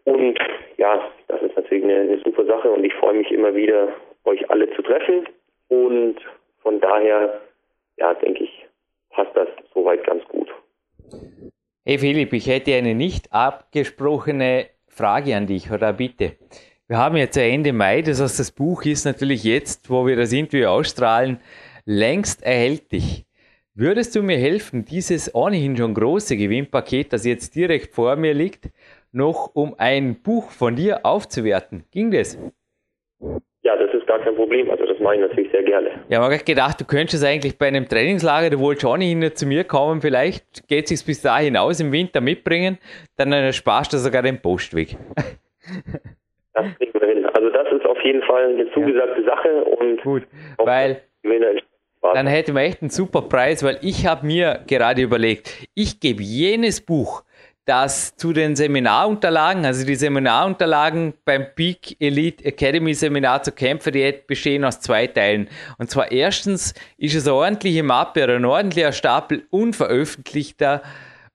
und 0.05 0.38
ja, 0.76 1.11
das 1.26 1.43
ist 1.43 1.57
natürlich 1.57 1.84
eine, 1.84 2.01
eine 2.01 2.18
super 2.18 2.45
Sache 2.45 2.70
und 2.70 2.84
ich 2.84 2.95
freue 2.95 3.14
mich 3.14 3.30
immer 3.32 3.55
wieder, 3.55 3.88
euch 4.24 4.49
alle 4.51 4.70
zu 4.70 4.82
treffen. 4.82 5.26
Und 5.69 6.17
von 6.63 6.81
daher, 6.81 7.41
ja, 7.97 8.15
denke 8.15 8.45
ich, 8.45 8.67
passt 9.11 9.35
das 9.35 9.49
soweit 9.75 10.05
ganz 10.07 10.25
gut. 10.25 10.49
Hey 11.85 11.99
Philipp, 11.99 12.33
ich 12.33 12.47
hätte 12.47 12.75
eine 12.75 12.95
nicht 12.95 13.33
abgesprochene 13.33 14.67
Frage 14.87 15.37
an 15.37 15.47
dich 15.47 15.71
oder 15.71 15.93
bitte. 15.93 16.37
Wir 16.87 16.99
haben 16.99 17.17
jetzt 17.17 17.37
Ende 17.37 17.73
Mai, 17.73 18.03
das 18.03 18.21
heißt, 18.21 18.39
das 18.39 18.53
Buch 18.53 18.85
ist 18.85 19.05
natürlich 19.05 19.45
jetzt, 19.45 19.91
wo 19.91 20.07
wir 20.07 20.15
das 20.15 20.33
Interview 20.33 20.67
ausstrahlen, 20.67 21.41
längst 21.85 22.43
erhältlich. 22.43 23.25
Würdest 23.75 24.15
du 24.15 24.23
mir 24.23 24.37
helfen, 24.37 24.85
dieses 24.85 25.35
ohnehin 25.35 25.77
schon 25.77 25.95
große 25.95 26.37
Gewinnpaket, 26.37 27.13
das 27.13 27.25
jetzt 27.25 27.55
direkt 27.55 27.95
vor 27.95 28.17
mir 28.17 28.35
liegt, 28.35 28.69
noch 29.11 29.55
um 29.55 29.75
ein 29.79 30.23
Buch 30.23 30.51
von 30.51 30.77
dir 30.77 31.07
aufzuwerten. 31.07 31.85
Ging 31.91 32.11
das? 32.11 32.39
Ist 34.03 34.09
gar 34.09 34.19
kein 34.19 34.35
Problem. 34.35 34.69
Also 34.69 34.85
das 34.85 34.99
mache 34.99 35.15
ich 35.15 35.21
natürlich 35.21 35.51
sehr 35.53 35.63
gerne. 35.63 35.91
Ja, 36.09 36.19
man 36.19 36.33
hat 36.33 36.45
gedacht, 36.45 36.81
du 36.81 36.85
könntest 36.85 37.25
eigentlich 37.25 37.57
bei 37.57 37.69
einem 37.69 37.89
Trainingslager, 37.89 38.51
du 38.51 38.59
wolltest 38.59 38.83
schon 38.83 38.99
nicht 38.99 39.39
zu 39.39 39.47
mir 39.47 39.63
kommen, 39.63 40.01
vielleicht 40.01 40.67
geht 40.67 40.91
es 40.91 41.05
bis 41.05 41.23
dahin 41.23 41.57
aus 41.57 41.79
im 41.79 41.93
Winter 41.93 42.21
mitbringen, 42.21 42.79
dann 43.17 43.53
sparst 43.53 43.93
du 43.93 43.99
sogar 43.99 44.23
den 44.23 44.41
Postweg. 44.41 44.97
Das 46.55 46.67
kriegen 46.77 46.93
wir 47.01 47.09
hin. 47.09 47.25
Also 47.25 47.49
das 47.49 47.67
ist 47.73 47.87
auf 47.87 47.97
jeden 48.05 48.23
Fall 48.25 48.45
eine 48.45 48.71
zugesagte 48.73 49.23
ja. 49.23 49.29
Sache 49.29 49.65
und 49.65 50.03
gut, 50.03 50.25
weil 50.59 51.01
dann 52.03 52.27
hätten 52.27 52.55
wir 52.55 52.63
echt 52.63 52.83
einen 52.83 52.91
super 52.91 53.23
Preis, 53.23 53.65
weil 53.65 53.79
ich 53.81 54.07
habe 54.07 54.27
mir 54.27 54.61
gerade 54.67 55.01
überlegt, 55.01 55.67
ich 55.75 55.99
gebe 55.99 56.23
jenes 56.23 56.85
Buch, 56.85 57.23
dass 57.65 58.17
zu 58.17 58.33
den 58.33 58.57
Seminarunterlagen, 58.57 59.65
also 59.65 59.87
die 59.87 59.95
Seminarunterlagen 59.95 61.15
beim 61.25 61.47
Peak 61.55 61.97
Elite 62.01 62.45
Academy 62.45 62.93
Seminar 62.93 63.43
zur 63.43 63.55
Kämpferdiät 63.55 64.27
bestehen 64.27 64.65
aus 64.65 64.81
zwei 64.81 65.07
Teilen. 65.07 65.49
Und 65.79 65.91
zwar 65.91 66.11
erstens 66.11 66.75
ist 66.99 67.15
es 67.15 67.27
eine 67.27 67.37
ordentliche 67.37 67.83
Mappe 67.83 68.25
oder 68.25 68.37
ein 68.37 68.45
ordentlicher 68.45 68.93
Stapel 68.93 69.47
unveröffentlichter 69.51 70.83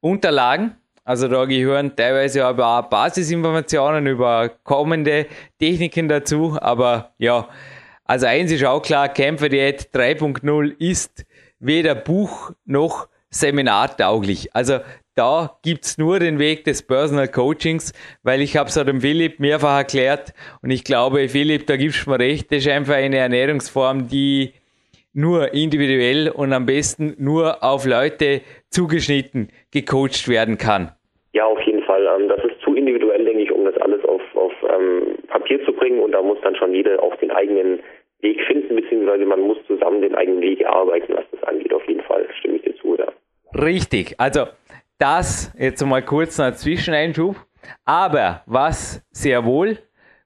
Unterlagen. 0.02 0.76
Also 1.06 1.30
da 1.30 1.46
gehören 1.46 1.96
teilweise 1.96 2.44
aber 2.44 2.80
auch 2.80 2.90
Basisinformationen 2.90 4.08
über 4.08 4.50
kommende 4.64 5.28
Techniken 5.58 6.10
dazu. 6.10 6.58
Aber 6.60 7.14
ja, 7.18 7.48
also 8.04 8.26
eins 8.26 8.52
ist 8.52 8.66
auch 8.66 8.82
klar, 8.82 9.08
Kämpferdiät 9.08 9.90
3.0 9.94 10.78
ist 10.78 11.26
weder 11.60 11.96
Buch 11.96 12.52
noch 12.66 13.08
seminartauglich. 13.30 14.54
Also 14.54 14.80
da 15.18 15.58
gibt 15.64 15.86
es 15.86 15.98
nur 15.98 16.20
den 16.20 16.38
Weg 16.38 16.64
des 16.64 16.86
Personal 16.86 17.28
Coachings, 17.28 17.92
weil 18.24 18.42
ich 18.42 18.56
habe 18.56 18.70
es 18.70 18.76
dem 18.76 19.02
Philipp 19.02 19.40
mehrfach 19.40 19.80
erklärt 19.80 20.34
und 20.62 20.70
ich 20.70 20.84
glaube, 20.84 21.28
Philipp, 21.28 21.66
da 21.66 21.76
gibst 21.76 22.06
du 22.06 22.12
mir 22.12 22.20
recht, 22.20 22.52
das 22.52 22.60
ist 22.60 22.70
einfach 22.70 22.96
eine 22.96 23.18
Ernährungsform, 23.18 24.08
die 24.08 24.54
nur 25.14 25.54
individuell 25.56 26.30
und 26.30 26.54
am 26.54 26.68
besten 26.68 27.16
nur 27.18 27.64
auf 27.64 27.88
Leute 27.88 28.42
zugeschnitten 28.70 29.50
gecoacht 29.72 30.30
werden 30.30 30.60
kann. 30.60 30.92
Ja, 31.34 31.46
auf 31.46 31.62
jeden 31.62 31.82
Fall. 31.84 32.06
Ähm, 32.06 32.30
das 32.30 32.44
ist 32.46 32.62
zu 32.64 32.76
individuell, 32.76 33.26
denke 33.26 33.42
ich, 33.42 33.52
um 33.52 33.66
das 33.66 33.76
alles 33.78 34.04
auf, 34.06 34.22
auf 34.36 34.54
ähm, 34.70 35.18
Papier 35.28 35.64
zu 35.66 35.74
bringen 35.74 36.00
und 36.00 36.12
da 36.12 36.22
muss 36.22 36.38
dann 36.44 36.56
schon 36.56 36.74
jeder 36.76 37.02
auch 37.02 37.16
den 37.16 37.32
eigenen 37.32 37.80
Weg 38.22 38.40
finden, 38.46 38.76
beziehungsweise 38.76 39.26
man 39.26 39.42
muss 39.42 39.58
zusammen 39.66 40.02
den 40.02 40.14
eigenen 40.14 40.42
Weg 40.42 40.62
erarbeiten, 40.62 41.16
was 41.16 41.26
das 41.32 41.44
angeht. 41.44 41.74
Auf 41.74 41.88
jeden 41.88 42.02
Fall 42.02 42.28
stimme 42.38 42.58
ich 42.58 42.62
dir 42.62 42.76
zu, 42.78 42.96
ja. 42.98 43.08
Richtig. 43.60 44.20
Also 44.20 44.46
das 44.98 45.54
jetzt 45.58 45.86
mal 45.86 46.02
kurz 46.02 46.40
ein 46.40 46.54
Zwischeneinschub. 46.54 47.36
Aber 47.86 48.44
was 48.46 49.06
sehr 49.12 49.46
wohl 49.46 49.80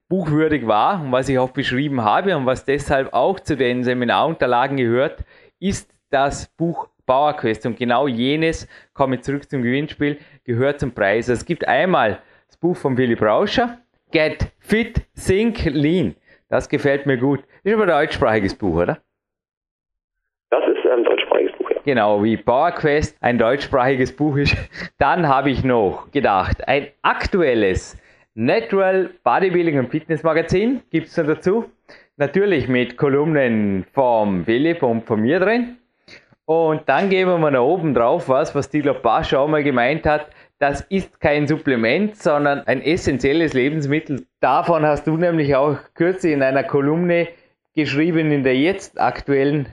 buchwürdig 0.08 0.66
war 0.66 1.02
und 1.02 1.12
was 1.12 1.28
ich 1.28 1.38
auch 1.38 1.50
beschrieben 1.50 2.04
habe 2.04 2.36
und 2.36 2.46
was 2.46 2.64
deshalb 2.64 3.12
auch 3.12 3.40
zu 3.40 3.56
den 3.56 3.82
Seminarunterlagen 3.82 4.76
gehört, 4.76 5.24
ist 5.58 5.90
das 6.10 6.48
Buch 6.56 6.88
Power 7.06 7.34
Quest. 7.34 7.66
Und 7.66 7.78
genau 7.78 8.06
jenes, 8.06 8.68
komme 8.92 9.16
ich 9.16 9.22
zurück 9.22 9.48
zum 9.48 9.62
Gewinnspiel, 9.62 10.18
gehört 10.44 10.80
zum 10.80 10.92
Preis. 10.92 11.28
Es 11.28 11.44
gibt 11.44 11.66
einmal 11.66 12.20
das 12.46 12.56
Buch 12.56 12.76
von 12.76 12.96
Willy 12.96 13.14
Brauscher, 13.14 13.78
Get 14.10 14.52
Fit, 14.58 15.02
Think 15.14 15.64
Lean. 15.64 16.14
Das 16.48 16.68
gefällt 16.68 17.06
mir 17.06 17.16
gut. 17.16 17.42
Ist 17.64 17.72
aber 17.72 17.84
ein 17.84 17.88
deutschsprachiges 17.88 18.54
Buch, 18.54 18.82
oder? 18.82 18.98
Das 20.50 20.62
ist 20.66 20.86
ein 20.86 21.04
deutschsprachiges. 21.04 21.51
Genau, 21.84 22.22
wie 22.22 22.36
Power 22.36 22.70
Quest 22.70 23.16
ein 23.20 23.38
deutschsprachiges 23.38 24.14
Buch 24.14 24.36
ist. 24.36 24.56
Dann 24.98 25.26
habe 25.26 25.50
ich 25.50 25.64
noch 25.64 26.10
gedacht, 26.12 26.66
ein 26.68 26.86
aktuelles 27.02 27.96
Natural 28.34 29.10
Bodybuilding 29.24 29.80
und 29.80 29.90
Fitness 29.90 30.22
Magazin 30.22 30.82
gibt 30.90 31.08
es 31.08 31.14
dazu. 31.14 31.64
Natürlich 32.16 32.68
mit 32.68 32.96
Kolumnen 32.96 33.84
vom 33.92 34.44
Philipp 34.44 34.84
und 34.84 35.04
von 35.04 35.20
mir 35.22 35.40
drin. 35.40 35.76
Und 36.44 36.82
dann 36.88 37.08
geben 37.08 37.40
wir 37.40 37.50
noch 37.50 37.64
oben 37.64 37.94
drauf 37.94 38.28
was, 38.28 38.54
was 38.54 38.70
Dilo 38.70 38.94
Pasch 38.94 39.34
auch 39.34 39.48
mal 39.48 39.62
gemeint 39.64 40.06
hat. 40.06 40.26
Das 40.58 40.82
ist 40.82 41.20
kein 41.20 41.48
Supplement, 41.48 42.16
sondern 42.16 42.60
ein 42.66 42.80
essentielles 42.80 43.54
Lebensmittel. 43.54 44.26
Davon 44.40 44.84
hast 44.86 45.06
du 45.06 45.16
nämlich 45.16 45.56
auch 45.56 45.78
kürzlich 45.94 46.32
in 46.32 46.42
einer 46.42 46.62
Kolumne 46.62 47.28
geschrieben 47.74 48.30
in 48.30 48.44
der 48.44 48.56
jetzt 48.56 49.00
aktuellen 49.00 49.68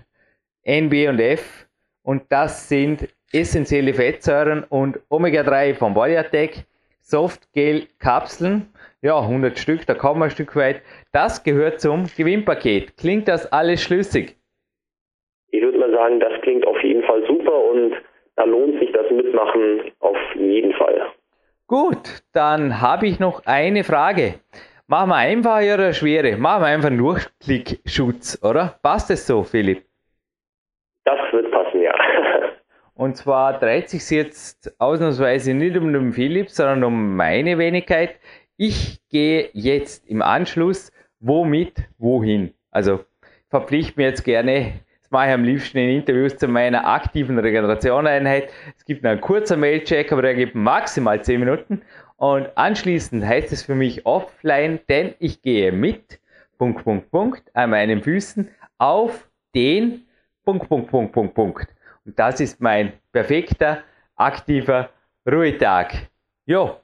NB 0.64 1.10
und 1.10 1.20
F. 1.20 1.69
Und 2.10 2.24
das 2.30 2.68
sind 2.68 3.08
essentielle 3.32 3.94
Fettsäuren 3.94 4.64
und 4.68 5.00
Omega-3 5.10 5.76
von 5.76 5.94
Bodyatec, 5.94 6.66
Softgel-Kapseln, 7.02 8.74
ja, 9.04 9.20
100 9.20 9.60
Stück, 9.60 9.86
da 9.86 9.94
kommen 9.94 10.22
wir 10.22 10.26
ein 10.26 10.32
Stück 10.32 10.56
weit. 10.56 10.82
Das 11.12 11.44
gehört 11.44 11.80
zum 11.80 12.06
Gewinnpaket. 12.18 12.98
Klingt 12.98 13.28
das 13.28 13.54
alles 13.54 13.84
schlüssig? 13.84 14.36
Ich 15.52 15.62
würde 15.62 15.78
mal 15.78 15.92
sagen, 15.92 16.20
das 16.20 16.42
klingt 16.42 16.66
auf 16.66 16.82
jeden 16.82 17.04
Fall 17.04 17.22
super 17.28 17.56
und 17.66 17.94
da 18.38 18.44
lohnt 18.44 18.80
sich 18.80 18.92
das 18.92 19.06
Mitmachen 19.12 19.92
auf 20.00 20.18
jeden 20.34 20.74
Fall. 20.74 21.12
Gut, 21.68 22.24
dann 22.34 22.82
habe 22.82 23.06
ich 23.06 23.20
noch 23.20 23.46
eine 23.46 23.84
Frage. 23.84 24.40
Machen 24.88 25.10
wir 25.10 25.18
einfach 25.18 25.60
oder 25.60 25.94
schwere? 25.94 26.38
Machen 26.38 26.64
wir 26.64 26.70
einfach 26.70 26.90
nur 26.90 27.20
Klickschutz, 27.40 28.44
oder? 28.44 28.80
Passt 28.82 29.12
es 29.12 29.28
so, 29.28 29.44
Philipp? 29.44 29.84
Das 31.06 31.20
wird. 31.32 31.49
Und 33.00 33.16
zwar 33.16 33.58
dreht 33.58 33.90
sich 33.90 34.10
jetzt 34.10 34.74
ausnahmsweise 34.78 35.54
nicht 35.54 35.78
um 35.78 35.94
den 35.94 36.12
Philipp, 36.12 36.50
sondern 36.50 36.84
um 36.84 37.16
meine 37.16 37.58
Wenigkeit. 37.58 38.20
Ich 38.58 39.00
gehe 39.08 39.50
jetzt 39.54 40.06
im 40.10 40.22
Anschluss 40.22 40.92
womit, 41.22 41.88
wohin. 41.98 42.54
Also 42.72 43.06
verpflichte 43.48 43.94
mir 43.96 44.08
jetzt 44.08 44.26
gerne, 44.26 44.74
das 45.02 45.12
mache 45.12 45.28
ich 45.28 45.34
am 45.34 45.46
liebsten 45.46 45.78
in 45.78 45.92
Interviews 45.92 46.36
zu 46.36 46.50
meiner 46.50 46.86
aktiven 46.86 47.40
Regenerationeinheit. 47.40 48.50
Es 48.76 48.84
gibt 48.84 49.06
einen 49.06 49.22
kurzen 49.22 49.62
Mailcheck, 49.62 50.12
aber 50.12 50.22
der 50.22 50.36
gibt 50.36 50.56
maximal 50.56 51.24
10 51.24 51.40
Minuten. 51.40 51.82
Und 52.18 52.50
anschließend 52.56 53.26
heißt 53.26 53.54
es 53.54 53.64
für 53.64 53.76
mich 53.76 54.06
offline, 54.06 54.82
denn 54.90 55.14
ich 55.20 55.42
gehe 55.42 55.72
mit, 55.72 56.20
Punkt, 56.58 56.84
Punkt, 56.84 57.10
Punkt, 57.12 57.56
an 57.56 57.70
meinen 57.70 58.04
Füßen 58.04 58.50
auf 58.78 59.30
den, 59.56 60.02
Punkt, 60.44 60.68
Punkt, 60.68 60.92
Punkt, 60.92 61.14
Punkt, 61.14 61.34
Punkt. 61.34 61.79
Und 62.10 62.18
das 62.18 62.40
ist 62.40 62.60
mein 62.60 62.94
perfekter, 63.12 63.84
aktiver 64.16 64.90
Ruhetag. 65.32 66.10
Jo, 66.48 66.78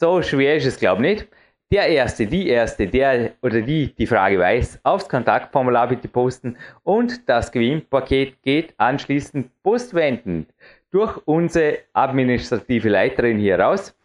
so 0.00 0.20
schwer 0.20 0.56
ist 0.56 0.66
es, 0.66 0.80
glaube 0.80 1.06
ich, 1.06 1.18
nicht. 1.18 1.28
Der 1.70 1.86
Erste, 1.86 2.26
die 2.26 2.48
Erste, 2.48 2.88
der 2.88 3.34
oder 3.40 3.60
die 3.60 3.94
die 3.94 4.08
Frage 4.08 4.40
weiß, 4.40 4.80
aufs 4.82 5.08
Kontaktformular 5.08 5.86
bitte 5.86 6.08
posten 6.08 6.56
und 6.82 7.28
das 7.28 7.52
Gewinnpaket 7.52 8.42
geht 8.42 8.74
anschließend 8.76 9.48
postwendend 9.62 10.48
durch 10.90 11.20
unsere 11.24 11.78
administrative 11.92 12.88
Leiterin 12.88 13.38
hier 13.38 13.60
raus. 13.60 13.96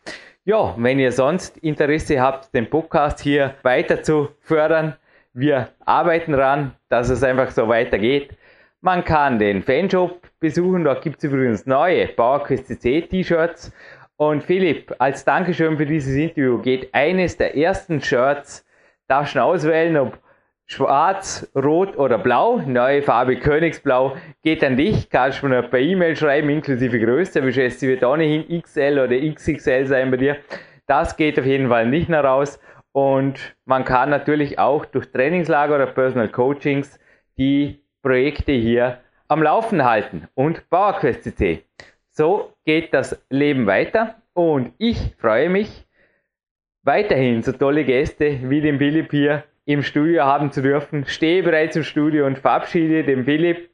Ja, 0.45 0.75
wenn 0.77 0.99
ihr 0.99 1.11
sonst 1.11 1.57
Interesse 1.57 2.21
habt, 2.21 2.53
den 2.53 2.69
Podcast 2.69 3.21
hier 3.21 3.55
weiter 3.63 4.03
zu 4.03 4.29
fördern, 4.41 4.95
wir 5.33 5.69
arbeiten 5.83 6.33
daran, 6.33 6.75
dass 6.89 7.09
es 7.09 7.23
einfach 7.23 7.49
so 7.49 7.67
weitergeht. 7.67 8.37
Man 8.81 9.03
kann 9.03 9.39
den 9.39 9.61
Fanshop 9.61 10.21
besuchen, 10.39 10.85
da 10.85 10.93
gibt 10.93 11.17
es 11.17 11.25
übrigens 11.25 11.65
neue 11.65 12.07
PowerQuest 12.07 12.67
CC 12.67 13.01
T-Shirts. 13.01 13.73
Und 14.15 14.41
Philipp, 14.41 14.95
als 14.99 15.25
Dankeschön 15.25 15.77
für 15.77 15.85
dieses 15.85 16.15
Interview 16.15 16.59
geht 16.59 16.93
eines 16.93 17.35
der 17.35 17.57
ersten 17.57 17.99
Shirts, 17.99 18.65
darfst 19.09 19.35
du 19.35 19.43
auswählen, 19.43 19.97
ob 19.97 20.17
schwarz, 20.65 21.51
rot 21.55 21.97
oder 21.97 22.17
blau, 22.17 22.61
neue 22.65 23.01
Farbe 23.01 23.35
Königsblau, 23.35 24.15
geht 24.43 24.63
an 24.63 24.77
dich, 24.77 25.09
kannst 25.09 25.43
du 25.43 25.47
mir 25.47 25.63
per 25.63 25.79
E-Mail 25.79 26.15
schreiben, 26.15 26.47
inklusive 26.47 27.01
Größe, 27.01 27.51
schätze 27.51 27.85
wird 27.85 28.05
ohnehin 28.05 28.61
XL 28.61 28.97
oder 29.03 29.19
XXL 29.19 29.87
sein 29.87 30.09
bei 30.09 30.17
dir. 30.17 30.37
Das 30.87 31.17
geht 31.17 31.37
auf 31.37 31.45
jeden 31.45 31.67
Fall 31.67 31.85
nicht 31.87 32.07
mehr 32.07 32.23
raus. 32.23 32.61
Und 32.93 33.57
man 33.65 33.83
kann 33.83 34.09
natürlich 34.09 34.57
auch 34.57 34.85
durch 34.85 35.11
Trainingslager 35.11 35.75
oder 35.75 35.87
Personal 35.87 36.29
Coachings 36.29 36.97
die 37.37 37.81
Projekte 38.01 38.51
hier 38.51 38.99
am 39.27 39.43
Laufen 39.43 39.83
halten 39.83 40.27
und 40.33 40.69
PowerQuest. 40.69 41.63
So 42.11 42.53
geht 42.65 42.93
das 42.93 43.23
Leben 43.29 43.67
weiter 43.67 44.15
und 44.33 44.73
ich 44.77 45.15
freue 45.17 45.49
mich 45.49 45.87
weiterhin 46.83 47.43
so 47.43 47.51
tolle 47.51 47.83
Gäste 47.83 48.39
wie 48.49 48.61
den 48.61 48.77
Philipp 48.77 49.11
hier 49.11 49.43
im 49.65 49.83
Studio 49.83 50.23
haben 50.23 50.51
zu 50.51 50.61
dürfen. 50.61 51.05
Stehe 51.05 51.43
bereits 51.43 51.75
im 51.75 51.83
Studio 51.83 52.25
und 52.25 52.39
verabschiede 52.39 53.03
den 53.03 53.25
Philipp, 53.25 53.69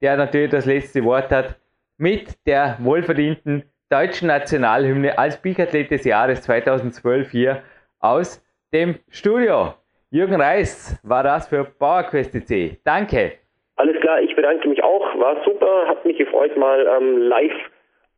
der 0.00 0.16
natürlich 0.16 0.50
das 0.50 0.66
letzte 0.66 1.04
Wort 1.04 1.30
hat, 1.30 1.56
mit 1.96 2.36
der 2.46 2.76
wohlverdienten 2.80 3.62
deutschen 3.88 4.28
Nationalhymne 4.28 5.16
als 5.16 5.40
Peak-Athlet 5.40 5.90
des 5.90 6.04
Jahres 6.04 6.42
2012 6.42 7.30
hier 7.30 7.62
aus 8.00 8.42
dem 8.72 8.98
Studio. 9.08 9.74
Jürgen 10.10 10.40
Reis 10.40 10.98
war 11.02 11.22
das 11.22 11.48
für 11.48 11.64
PowerQuest 11.64 12.32
CC. 12.32 12.80
Danke. 12.84 13.45
Alles 13.76 14.00
klar, 14.00 14.22
ich 14.22 14.34
bedanke 14.34 14.68
mich 14.68 14.82
auch. 14.82 15.18
War 15.18 15.42
super, 15.44 15.86
hat 15.86 16.04
mich 16.04 16.16
gefreut, 16.16 16.56
mal 16.56 16.86
ähm, 16.96 17.18
live 17.18 17.52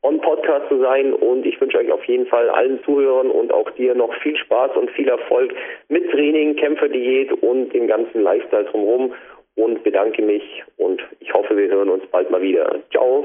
on 0.02 0.20
Podcast 0.20 0.68
zu 0.68 0.78
sein 0.80 1.12
und 1.12 1.44
ich 1.44 1.60
wünsche 1.60 1.78
euch 1.78 1.90
auf 1.90 2.04
jeden 2.04 2.26
Fall 2.26 2.48
allen 2.48 2.82
Zuhörern 2.84 3.30
und 3.30 3.52
auch 3.52 3.68
dir 3.72 3.94
noch 3.94 4.14
viel 4.22 4.36
Spaß 4.36 4.76
und 4.76 4.90
viel 4.92 5.08
Erfolg 5.08 5.52
mit 5.88 6.08
Training, 6.12 6.54
Kämpferdiät 6.54 7.32
und 7.42 7.70
dem 7.70 7.88
ganzen 7.88 8.22
Lifestyle 8.22 8.64
drumherum 8.64 9.12
und 9.56 9.82
bedanke 9.82 10.22
mich 10.22 10.62
und 10.76 11.02
ich 11.18 11.32
hoffe, 11.34 11.56
wir 11.56 11.68
hören 11.68 11.88
uns 11.88 12.06
bald 12.06 12.30
mal 12.30 12.40
wieder. 12.40 12.76
Ciao. 12.92 13.24